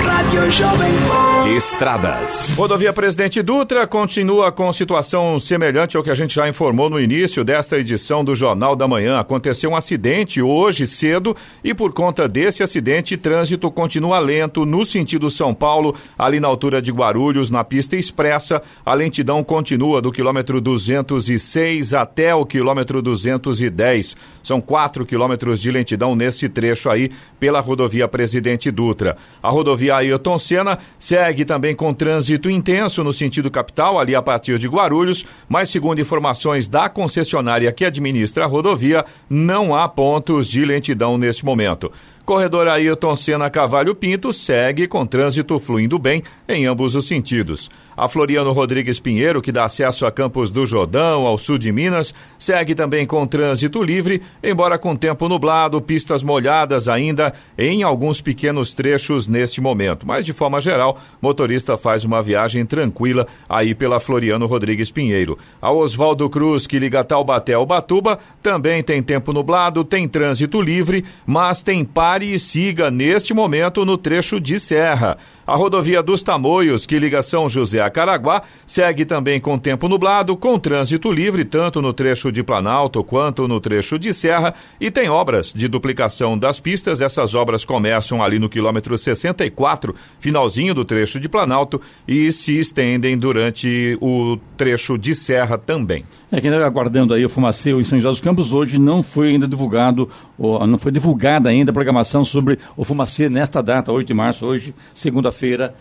Rádio 0.05 0.51
Jovem 0.51 0.93
Pan. 1.09 1.40
Estradas. 1.47 2.51
Rodovia 2.51 2.93
Presidente 2.93 3.43
Dutra 3.43 3.87
continua 3.87 4.53
com 4.53 4.73
situação 4.73 5.41
semelhante 5.41 5.97
ao 5.97 6.03
que 6.03 6.11
a 6.11 6.15
gente 6.15 6.35
já 6.35 6.49
informou 6.49 6.91
no 6.91 7.01
início 7.01 7.43
desta 7.43 7.79
edição 7.79 8.23
do 8.23 8.37
Jornal 8.37 8.77
da 8.77 8.87
Manhã. 8.87 9.19
Aconteceu 9.19 9.71
um 9.71 9.77
acidente 9.77 10.43
hoje 10.43 10.87
cedo 10.87 11.35
e 11.65 11.75
por 11.75 11.93
conta 11.93 12.29
desse 12.29 12.63
acidente, 12.63 13.17
trânsito 13.17 13.71
continua 13.71 14.19
lento 14.19 14.67
no 14.67 14.85
sentido 14.85 15.31
São 15.31 15.55
Paulo, 15.55 15.95
ali 16.17 16.39
na 16.39 16.47
altura 16.47 16.81
de 16.81 16.93
Guarulhos, 16.93 17.51
na 17.51 17.65
pista 17.65 17.97
expressa. 17.97 18.63
A 18.85 18.93
lentidão 18.93 19.43
continua 19.43 20.03
do 20.03 20.13
quilômetro 20.13 20.61
206 20.61 21.95
até 21.95 22.35
o 22.35 22.45
quilômetro 22.45 23.01
210. 23.01 24.17
São 24.43 24.61
quatro 24.61 25.07
quilômetros 25.07 25.61
de 25.61 25.71
lentidão 25.71 26.15
nesse 26.15 26.49
trecho 26.49 26.91
aí 26.91 27.11
pela 27.41 27.61
rodovia 27.61 28.07
Presidente 28.07 28.71
Dutra. 28.71 29.17
A 29.43 29.49
rodovia 29.49 29.97
Ailton 29.97 30.39
Senna 30.39 30.79
segue 30.99 31.30
também 31.45 31.75
com 31.75 31.95
trânsito 31.95 32.51
intenso 32.51 33.03
no 33.03 33.13
sentido 33.13 33.51
capital, 33.51 33.99
ali 33.99 34.15
a 34.15 34.23
partir 34.23 34.59
de 34.59 34.69
Guarulhos, 34.69 35.25
mas 35.49 35.71
segundo 35.71 36.01
informações 36.01 36.69
da 36.69 36.89
concessionária 36.89 37.73
que 37.73 37.85
administra 37.85 38.45
a 38.45 38.49
rodovia, 38.49 39.05
não 39.29 39.75
há 39.75 39.89
pontos 39.89 40.49
de 40.49 40.65
lentidão 40.65 41.17
neste 41.17 41.45
momento. 41.45 41.91
Corredor 42.31 42.69
Ailton 42.69 43.17
Senna 43.17 43.51
Cavalho 43.51 43.93
Pinto 43.93 44.33
segue 44.33 44.87
com 44.87 45.05
trânsito 45.05 45.59
fluindo 45.59 45.99
bem 45.99 46.23
em 46.49 46.65
ambos 46.65 46.95
os 46.95 47.09
sentidos. 47.09 47.69
A 47.97 48.09
Floriano 48.09 48.53
Rodrigues 48.53 49.01
Pinheiro, 49.01 49.43
que 49.43 49.51
dá 49.51 49.65
acesso 49.65 50.07
a 50.07 50.13
Campos 50.13 50.53
do 50.53 50.65
Jordão, 50.65 51.27
ao 51.27 51.37
sul 51.37 51.59
de 51.59 51.73
Minas, 51.73 52.15
segue 52.39 52.73
também 52.73 53.05
com 53.05 53.27
trânsito 53.27 53.83
livre, 53.83 54.23
embora 54.43 54.79
com 54.79 54.95
tempo 54.95 55.29
nublado, 55.29 55.83
pistas 55.83 56.23
molhadas 56.23 56.87
ainda 56.87 57.35
em 57.59 57.83
alguns 57.83 58.21
pequenos 58.21 58.73
trechos 58.73 59.27
neste 59.27 59.61
momento. 59.61 60.07
Mas, 60.07 60.25
de 60.25 60.33
forma 60.33 60.61
geral, 60.61 60.99
motorista 61.21 61.77
faz 61.77 62.05
uma 62.05 62.23
viagem 62.23 62.65
tranquila 62.65 63.27
aí 63.49 63.75
pela 63.75 63.99
Floriano 63.99 64.47
Rodrigues 64.47 64.93
Pinheiro. 64.93 65.37
A 65.61 65.73
Oswaldo 65.73 66.31
Cruz, 66.31 66.67
que 66.67 66.79
liga 66.79 67.03
Taubaté 67.03 67.55
ao 67.55 67.67
Batuba, 67.67 68.21
também 68.41 68.85
tem 68.85 69.03
tempo 69.03 69.33
nublado, 69.33 69.85
tem 69.85 70.09
trânsito 70.09 70.63
livre, 70.63 71.05
mas 71.27 71.61
tem 71.61 71.85
pare 71.85 72.20
e 72.25 72.39
siga 72.39 72.91
neste 72.91 73.33
momento 73.35 73.85
no 73.85 73.97
trecho 73.97 74.41
de 74.41 74.59
serra. 74.59 75.19
A 75.51 75.57
rodovia 75.57 76.01
dos 76.01 76.23
Tamoios, 76.23 76.87
que 76.87 76.97
liga 76.97 77.21
São 77.23 77.49
José 77.49 77.81
a 77.81 77.91
Caraguá, 77.91 78.43
segue 78.65 79.05
também 79.05 79.41
com 79.41 79.59
tempo 79.59 79.89
nublado, 79.89 80.37
com 80.37 80.57
trânsito 80.57 81.11
livre, 81.11 81.45
tanto 81.45 81.83
no 81.83 81.93
trecho 81.93 82.31
de 82.31 82.41
Planalto 82.41 83.03
quanto 83.03 83.49
no 83.49 83.61
trecho 83.61 83.99
de 83.99 84.15
Serra, 84.15 84.55
e 84.81 84.93
tem 84.93 85.09
obras 85.09 85.53
de 85.53 85.67
duplicação 85.67 86.39
das 86.39 86.61
pistas. 86.61 87.01
Essas 87.01 87.35
obras 87.35 87.65
começam 87.65 88.23
ali 88.23 88.39
no 88.39 88.49
quilômetro 88.49 88.97
64, 88.97 89.93
finalzinho 90.21 90.73
do 90.73 90.85
trecho 90.85 91.19
de 91.19 91.29
Planalto, 91.29 91.81
e 92.07 92.31
se 92.31 92.57
estendem 92.57 93.19
durante 93.19 93.99
o 94.01 94.39
trecho 94.57 94.97
de 94.97 95.17
Serra 95.17 95.59
também. 95.59 96.05
É 96.31 96.41
que 96.41 96.47
aguardando 96.47 97.13
aí 97.13 97.25
o 97.25 97.29
Fumaceu 97.29 97.81
em 97.81 97.85
São 97.85 97.99
José 97.99 98.09
dos 98.09 98.21
Campos, 98.21 98.53
hoje 98.53 98.79
não 98.79 99.03
foi 99.03 99.31
ainda 99.31 99.49
divulgado, 99.49 100.09
não 100.39 100.79
foi 100.79 100.93
divulgada 100.93 101.51
ainda 101.51 101.73
a 101.73 101.75
programação 101.75 102.25
sobre 102.25 102.57
o 102.77 102.85
Fumacê 102.85 103.29
nesta 103.29 103.61
data, 103.61 103.91
8 103.91 104.07
de 104.07 104.15
março, 104.15 104.47
hoje, 104.47 104.73
segunda-feira, 104.95 105.40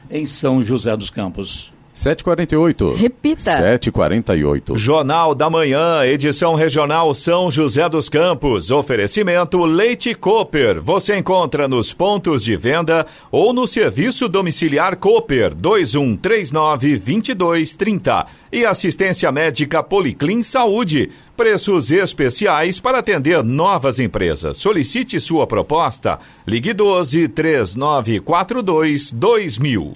em 0.10 0.26
São 0.26 0.62
José 0.62 0.96
dos 0.96 1.10
Campos. 1.10 1.72
7h48. 2.00 2.96
Repita. 2.96 3.62
7h48. 3.62 4.78
Jornal 4.78 5.36
da 5.36 5.50
Manhã, 5.50 6.06
edição 6.06 6.56
regional 6.56 7.14
São 7.14 7.52
José 7.52 7.90
dos 7.90 8.08
Campos. 8.08 8.72
Oferecimento 8.72 9.66
Leite 9.66 10.16
Cooper. 10.16 10.82
Você 10.82 11.18
encontra 11.18 11.68
nos 11.68 11.92
pontos 11.94 12.42
de 12.44 12.56
venda 12.56 13.06
ou 13.30 13.52
no 13.52 13.68
serviço 13.68 14.30
domiciliar 14.30 14.96
Cooper 14.96 15.54
2139-2230. 15.56 18.28
E 18.52 18.66
assistência 18.66 19.32
médica 19.32 19.84
Policlin 19.84 20.42
Saúde. 20.42 21.12
Preços 21.40 21.90
especiais 21.90 22.82
para 22.82 23.00
atender 23.00 23.42
novas 23.46 23.98
empresas. 23.98 24.58
Solicite 24.58 25.22
sua 25.22 25.48
proposta. 25.48 26.20
Ligue 26.46 26.74
12 26.74 27.30
3942 27.30 29.14
2000. 29.14 29.94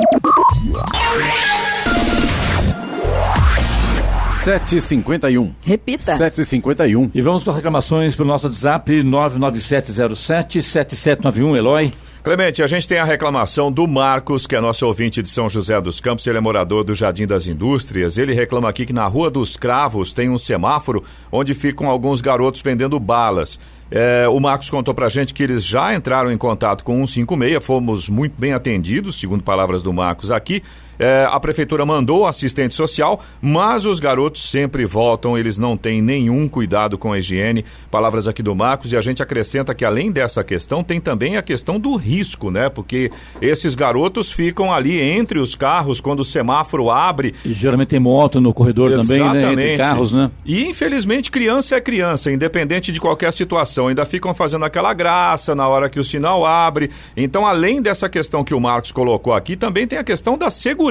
7h51. 4.31 5.51
Repita. 5.65 6.17
7h51. 6.17 7.11
E 7.13 7.19
vamos 7.19 7.43
para 7.43 7.55
reclamações 7.55 8.15
pelo 8.15 8.29
nosso 8.29 8.47
WhatsApp 8.47 9.03
99707-7791, 9.03 11.57
Eloy. 11.57 11.91
Clemente, 12.23 12.63
a 12.63 12.67
gente 12.67 12.87
tem 12.87 12.99
a 12.99 13.03
reclamação 13.03 13.69
do 13.69 13.85
Marcos, 13.85 14.47
que 14.47 14.55
é 14.55 14.61
nosso 14.61 14.87
ouvinte 14.87 15.21
de 15.21 15.27
São 15.27 15.49
José 15.49 15.81
dos 15.81 15.99
Campos, 15.99 16.25
ele 16.25 16.37
é 16.37 16.41
morador 16.41 16.81
do 16.81 16.95
Jardim 16.95 17.27
das 17.27 17.47
Indústrias. 17.47 18.17
Ele 18.17 18.33
reclama 18.33 18.69
aqui 18.69 18.85
que 18.85 18.93
na 18.93 19.05
Rua 19.05 19.29
dos 19.29 19.57
Cravos 19.57 20.13
tem 20.13 20.29
um 20.29 20.37
semáforo 20.37 21.03
onde 21.29 21.53
ficam 21.53 21.89
alguns 21.89 22.21
garotos 22.21 22.61
vendendo 22.61 22.97
balas. 22.97 23.59
É, 23.91 24.25
o 24.29 24.39
Marcos 24.39 24.69
contou 24.69 24.93
pra 24.93 25.09
gente 25.09 25.33
que 25.33 25.43
eles 25.43 25.65
já 25.65 25.93
entraram 25.93 26.31
em 26.31 26.37
contato 26.37 26.85
com 26.85 27.05
156, 27.05 27.61
fomos 27.61 28.07
muito 28.07 28.35
bem 28.39 28.53
atendidos, 28.53 29.19
segundo 29.19 29.43
palavras 29.43 29.83
do 29.83 29.91
Marcos 29.91 30.31
aqui. 30.31 30.63
É, 30.99 31.27
a 31.29 31.39
prefeitura 31.39 31.85
mandou 31.85 32.27
assistente 32.27 32.75
social, 32.75 33.23
mas 33.41 33.85
os 33.85 33.99
garotos 33.99 34.49
sempre 34.49 34.85
voltam, 34.85 35.37
eles 35.37 35.57
não 35.57 35.75
têm 35.75 36.01
nenhum 36.01 36.47
cuidado 36.47 36.97
com 36.97 37.11
a 37.11 37.19
higiene. 37.19 37.65
Palavras 37.89 38.27
aqui 38.27 38.43
do 38.43 38.55
Marcos, 38.55 38.91
e 38.91 38.97
a 38.97 39.01
gente 39.01 39.21
acrescenta 39.21 39.73
que 39.73 39.83
além 39.83 40.11
dessa 40.11 40.43
questão, 40.43 40.83
tem 40.83 40.99
também 40.99 41.37
a 41.37 41.41
questão 41.41 41.79
do 41.79 41.95
risco, 41.95 42.51
né? 42.51 42.69
Porque 42.69 43.11
esses 43.41 43.75
garotos 43.75 44.31
ficam 44.31 44.71
ali 44.71 45.01
entre 45.01 45.39
os 45.39 45.55
carros 45.55 45.99
quando 45.99 46.19
o 46.19 46.25
semáforo 46.25 46.89
abre. 46.89 47.33
E 47.43 47.53
geralmente 47.53 47.89
tem 47.89 47.99
moto 47.99 48.39
no 48.39 48.53
corredor 48.53 48.91
também, 48.91 49.19
né? 49.19 49.27
Entre 49.27 49.39
Exatamente. 49.39 49.77
carros, 49.77 50.11
né? 50.11 50.31
E 50.45 50.65
infelizmente 50.65 51.31
criança 51.31 51.75
é 51.75 51.81
criança, 51.81 52.31
independente 52.31 52.91
de 52.91 52.99
qualquer 52.99 53.33
situação. 53.33 53.87
Ainda 53.87 54.05
ficam 54.05 54.33
fazendo 54.33 54.65
aquela 54.65 54.93
graça 54.93 55.55
na 55.55 55.67
hora 55.67 55.89
que 55.89 55.99
o 55.99 56.03
sinal 56.03 56.45
abre. 56.45 56.91
Então, 57.15 57.45
além 57.45 57.81
dessa 57.81 58.07
questão 58.07 58.43
que 58.43 58.53
o 58.53 58.59
Marcos 58.59 58.91
colocou 58.91 59.33
aqui, 59.33 59.55
também 59.55 59.87
tem 59.87 59.97
a 59.97 60.03
questão 60.03 60.37
da 60.37 60.49
segurança 60.49 60.82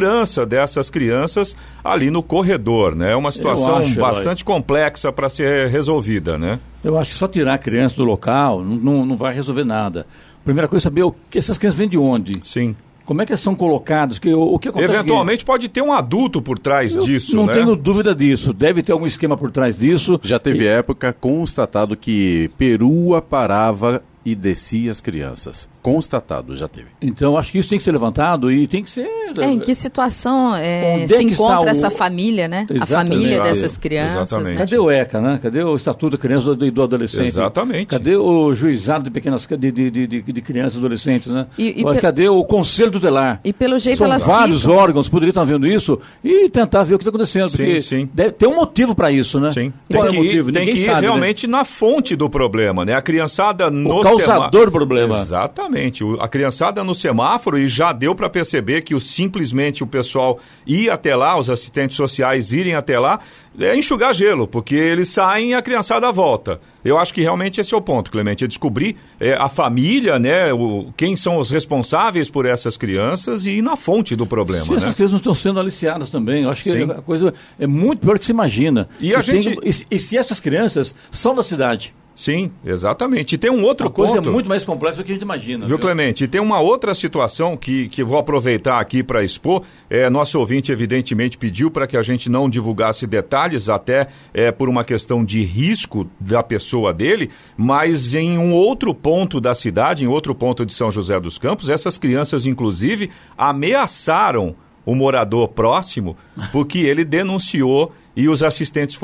dessas 0.47 0.91
crianças 0.91 1.57
ali 1.85 2.11
no 2.11 2.23
corredor, 2.23 2.95
né? 2.95 3.13
É 3.13 3.17
uma 3.17 3.31
situação 3.31 3.77
acho, 3.77 3.99
bastante 3.99 4.45
complexa 4.45 5.13
para 5.13 5.29
ser 5.29 5.69
resolvida, 5.69 6.39
né? 6.39 6.59
Eu 6.83 6.99
acho 6.99 7.11
que 7.11 7.17
só 7.17 7.29
tirar 7.29 7.55
a 7.55 7.59
criança 7.59 7.97
do 7.97 8.05
local 8.05 8.63
não, 8.65 9.05
não, 9.05 9.17
vai 9.17 9.35
resolver 9.35 9.65
nada. 9.65 10.07
Primeira 10.45 10.67
coisa 10.67 10.83
é 10.83 10.85
saber 10.85 11.03
o 11.03 11.15
que 11.31 11.39
essas 11.39 11.57
crianças 11.59 11.79
vêm 11.79 11.89
de 11.89 11.99
onde. 11.99 12.41
Sim. 12.43 12.75
Como 13.05 13.21
é 13.21 13.27
que 13.27 13.33
elas 13.33 13.41
são 13.41 13.55
colocadas? 13.55 14.19
Que, 14.19 14.33
o, 14.33 14.55
o 14.55 14.59
que 14.59 14.69
acontece 14.69 14.93
que- 14.93 14.99
Eventualmente 14.99 15.45
pode 15.45 15.69
ter 15.69 15.83
um 15.83 15.93
adulto 15.93 16.41
por 16.41 16.59
trás 16.59 16.95
Eu 16.95 17.05
disso, 17.05 17.35
não 17.37 17.47
né? 17.47 17.55
tenho 17.55 17.75
dúvida 17.77 18.15
disso. 18.15 18.53
Deve 18.53 18.83
ter 18.83 18.93
algum 18.93 19.07
esquema 19.07 19.37
por 19.37 19.51
trás 19.51 19.77
disso. 19.77 20.21
Já 20.23 20.39
teve 20.39 20.67
época 20.67 21.13
constatado 21.13 21.97
que 21.97 22.51
perua 22.57 23.21
parava 23.21 24.03
e 24.25 24.35
descia 24.35 24.91
as 24.91 25.01
crianças. 25.01 25.69
Constatado, 25.83 26.55
já 26.57 26.69
teve. 26.69 26.87
Então, 27.01 27.37
acho 27.37 27.51
que 27.51 27.59
isso 27.59 27.69
tem 27.69 27.77
que 27.79 27.85
ser 27.85 27.93
levantado 27.93 28.51
e 28.53 28.67
tem 28.67 28.83
que 28.85 28.91
ser. 28.91 29.09
É, 29.41 29.47
em 29.51 29.59
que 29.59 29.75
situação 29.75 30.55
é, 30.55 31.03
é 31.05 31.09
se 31.09 31.23
encontra 31.25 31.63
o- 31.63 31.69
essa 31.69 31.91
família, 31.91 32.47
né? 32.47 32.67
A 32.71 32.75
Exatamente. 32.75 33.15
família 33.17 33.43
dessas 33.43 33.77
crianças. 33.77 34.31
Exatamente. 34.31 34.51
né? 34.53 34.57
Cadê 34.59 34.79
o 34.79 34.91
ECA, 34.91 35.21
né? 35.21 35.41
Cadê 35.43 35.63
o 35.65 35.75
Estatuto 35.75 36.17
da 36.17 36.19
Criança 36.23 36.57
e 36.61 36.71
do 36.71 36.83
Adolescente? 36.83 37.27
Exatamente. 37.29 37.87
Cadê 37.87 38.17
o 38.17 38.55
juizado 38.55 39.05
de 39.05 39.11
pequenas 39.11 39.47
de, 39.47 39.57
de, 39.73 39.91
de, 39.91 40.07
de- 40.07 40.23
de 40.23 40.41
crianças 40.43 40.75
e 40.75 40.79
adolescentes, 40.79 41.29
né? 41.29 41.47
E- 41.59 41.81
e 41.81 41.85
pe- 41.85 42.01
Cadê 42.01 42.29
o 42.29 42.45
Conselho 42.45 42.91
Tutelar? 42.91 43.41
E 43.45 43.53
pelo 43.53 43.79
jeito 43.79 43.99
São 43.99 44.07
elas 44.07 44.27
vários 44.27 44.61
ficam... 44.63 44.77
órgãos 44.77 45.09
poderiam 45.09 45.31
estar 45.31 45.45
vendo 45.45 45.67
isso 45.67 45.99
e 46.23 46.49
tentar 46.49 46.83
ver 46.85 46.95
o 46.95 46.99
que 46.99 47.03
está 47.03 47.11
acontecendo. 47.11 47.49
Sim, 47.51 47.57
porque 47.57 47.81
sim. 47.81 48.09
deve 48.13 48.31
ter 48.33 48.47
um 48.47 48.57
motivo 48.57 48.95
para 48.95 49.11
isso, 49.11 49.41
né? 49.41 49.51
Sim. 49.53 49.73
Qual 49.91 50.05
Tem 50.07 50.11
é 50.11 50.11
que 50.11 50.17
o 50.21 50.25
ir, 50.25 50.27
motivo? 50.27 50.53
tem 50.53 50.67
que 50.67 50.73
ir 50.73 50.85
sabe, 50.85 50.95
né? 50.95 51.01
realmente 51.01 51.47
na 51.47 51.65
fonte 51.65 52.15
do 52.15 52.29
problema, 52.31 52.85
né? 52.85 52.95
A 52.95 53.03
criançada 53.03 53.71
no 53.71 53.99
O 53.99 54.03
causador 54.03 54.35
semá- 54.35 54.49
do 54.51 54.71
problema. 54.71 55.19
Exatamente. 55.21 55.72
O- 56.05 56.21
A 56.21 56.29
criançada 56.29 56.83
no 56.85 56.95
semáforo 56.95 57.59
e 57.59 57.67
já 57.69 57.93
deu 57.93 58.15
para 58.15 58.29
perceber 58.31 58.83
que 58.83 58.95
o, 58.95 59.01
simplesmente 59.01 59.83
o 59.83 59.87
pessoal 59.87 60.39
ir 60.67 60.91
até 60.91 61.15
lá, 61.17 61.39
os 61.39 61.49
assistentes 61.51 61.97
sociais 61.97 62.53
irem 62.53 62.75
até 62.75 62.99
lá, 62.99 63.21
é 63.59 63.77
enxugar 63.77 64.15
gelo, 64.15 64.47
porque 64.49 64.75
eles 64.75 65.09
saem 65.09 65.51
e 65.51 65.55
a 65.55 65.63
criançada 65.63 66.11
volta. 66.13 66.61
Eu 66.85 66.99
acho 66.99 67.13
que 67.15 67.21
realmente 67.21 67.61
esse 67.61 67.73
é 67.73 67.77
o 67.77 67.81
ponto, 67.81 68.11
Clemente, 68.11 68.45
é 68.45 68.47
descobrir 68.49 68.97
é, 69.21 69.35
a 69.35 69.49
família, 69.49 70.19
né? 70.19 70.53
O, 70.53 70.93
quem 70.97 71.17
são 71.17 71.39
os 71.39 71.51
responsáveis 71.51 72.29
por 72.31 72.45
essas 72.47 72.77
crianças 72.77 73.47
e 73.47 73.59
ir 73.59 73.63
na 73.63 73.77
fonte 73.77 74.17
do 74.17 74.27
problema, 74.27 74.65
Se 74.65 74.71
né? 74.73 74.77
essas 74.79 74.95
crianças 74.95 75.13
não 75.13 75.19
estão 75.19 75.35
sendo 75.35 75.61
aliciadas 75.61 76.09
também, 76.11 76.43
eu 76.45 76.51
acho 76.51 76.63
que 76.63 76.71
Sim. 76.71 76.83
a 76.91 77.03
coisa 77.03 77.33
é 77.59 77.67
muito 77.67 78.01
pior 78.01 78.15
do 78.15 78.19
que 78.21 78.27
se 78.27 78.33
imagina. 78.33 78.89
E 79.01 79.15
a 79.15 79.23
tem 79.23 79.41
gente- 79.43 79.57
que- 79.61 79.69
e 79.91 79.97
e 79.97 80.01
se 80.01 80.17
essas 80.19 80.41
crianças 80.41 80.95
são 81.11 81.35
da 81.35 81.43
cidade? 81.43 81.95
Sim, 82.15 82.53
exatamente. 82.65 83.35
E 83.35 83.39
tem 83.39 83.51
um 83.51 83.63
outro 83.63 83.87
a 83.87 83.91
coisa 83.91 84.17
ponto. 84.17 84.29
é 84.29 84.33
muito 84.33 84.49
mais 84.49 84.65
complexa 84.65 84.99
do 84.99 85.05
que 85.05 85.13
a 85.13 85.15
gente 85.15 85.23
imagina. 85.23 85.67
Viu, 85.67 85.79
Clemente? 85.79 86.25
E 86.25 86.29
tem 86.29 86.41
uma 86.41 86.61
outra 86.61 86.95
situação 86.95 87.57
que, 87.57 87.89
que 87.89 88.05
vou 88.05 88.19
aproveitar 88.19 88.81
aqui 88.81 89.03
para 89.03 89.25
expor. 89.25 89.63
É, 89.89 90.11
nosso 90.11 90.39
ouvinte, 90.39 90.71
evidentemente, 90.71 91.39
pediu 91.39 91.71
para 91.71 91.87
que 91.87 91.97
a 91.97 92.03
gente 92.03 92.29
não 92.29 92.49
divulgasse 92.49 93.07
detalhes, 93.07 93.69
até 93.69 94.09
é, 94.35 94.53
por 94.53 94.69
uma 94.69 94.85
questão 94.85 95.25
de 95.25 95.43
risco 95.43 96.09
da 96.21 96.43
pessoa 96.43 96.93
dele, 96.93 97.31
mas 97.57 98.15
em 98.15 98.39
um 98.39 98.53
outro 98.53 98.95
ponto 98.95 99.41
da 99.41 99.55
cidade, 99.55 100.05
em 100.05 100.09
outro 100.09 100.35
ponto 100.35 100.67
de 100.67 100.73
São 100.75 100.91
José 100.91 101.19
dos 101.19 101.39
Campos, 101.39 101.69
essas 101.69 101.99
crianças, 101.99 102.47
inclusive, 102.47 103.11
ameaçaram 103.37 104.55
o 104.85 104.95
morador 104.95 105.49
próximo 105.49 106.17
porque 106.51 106.81
ele 106.81 107.05
denunciou 107.05 107.93
e 108.15 108.29
os 108.29 108.43
assistentes, 108.43 108.99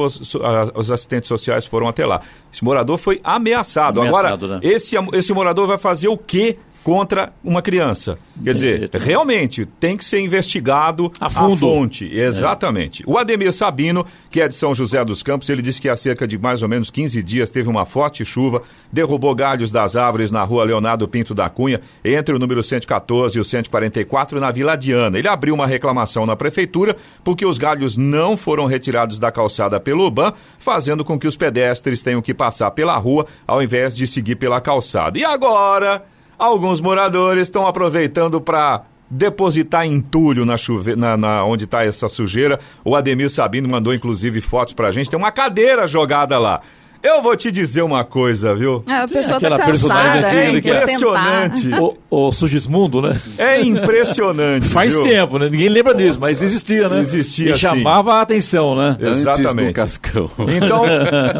os 0.74 0.90
assistentes 0.90 1.28
sociais 1.28 1.64
foram 1.66 1.88
até 1.88 2.04
lá. 2.04 2.20
Esse 2.52 2.62
morador 2.62 2.98
foi 2.98 3.20
ameaçado. 3.24 4.00
Ameaçado, 4.00 4.44
Agora, 4.46 4.60
né? 4.60 4.60
esse, 4.62 4.96
esse 5.14 5.32
morador 5.32 5.66
vai 5.66 5.78
fazer 5.78 6.08
o 6.08 6.16
quê 6.16 6.58
contra 6.88 7.34
uma 7.44 7.60
criança? 7.60 8.18
Quer 8.42 8.54
dizer, 8.54 8.90
realmente 8.94 9.66
tem 9.78 9.94
que 9.94 10.02
ser 10.02 10.20
investigado 10.20 11.12
A 11.20 11.28
fundo. 11.28 11.58
fonte. 11.58 12.10
Exatamente. 12.10 13.04
O 13.06 13.18
Ademir 13.18 13.52
Sabino, 13.52 14.06
que 14.30 14.40
é 14.40 14.48
de 14.48 14.54
São 14.54 14.74
José 14.74 15.04
dos 15.04 15.22
Campos, 15.22 15.50
ele 15.50 15.60
disse 15.60 15.82
que 15.82 15.88
há 15.90 15.96
cerca 15.98 16.26
de 16.26 16.38
mais 16.38 16.62
ou 16.62 16.68
menos 16.68 16.90
15 16.90 17.22
dias 17.22 17.50
teve 17.50 17.68
uma 17.68 17.84
forte 17.84 18.24
chuva, 18.24 18.62
derrubou 18.90 19.34
galhos 19.34 19.70
das 19.70 19.96
árvores 19.96 20.30
na 20.30 20.42
rua 20.44 20.64
Leonardo 20.64 21.06
Pinto 21.06 21.34
da 21.34 21.50
Cunha, 21.50 21.78
entre 22.02 22.34
o 22.34 22.38
número 22.38 22.62
114 22.62 23.36
e 23.36 23.40
o 23.42 23.44
144, 23.44 24.40
na 24.40 24.50
Vila 24.50 24.74
Diana. 24.74 25.18
Ele 25.18 25.28
abriu 25.28 25.52
uma 25.52 25.66
reclamação 25.66 26.24
na 26.24 26.36
prefeitura 26.36 26.96
porque 27.22 27.44
os 27.44 27.58
galhos 27.58 27.98
não 27.98 28.34
foram 28.34 28.64
retirados 28.64 29.18
da 29.18 29.30
calçada 29.30 29.78
pelo 29.78 30.06
UBAN, 30.06 30.32
fazendo 30.58 31.04
com 31.04 31.18
que 31.18 31.28
os 31.28 31.36
pedestres 31.36 32.00
tenham 32.00 32.22
que 32.22 32.32
passar 32.32 32.70
pela 32.70 32.96
rua 32.96 33.26
ao 33.46 33.62
invés 33.62 33.94
de 33.94 34.06
seguir 34.06 34.36
pela 34.36 34.58
calçada. 34.58 35.18
E 35.18 35.24
agora, 35.24 36.02
alguns 36.38 36.80
moradores 36.80 37.42
estão 37.44 37.66
aproveitando 37.66 38.40
para 38.40 38.82
depositar 39.10 39.86
entulho 39.86 40.44
na 40.44 40.56
chuve... 40.56 40.94
na, 40.94 41.16
na- 41.16 41.44
onde 41.44 41.64
está 41.64 41.84
essa 41.84 42.08
sujeira. 42.08 42.58
O 42.84 42.94
Ademir 42.94 43.30
Sabino 43.30 43.68
mandou 43.68 43.92
inclusive 43.94 44.40
fotos 44.40 44.74
pra 44.74 44.90
gente. 44.92 45.08
Tem 45.10 45.18
uma 45.18 45.32
cadeira 45.32 45.86
jogada 45.86 46.38
lá. 46.38 46.60
Eu 47.02 47.22
vou 47.22 47.36
te 47.36 47.50
dizer 47.52 47.82
uma 47.82 48.04
coisa, 48.04 48.54
viu? 48.54 48.82
Ah, 48.86 49.02
a 49.04 49.08
pessoa 49.08 49.36
aquela 49.36 49.56
tá 49.58 49.66
cansada, 49.66 50.20
né? 50.20 50.46
é. 50.46 50.50
Impressionante. 50.58 51.68
O, 51.80 51.96
o 52.10 52.32
Sugismundo, 52.32 53.00
né? 53.00 53.20
É 53.38 53.60
impressionante. 53.62 54.66
Faz 54.68 54.92
viu? 54.94 55.02
tempo, 55.04 55.38
né? 55.38 55.48
Ninguém 55.48 55.68
lembra 55.68 55.94
disso, 55.94 56.18
mas 56.20 56.42
existia, 56.42 56.88
né? 56.88 57.00
Existia, 57.00 57.50
E 57.50 57.52
sim. 57.52 57.58
chamava 57.58 58.14
a 58.14 58.22
atenção, 58.22 58.74
né? 58.74 58.96
Antes 59.00 59.20
Exatamente. 59.20 59.68
do 59.68 59.72
Cascão. 59.74 60.30
Então, 60.58 60.82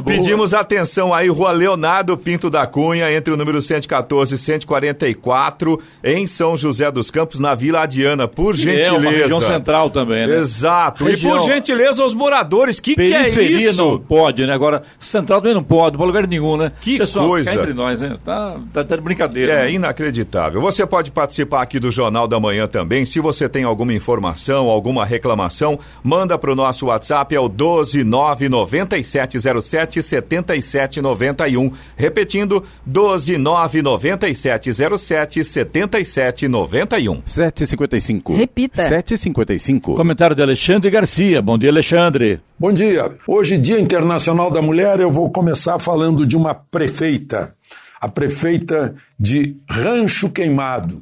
pedimos 0.04 0.54
atenção 0.54 1.12
aí, 1.12 1.28
Rua 1.28 1.50
Leonardo 1.50 2.16
Pinto 2.16 2.48
da 2.48 2.66
Cunha, 2.66 3.10
entre 3.12 3.32
o 3.32 3.36
número 3.36 3.60
114 3.60 4.34
e 4.36 4.38
144, 4.38 5.80
em 6.04 6.26
São 6.26 6.56
José 6.56 6.90
dos 6.90 7.10
Campos, 7.10 7.40
na 7.40 7.54
Vila 7.54 7.80
Adiana, 7.80 8.28
por 8.28 8.54
Que 8.54 8.62
gentileza. 8.62 8.88
É 8.88 8.98
uma 8.98 9.10
região 9.10 9.40
central 9.40 9.90
também, 9.90 10.26
né? 10.26 10.38
Exato. 10.38 11.04
Região- 11.04 11.36
E 11.36 11.38
por 11.40 11.46
gentileza 11.46 12.02
aos 12.02 12.14
moradores, 12.14 12.78
que 12.80 12.94
que 12.94 13.00
é 13.12 13.22
Periferia 13.24 13.70
isso? 13.70 13.78
não 13.84 13.98
pode, 13.98 14.46
né? 14.46 14.52
Agora, 14.52 14.82
central 15.00 15.40
também 15.48 15.54
não 15.54 15.62
pode, 15.62 15.92
não 15.92 15.98
pode 15.98 16.08
lugar 16.08 16.26
nenhum, 16.26 16.56
né? 16.56 16.72
Que 16.80 16.98
Pessoal, 16.98 17.28
coisa. 17.28 17.54
entre 17.54 17.72
nós, 17.72 18.00
né? 18.00 18.16
Tá, 18.24 18.56
tá, 18.72 18.82
tá 18.84 18.96
de 18.96 19.02
brincadeira. 19.02 19.52
É 19.52 19.64
né? 19.64 19.72
inacreditável. 19.72 20.60
Você 20.60 20.86
pode 20.86 21.10
participar 21.10 21.62
aqui 21.62 21.80
do 21.80 21.90
Jornal 21.90 22.28
da 22.28 22.38
Manhã 22.38 22.68
também. 22.68 23.06
Se 23.06 23.18
você 23.20 23.48
tem 23.48 23.64
alguma 23.64 23.94
informação, 23.94 24.68
alguma 24.68 25.06
reclamação, 25.06 25.78
manda 26.02 26.36
para 26.38 26.52
o 26.52 26.54
nosso 26.54 26.86
WhatsApp, 26.86 27.34
é 27.34 27.40
o 27.40 27.48
1299707 27.48 30.02
7791. 30.02 31.72
Repetindo, 31.96 32.62
1299707 32.88 35.44
7791. 35.44 37.22
7h55. 37.22 38.36
Repita. 38.36 38.88
7h55. 38.88 39.94
Comentário 39.94 40.36
de 40.36 40.42
Alexandre 40.42 40.90
Garcia. 40.90 41.40
Bom 41.40 41.56
dia, 41.56 41.70
Alexandre. 41.70 42.40
Bom 42.60 42.72
dia. 42.72 43.12
Hoje, 43.24 43.56
Dia 43.56 43.78
Internacional 43.78 44.50
da 44.50 44.60
Mulher, 44.60 44.98
eu 44.98 45.12
vou 45.12 45.30
começar 45.38 45.78
falando 45.78 46.26
de 46.26 46.36
uma 46.36 46.52
prefeita, 46.52 47.54
a 48.00 48.08
prefeita 48.08 48.92
de 49.16 49.56
Rancho 49.70 50.28
Queimado, 50.30 51.00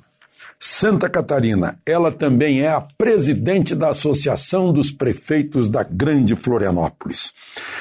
Santa 0.60 1.08
Catarina. 1.08 1.78
Ela 1.86 2.12
também 2.12 2.60
é 2.60 2.68
a 2.68 2.82
presidente 2.82 3.74
da 3.74 3.88
Associação 3.88 4.74
dos 4.74 4.90
Prefeitos 4.90 5.68
da 5.68 5.82
Grande 5.82 6.36
Florianópolis. 6.36 7.32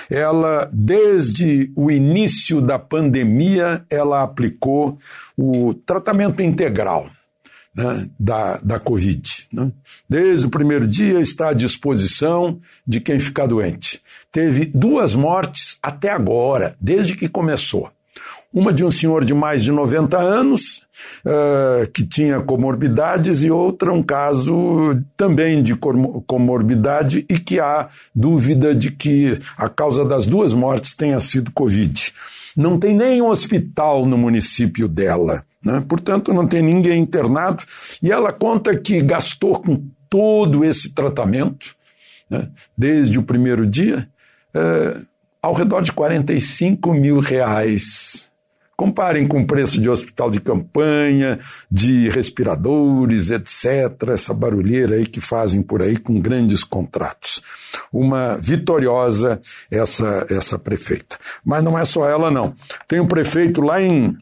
Ela, 0.09 0.69
desde 0.71 1.73
o 1.75 1.91
início 1.91 2.61
da 2.61 2.79
pandemia, 2.79 3.85
ela 3.89 4.23
aplicou 4.23 4.97
o 5.35 5.73
tratamento 5.73 6.41
integral 6.41 7.09
né, 7.75 8.09
da, 8.17 8.57
da 8.59 8.79
Covid. 8.79 9.49
né? 9.51 9.71
Desde 10.09 10.45
o 10.45 10.49
primeiro 10.49 10.87
dia 10.87 11.19
está 11.19 11.49
à 11.49 11.53
disposição 11.53 12.61
de 12.87 13.01
quem 13.01 13.19
ficar 13.19 13.45
doente. 13.47 14.01
Teve 14.35 14.65
duas 14.65 15.15
mortes 15.15 15.77
até 15.81 16.09
agora, 16.09 16.75
desde 16.81 17.15
que 17.15 17.29
começou. 17.29 17.89
Uma 18.53 18.73
de 18.73 18.83
um 18.83 18.91
senhor 18.91 19.23
de 19.23 19.33
mais 19.33 19.63
de 19.63 19.71
90 19.71 20.17
anos, 20.17 20.81
eh, 21.25 21.89
que 21.93 22.05
tinha 22.05 22.41
comorbidades, 22.41 23.43
e 23.43 23.49
outra 23.49 23.93
um 23.93 24.03
caso 24.03 25.01
também 25.15 25.63
de 25.63 25.73
comorbidade 26.27 27.25
e 27.29 27.39
que 27.39 27.61
há 27.61 27.87
dúvida 28.13 28.75
de 28.75 28.91
que 28.91 29.39
a 29.57 29.69
causa 29.69 30.03
das 30.03 30.27
duas 30.27 30.53
mortes 30.53 30.93
tenha 30.93 31.21
sido 31.21 31.49
Covid. 31.53 32.11
Não 32.57 32.77
tem 32.77 32.93
nenhum 32.93 33.29
hospital 33.29 34.05
no 34.05 34.17
município 34.17 34.89
dela, 34.89 35.45
né? 35.63 35.81
portanto, 35.87 36.33
não 36.33 36.45
tem 36.45 36.61
ninguém 36.61 36.99
internado, 36.99 37.63
e 38.03 38.11
ela 38.11 38.33
conta 38.33 38.75
que 38.75 38.99
gastou 39.01 39.61
com 39.61 39.81
todo 40.09 40.65
esse 40.65 40.89
tratamento, 40.93 41.73
né, 42.29 42.49
desde 42.77 43.17
o 43.17 43.23
primeiro 43.23 43.65
dia, 43.65 44.09
ao 45.41 45.53
redor 45.53 45.81
de 45.81 45.91
45 45.91 46.93
mil 46.93 47.19
reais. 47.19 48.31
Comparem 48.75 49.25
com 49.25 49.39
o 49.39 49.47
preço 49.47 49.79
de 49.79 49.89
hospital 49.89 50.29
de 50.29 50.41
campanha, 50.41 51.39
de 51.71 52.09
respiradores, 52.09 53.29
etc., 53.29 54.09
essa 54.09 54.33
barulheira 54.33 54.95
aí 54.95 55.05
que 55.05 55.21
fazem 55.21 55.61
por 55.61 55.81
aí 55.81 55.95
com 55.95 56.19
grandes 56.19 56.63
contratos. 56.63 57.41
Uma 57.93 58.37
vitoriosa 58.37 59.39
essa, 59.71 60.25
essa 60.29 60.59
prefeita. 60.59 61.17
Mas 61.43 61.63
não 61.63 61.79
é 61.79 61.85
só 61.85 62.09
ela, 62.09 62.29
não. 62.29 62.53
Tem 62.85 62.99
um 62.99 63.07
prefeito 63.07 63.61
lá 63.61 63.81
em 63.81 64.17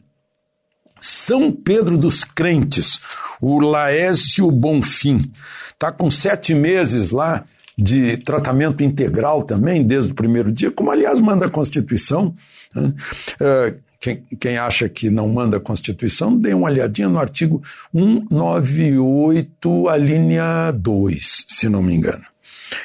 são 1.00 1.52
Pedro 1.52 1.98
dos 1.98 2.24
Crentes, 2.24 3.00
o 3.40 3.58
Laésio 3.60 4.50
Bonfim. 4.50 5.32
Está 5.68 5.90
com 5.90 6.08
sete 6.08 6.54
meses 6.54 7.10
lá 7.10 7.44
de 7.76 8.16
tratamento 8.18 8.82
integral 8.82 9.42
também, 9.42 9.82
desde 9.82 10.12
o 10.12 10.14
primeiro 10.14 10.52
dia, 10.52 10.70
como 10.70 10.90
aliás 10.90 11.20
manda 11.20 11.46
a 11.46 11.50
Constituição. 11.50 12.34
né? 12.74 12.92
Eh, 13.40 13.74
quem, 13.98 14.22
quem 14.38 14.58
acha 14.58 14.88
que 14.88 15.08
não 15.08 15.28
manda 15.28 15.56
a 15.56 15.60
Constituição, 15.60 16.36
dê 16.36 16.52
uma 16.52 16.68
olhadinha 16.68 17.08
no 17.08 17.18
artigo 17.18 17.62
198, 17.92 19.88
a 19.88 19.96
linha 19.96 20.70
2, 20.72 21.46
se 21.48 21.68
não 21.70 21.82
me 21.82 21.94
engano. 21.94 22.24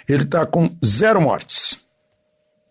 Ele 0.07 0.23
está 0.23 0.45
com 0.45 0.71
zero 0.83 1.21
mortes. 1.21 1.77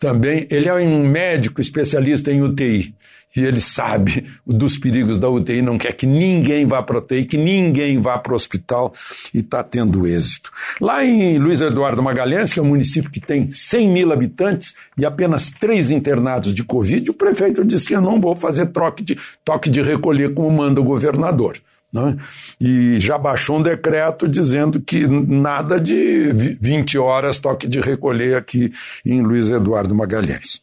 Também, 0.00 0.46
ele 0.50 0.68
é 0.68 0.74
um 0.74 1.06
médico 1.06 1.60
especialista 1.60 2.32
em 2.32 2.40
UTI 2.40 2.94
e 3.36 3.40
ele 3.40 3.60
sabe 3.60 4.26
dos 4.46 4.78
perigos 4.78 5.18
da 5.18 5.28
UTI, 5.28 5.62
não 5.62 5.78
quer 5.78 5.92
que 5.92 6.06
ninguém 6.06 6.66
vá 6.66 6.82
para 6.82 6.96
a 6.96 6.98
UTI, 7.00 7.24
que 7.24 7.36
ninguém 7.36 7.98
vá 7.98 8.18
para 8.18 8.32
o 8.32 8.36
hospital 8.36 8.92
e 9.34 9.40
está 9.40 9.62
tendo 9.62 10.06
êxito. 10.06 10.50
Lá 10.80 11.04
em 11.04 11.38
Luiz 11.38 11.60
Eduardo 11.60 12.02
Magalhães, 12.02 12.52
que 12.52 12.58
é 12.58 12.62
um 12.62 12.66
município 12.66 13.10
que 13.10 13.20
tem 13.20 13.50
100 13.50 13.90
mil 13.90 14.12
habitantes 14.12 14.74
e 14.96 15.04
apenas 15.04 15.50
três 15.50 15.90
internados 15.90 16.54
de 16.54 16.64
Covid, 16.64 17.10
o 17.10 17.14
prefeito 17.14 17.64
disse 17.64 17.88
que 17.88 17.94
eu 17.94 18.00
não 18.00 18.20
vou 18.20 18.34
fazer 18.34 18.66
troque 18.66 19.02
de, 19.02 19.18
toque 19.44 19.68
de 19.68 19.82
recolher 19.82 20.32
como 20.34 20.50
manda 20.50 20.80
o 20.80 20.84
governador. 20.84 21.58
Né? 21.92 22.16
E 22.60 22.98
já 22.98 23.16
baixou 23.16 23.58
um 23.58 23.62
decreto 23.62 24.28
dizendo 24.28 24.80
que 24.80 25.06
nada 25.06 25.80
de 25.80 26.32
20 26.60 26.98
horas 26.98 27.38
toque 27.38 27.66
de 27.66 27.80
recolher 27.80 28.36
aqui 28.36 28.70
em 29.04 29.22
Luiz 29.22 29.48
Eduardo 29.48 29.94
Magalhães. 29.94 30.60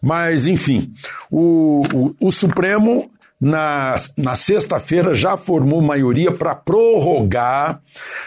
Mas, 0.00 0.46
enfim, 0.46 0.92
o, 1.30 1.84
o, 1.92 2.28
o 2.28 2.32
Supremo 2.32 3.10
na, 3.42 3.96
na 4.16 4.36
sexta-feira 4.36 5.16
já 5.16 5.36
formou 5.36 5.82
maioria 5.82 6.30
para 6.30 6.54
prorrogar 6.54 7.80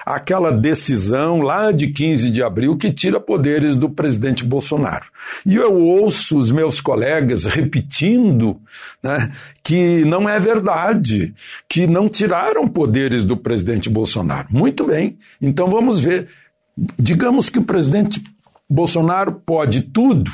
aquela 0.06 0.52
decisão 0.52 1.40
lá 1.40 1.72
de 1.72 1.88
15 1.88 2.30
de 2.30 2.44
abril 2.44 2.76
que 2.76 2.92
tira 2.92 3.18
poderes 3.18 3.78
do 3.78 3.90
presidente 3.90 4.44
Bolsonaro. 4.44 5.06
E 5.46 5.56
eu 5.56 5.74
ouço 5.74 6.38
os 6.38 6.52
meus 6.52 6.82
colegas 6.82 7.46
repetindo 7.46 8.60
né, 9.02 9.32
que 9.64 10.04
não 10.04 10.28
é 10.28 10.38
verdade, 10.38 11.34
que 11.70 11.88
não 11.88 12.10
tiraram 12.10 12.68
poderes 12.68 13.24
do 13.24 13.38
presidente 13.38 13.90
Bolsonaro. 13.90 14.50
Muito 14.52 14.86
bem, 14.86 15.18
então 15.42 15.70
vamos 15.70 16.02
ver. 16.02 16.28
Digamos 17.00 17.50
que 17.50 17.60
o 17.60 17.64
presidente 17.64 18.22
Bolsonaro 18.70 19.42
pode 19.46 19.82
tudo. 19.82 20.30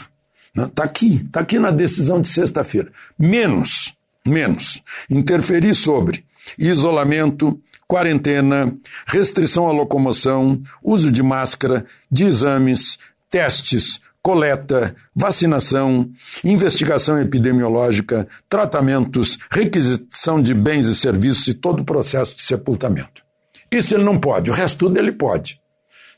Está 0.55 0.83
né, 0.83 0.89
aqui, 0.89 1.15
está 1.25 1.39
aqui 1.39 1.59
na 1.59 1.71
decisão 1.71 2.19
de 2.19 2.27
sexta-feira. 2.27 2.91
Menos 3.17 3.95
menos. 4.25 4.81
Interferir 5.09 5.73
sobre 5.73 6.23
isolamento, 6.57 7.59
quarentena, 7.87 8.73
restrição 9.07 9.67
à 9.67 9.71
locomoção, 9.71 10.61
uso 10.83 11.11
de 11.11 11.21
máscara, 11.21 11.85
de 12.09 12.25
exames, 12.25 12.97
testes, 13.29 13.99
coleta, 14.21 14.95
vacinação, 15.15 16.09
investigação 16.43 17.19
epidemiológica, 17.19 18.27
tratamentos, 18.47 19.37
requisição 19.51 20.41
de 20.41 20.53
bens 20.53 20.85
e 20.87 20.95
serviços 20.95 21.47
e 21.47 21.53
todo 21.53 21.81
o 21.81 21.85
processo 21.85 22.35
de 22.35 22.41
sepultamento. 22.41 23.23
Isso 23.71 23.95
ele 23.95 24.03
não 24.03 24.19
pode, 24.19 24.51
o 24.51 24.53
resto 24.53 24.77
tudo 24.77 24.97
ele 24.97 25.11
pode. 25.11 25.59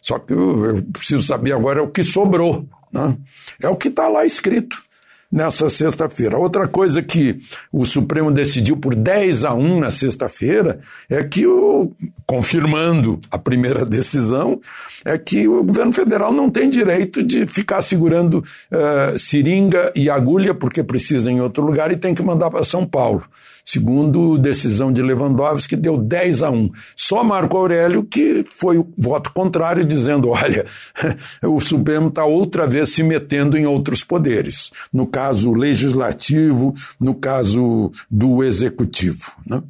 Só 0.01 0.19
que 0.19 0.34
eu, 0.34 0.65
eu 0.65 0.84
preciso 0.84 1.23
saber 1.23 1.53
agora 1.53 1.81
o 1.81 1.88
que 1.88 2.03
sobrou. 2.03 2.67
Né? 2.93 3.17
É 3.61 3.67
o 3.67 3.75
que 3.75 3.87
está 3.87 4.07
lá 4.07 4.25
escrito 4.25 4.83
nessa 5.33 5.67
sexta-feira. 5.67 6.37
Outra 6.37 6.67
coisa 6.67 7.01
que 7.01 7.39
o 7.71 7.85
Supremo 7.85 8.31
decidiu 8.31 8.77
por 8.77 8.93
10 8.93 9.45
a 9.45 9.53
1 9.55 9.79
na 9.79 9.89
sexta-feira 9.89 10.79
é 11.09 11.23
que, 11.23 11.47
o, 11.47 11.91
confirmando 12.27 13.19
a 13.31 13.39
primeira 13.39 13.83
decisão, 13.83 14.61
é 15.03 15.17
que 15.17 15.47
o 15.47 15.63
governo 15.63 15.91
federal 15.91 16.31
não 16.31 16.51
tem 16.51 16.69
direito 16.69 17.23
de 17.23 17.47
ficar 17.47 17.81
segurando 17.81 18.35
uh, 18.35 19.17
seringa 19.17 19.91
e 19.95 20.07
agulha 20.07 20.53
porque 20.53 20.83
precisa 20.83 21.31
em 21.31 21.41
outro 21.41 21.65
lugar 21.65 21.91
e 21.91 21.97
tem 21.97 22.13
que 22.13 22.21
mandar 22.21 22.51
para 22.51 22.63
São 22.63 22.85
Paulo 22.85 23.25
segundo 23.64 24.38
decisão 24.38 24.91
de 24.91 25.01
Lewandowski, 25.01 25.76
deu 25.76 25.97
10 25.97 26.43
a 26.43 26.49
1. 26.49 26.70
Só 26.95 27.24
Marco 27.24 27.57
Aurélio 27.57 28.03
que 28.03 28.43
foi 28.57 28.78
o 28.78 28.88
voto 28.97 29.32
contrário, 29.34 29.86
dizendo: 29.86 30.30
olha, 30.30 30.66
o 31.43 31.59
Supremo 31.59 32.09
está 32.09 32.26
outra 32.26 32.68
vez 32.68 32.89
se 32.89 33.03
metendo 33.03 33.57
em 33.57 33.66
outros 33.66 34.03
poderes, 34.03 34.72
no 34.91 35.07
caso 35.07 35.53
legislativo, 35.53 36.74
no 36.99 37.16
caso 37.16 37.91
do 38.09 38.43
executivo. 38.43 39.32
Né? 39.45 39.61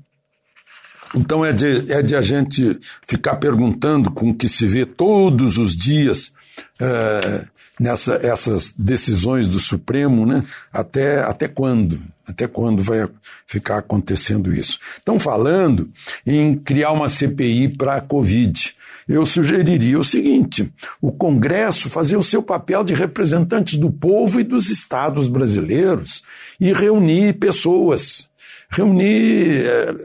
Então 1.16 1.46
é 1.46 1.54
de, 1.54 1.91
é 1.91 2.02
de 2.02 2.16
a 2.16 2.22
gente 2.22 2.78
ficar 3.08 3.36
perguntando 3.36 4.10
com 4.10 4.30
o 4.30 4.36
que 4.36 4.48
se 4.48 4.66
vê 4.66 4.86
todos 4.86 5.58
os 5.58 5.76
dias. 5.76 6.34
É, 6.80 7.48
nessa 7.80 8.19
essas 8.24 8.74
decisões 8.78 9.47
do 9.47 9.59
Supremo, 9.59 10.26
né? 10.26 10.43
Até, 10.71 11.21
até 11.21 11.47
quando? 11.47 12.01
Até 12.26 12.47
quando 12.47 12.82
vai 12.82 13.07
ficar 13.45 13.80
acontecendo 13.80 14.53
isso? 14.53 14.80
Estão 14.97 15.19
falando 15.19 15.91
em 16.26 16.57
criar 16.57 16.91
uma 16.91 17.09
CPI 17.09 17.69
para 17.69 17.97
a 17.97 18.01
Covid. 18.01 18.76
Eu 19.07 19.26
sugeriria 19.26 19.99
o 19.99 20.03
seguinte: 20.03 20.71
o 21.01 21.11
Congresso 21.11 21.89
fazer 21.89 22.15
o 22.15 22.24
seu 22.24 22.41
papel 22.41 22.84
de 22.84 22.93
representantes 22.93 23.78
do 23.78 23.91
povo 23.91 24.39
e 24.39 24.43
dos 24.43 24.69
estados 24.69 25.28
brasileiros 25.28 26.24
e 26.59 26.71
reunir 26.71 27.34
pessoas, 27.34 28.30
reunir 28.69 29.65
é, 29.65 29.95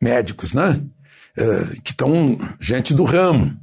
médicos, 0.00 0.52
né? 0.52 0.80
É, 1.36 1.80
que 1.82 1.90
estão 1.90 2.38
gente 2.60 2.94
do 2.94 3.02
ramo, 3.02 3.56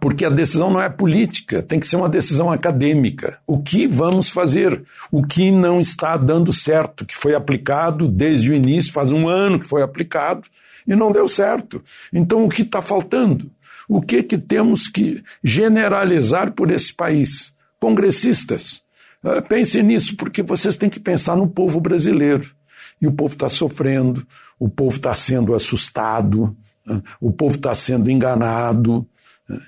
porque 0.00 0.24
a 0.24 0.30
decisão 0.30 0.70
não 0.70 0.80
é 0.80 0.88
política, 0.88 1.62
tem 1.62 1.78
que 1.78 1.86
ser 1.86 1.96
uma 1.96 2.08
decisão 2.08 2.50
acadêmica. 2.50 3.38
O 3.46 3.62
que 3.62 3.86
vamos 3.86 4.28
fazer? 4.28 4.82
O 5.12 5.22
que 5.22 5.50
não 5.50 5.80
está 5.80 6.16
dando 6.16 6.52
certo, 6.52 7.06
que 7.06 7.16
foi 7.16 7.34
aplicado 7.34 8.08
desde 8.08 8.50
o 8.50 8.54
início, 8.54 8.92
faz 8.92 9.10
um 9.10 9.28
ano 9.28 9.58
que 9.58 9.66
foi 9.66 9.82
aplicado 9.82 10.42
e 10.86 10.94
não 10.94 11.12
deu 11.12 11.28
certo. 11.28 11.82
Então, 12.12 12.44
o 12.44 12.48
que 12.48 12.62
está 12.62 12.82
faltando? 12.82 13.50
O 13.88 14.00
que, 14.00 14.22
que 14.22 14.38
temos 14.38 14.88
que 14.88 15.22
generalizar 15.42 16.52
por 16.52 16.70
esse 16.70 16.92
país? 16.92 17.54
Congressistas, 17.78 18.82
é, 19.24 19.40
pensem 19.40 19.82
nisso, 19.82 20.16
porque 20.16 20.42
vocês 20.42 20.76
têm 20.76 20.90
que 20.90 21.00
pensar 21.00 21.36
no 21.36 21.48
povo 21.48 21.80
brasileiro. 21.80 22.50
E 23.00 23.06
o 23.06 23.12
povo 23.12 23.34
está 23.34 23.48
sofrendo, 23.48 24.26
o 24.58 24.68
povo 24.68 24.96
está 24.96 25.12
sendo 25.14 25.54
assustado, 25.54 26.56
o 27.20 27.32
povo 27.32 27.56
está 27.56 27.74
sendo 27.74 28.10
enganado. 28.10 29.06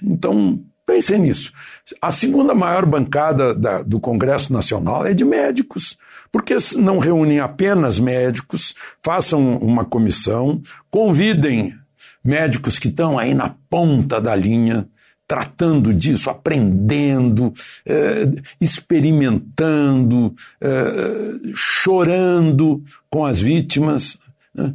Então, 0.03 0.61
pensem 0.87 1.19
nisso. 1.19 1.53
A 2.01 2.11
segunda 2.11 2.55
maior 2.55 2.87
bancada 2.87 3.55
da, 3.55 3.83
do 3.83 4.01
Congresso 4.01 4.53
Nacional 4.53 5.05
é 5.05 5.13
de 5.13 5.25
médicos. 5.25 5.99
Porque 6.31 6.57
não 6.77 6.99
reúnem 6.99 7.41
apenas 7.41 7.99
médicos, 7.99 8.75
façam 9.03 9.57
uma 9.59 9.85
comissão, 9.85 10.61
convidem 10.91 11.75
médicos 12.23 12.79
que 12.79 12.89
estão 12.89 13.19
aí 13.19 13.33
na 13.33 13.55
ponta 13.71 14.21
da 14.21 14.35
linha, 14.35 14.89
tratando 15.27 15.95
disso, 15.95 16.29
aprendendo, 16.29 17.53
eh, 17.85 18.31
experimentando, 18.61 20.35
eh, 20.61 21.53
chorando 21.55 22.83
com 23.09 23.25
as 23.25 23.41
vítimas, 23.41 24.19
né, 24.55 24.75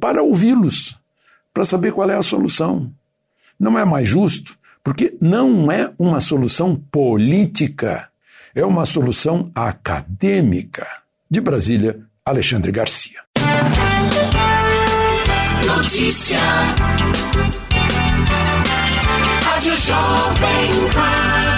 para 0.00 0.22
ouvi-los 0.22 0.98
para 1.56 1.64
saber 1.64 1.90
qual 1.90 2.10
é 2.10 2.14
a 2.14 2.20
solução. 2.20 2.92
Não 3.58 3.78
é 3.78 3.84
mais 3.86 4.06
justo, 4.06 4.58
porque 4.84 5.16
não 5.22 5.72
é 5.72 5.90
uma 5.98 6.20
solução 6.20 6.76
política, 6.76 8.10
é 8.54 8.62
uma 8.62 8.84
solução 8.84 9.50
acadêmica. 9.54 10.86
De 11.30 11.40
Brasília, 11.40 11.98
Alexandre 12.26 12.70
Garcia. 12.70 13.20
Notícia. 15.66 16.38
Rádio 19.46 19.76
Jovem 19.78 20.90
Pan. 20.92 21.55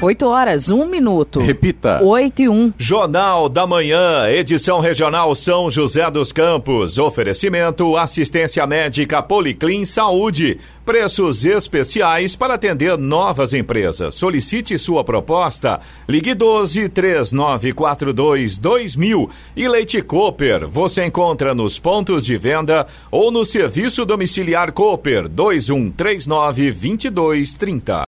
8 0.00 0.26
horas, 0.26 0.70
1 0.70 0.86
minuto. 0.86 1.40
Repita. 1.40 2.02
8 2.02 2.42
e 2.42 2.48
1. 2.50 2.74
Jornal 2.76 3.48
da 3.48 3.66
Manhã, 3.66 4.28
edição 4.28 4.78
regional 4.78 5.34
São 5.34 5.70
José 5.70 6.10
dos 6.10 6.32
Campos. 6.32 6.98
Oferecimento 6.98 7.96
assistência 7.96 8.66
médica 8.66 9.22
Policlin 9.22 9.86
Saúde. 9.86 10.58
Preços 10.84 11.46
especiais 11.46 12.36
para 12.36 12.54
atender 12.54 12.98
novas 12.98 13.54
empresas. 13.54 14.14
Solicite 14.14 14.78
sua 14.78 15.02
proposta. 15.02 15.80
Ligue 16.06 16.34
12 16.34 16.90
3942 16.90 18.58
2000. 18.58 19.30
E 19.56 19.66
Leite 19.66 20.02
Cooper. 20.02 20.68
Você 20.68 21.06
encontra 21.06 21.54
nos 21.54 21.78
pontos 21.78 22.22
de 22.24 22.36
venda 22.36 22.86
ou 23.10 23.30
no 23.30 23.46
serviço 23.46 24.04
domiciliar 24.04 24.72
Cooper 24.72 25.26
2139 25.26 26.70
2230. 26.70 28.04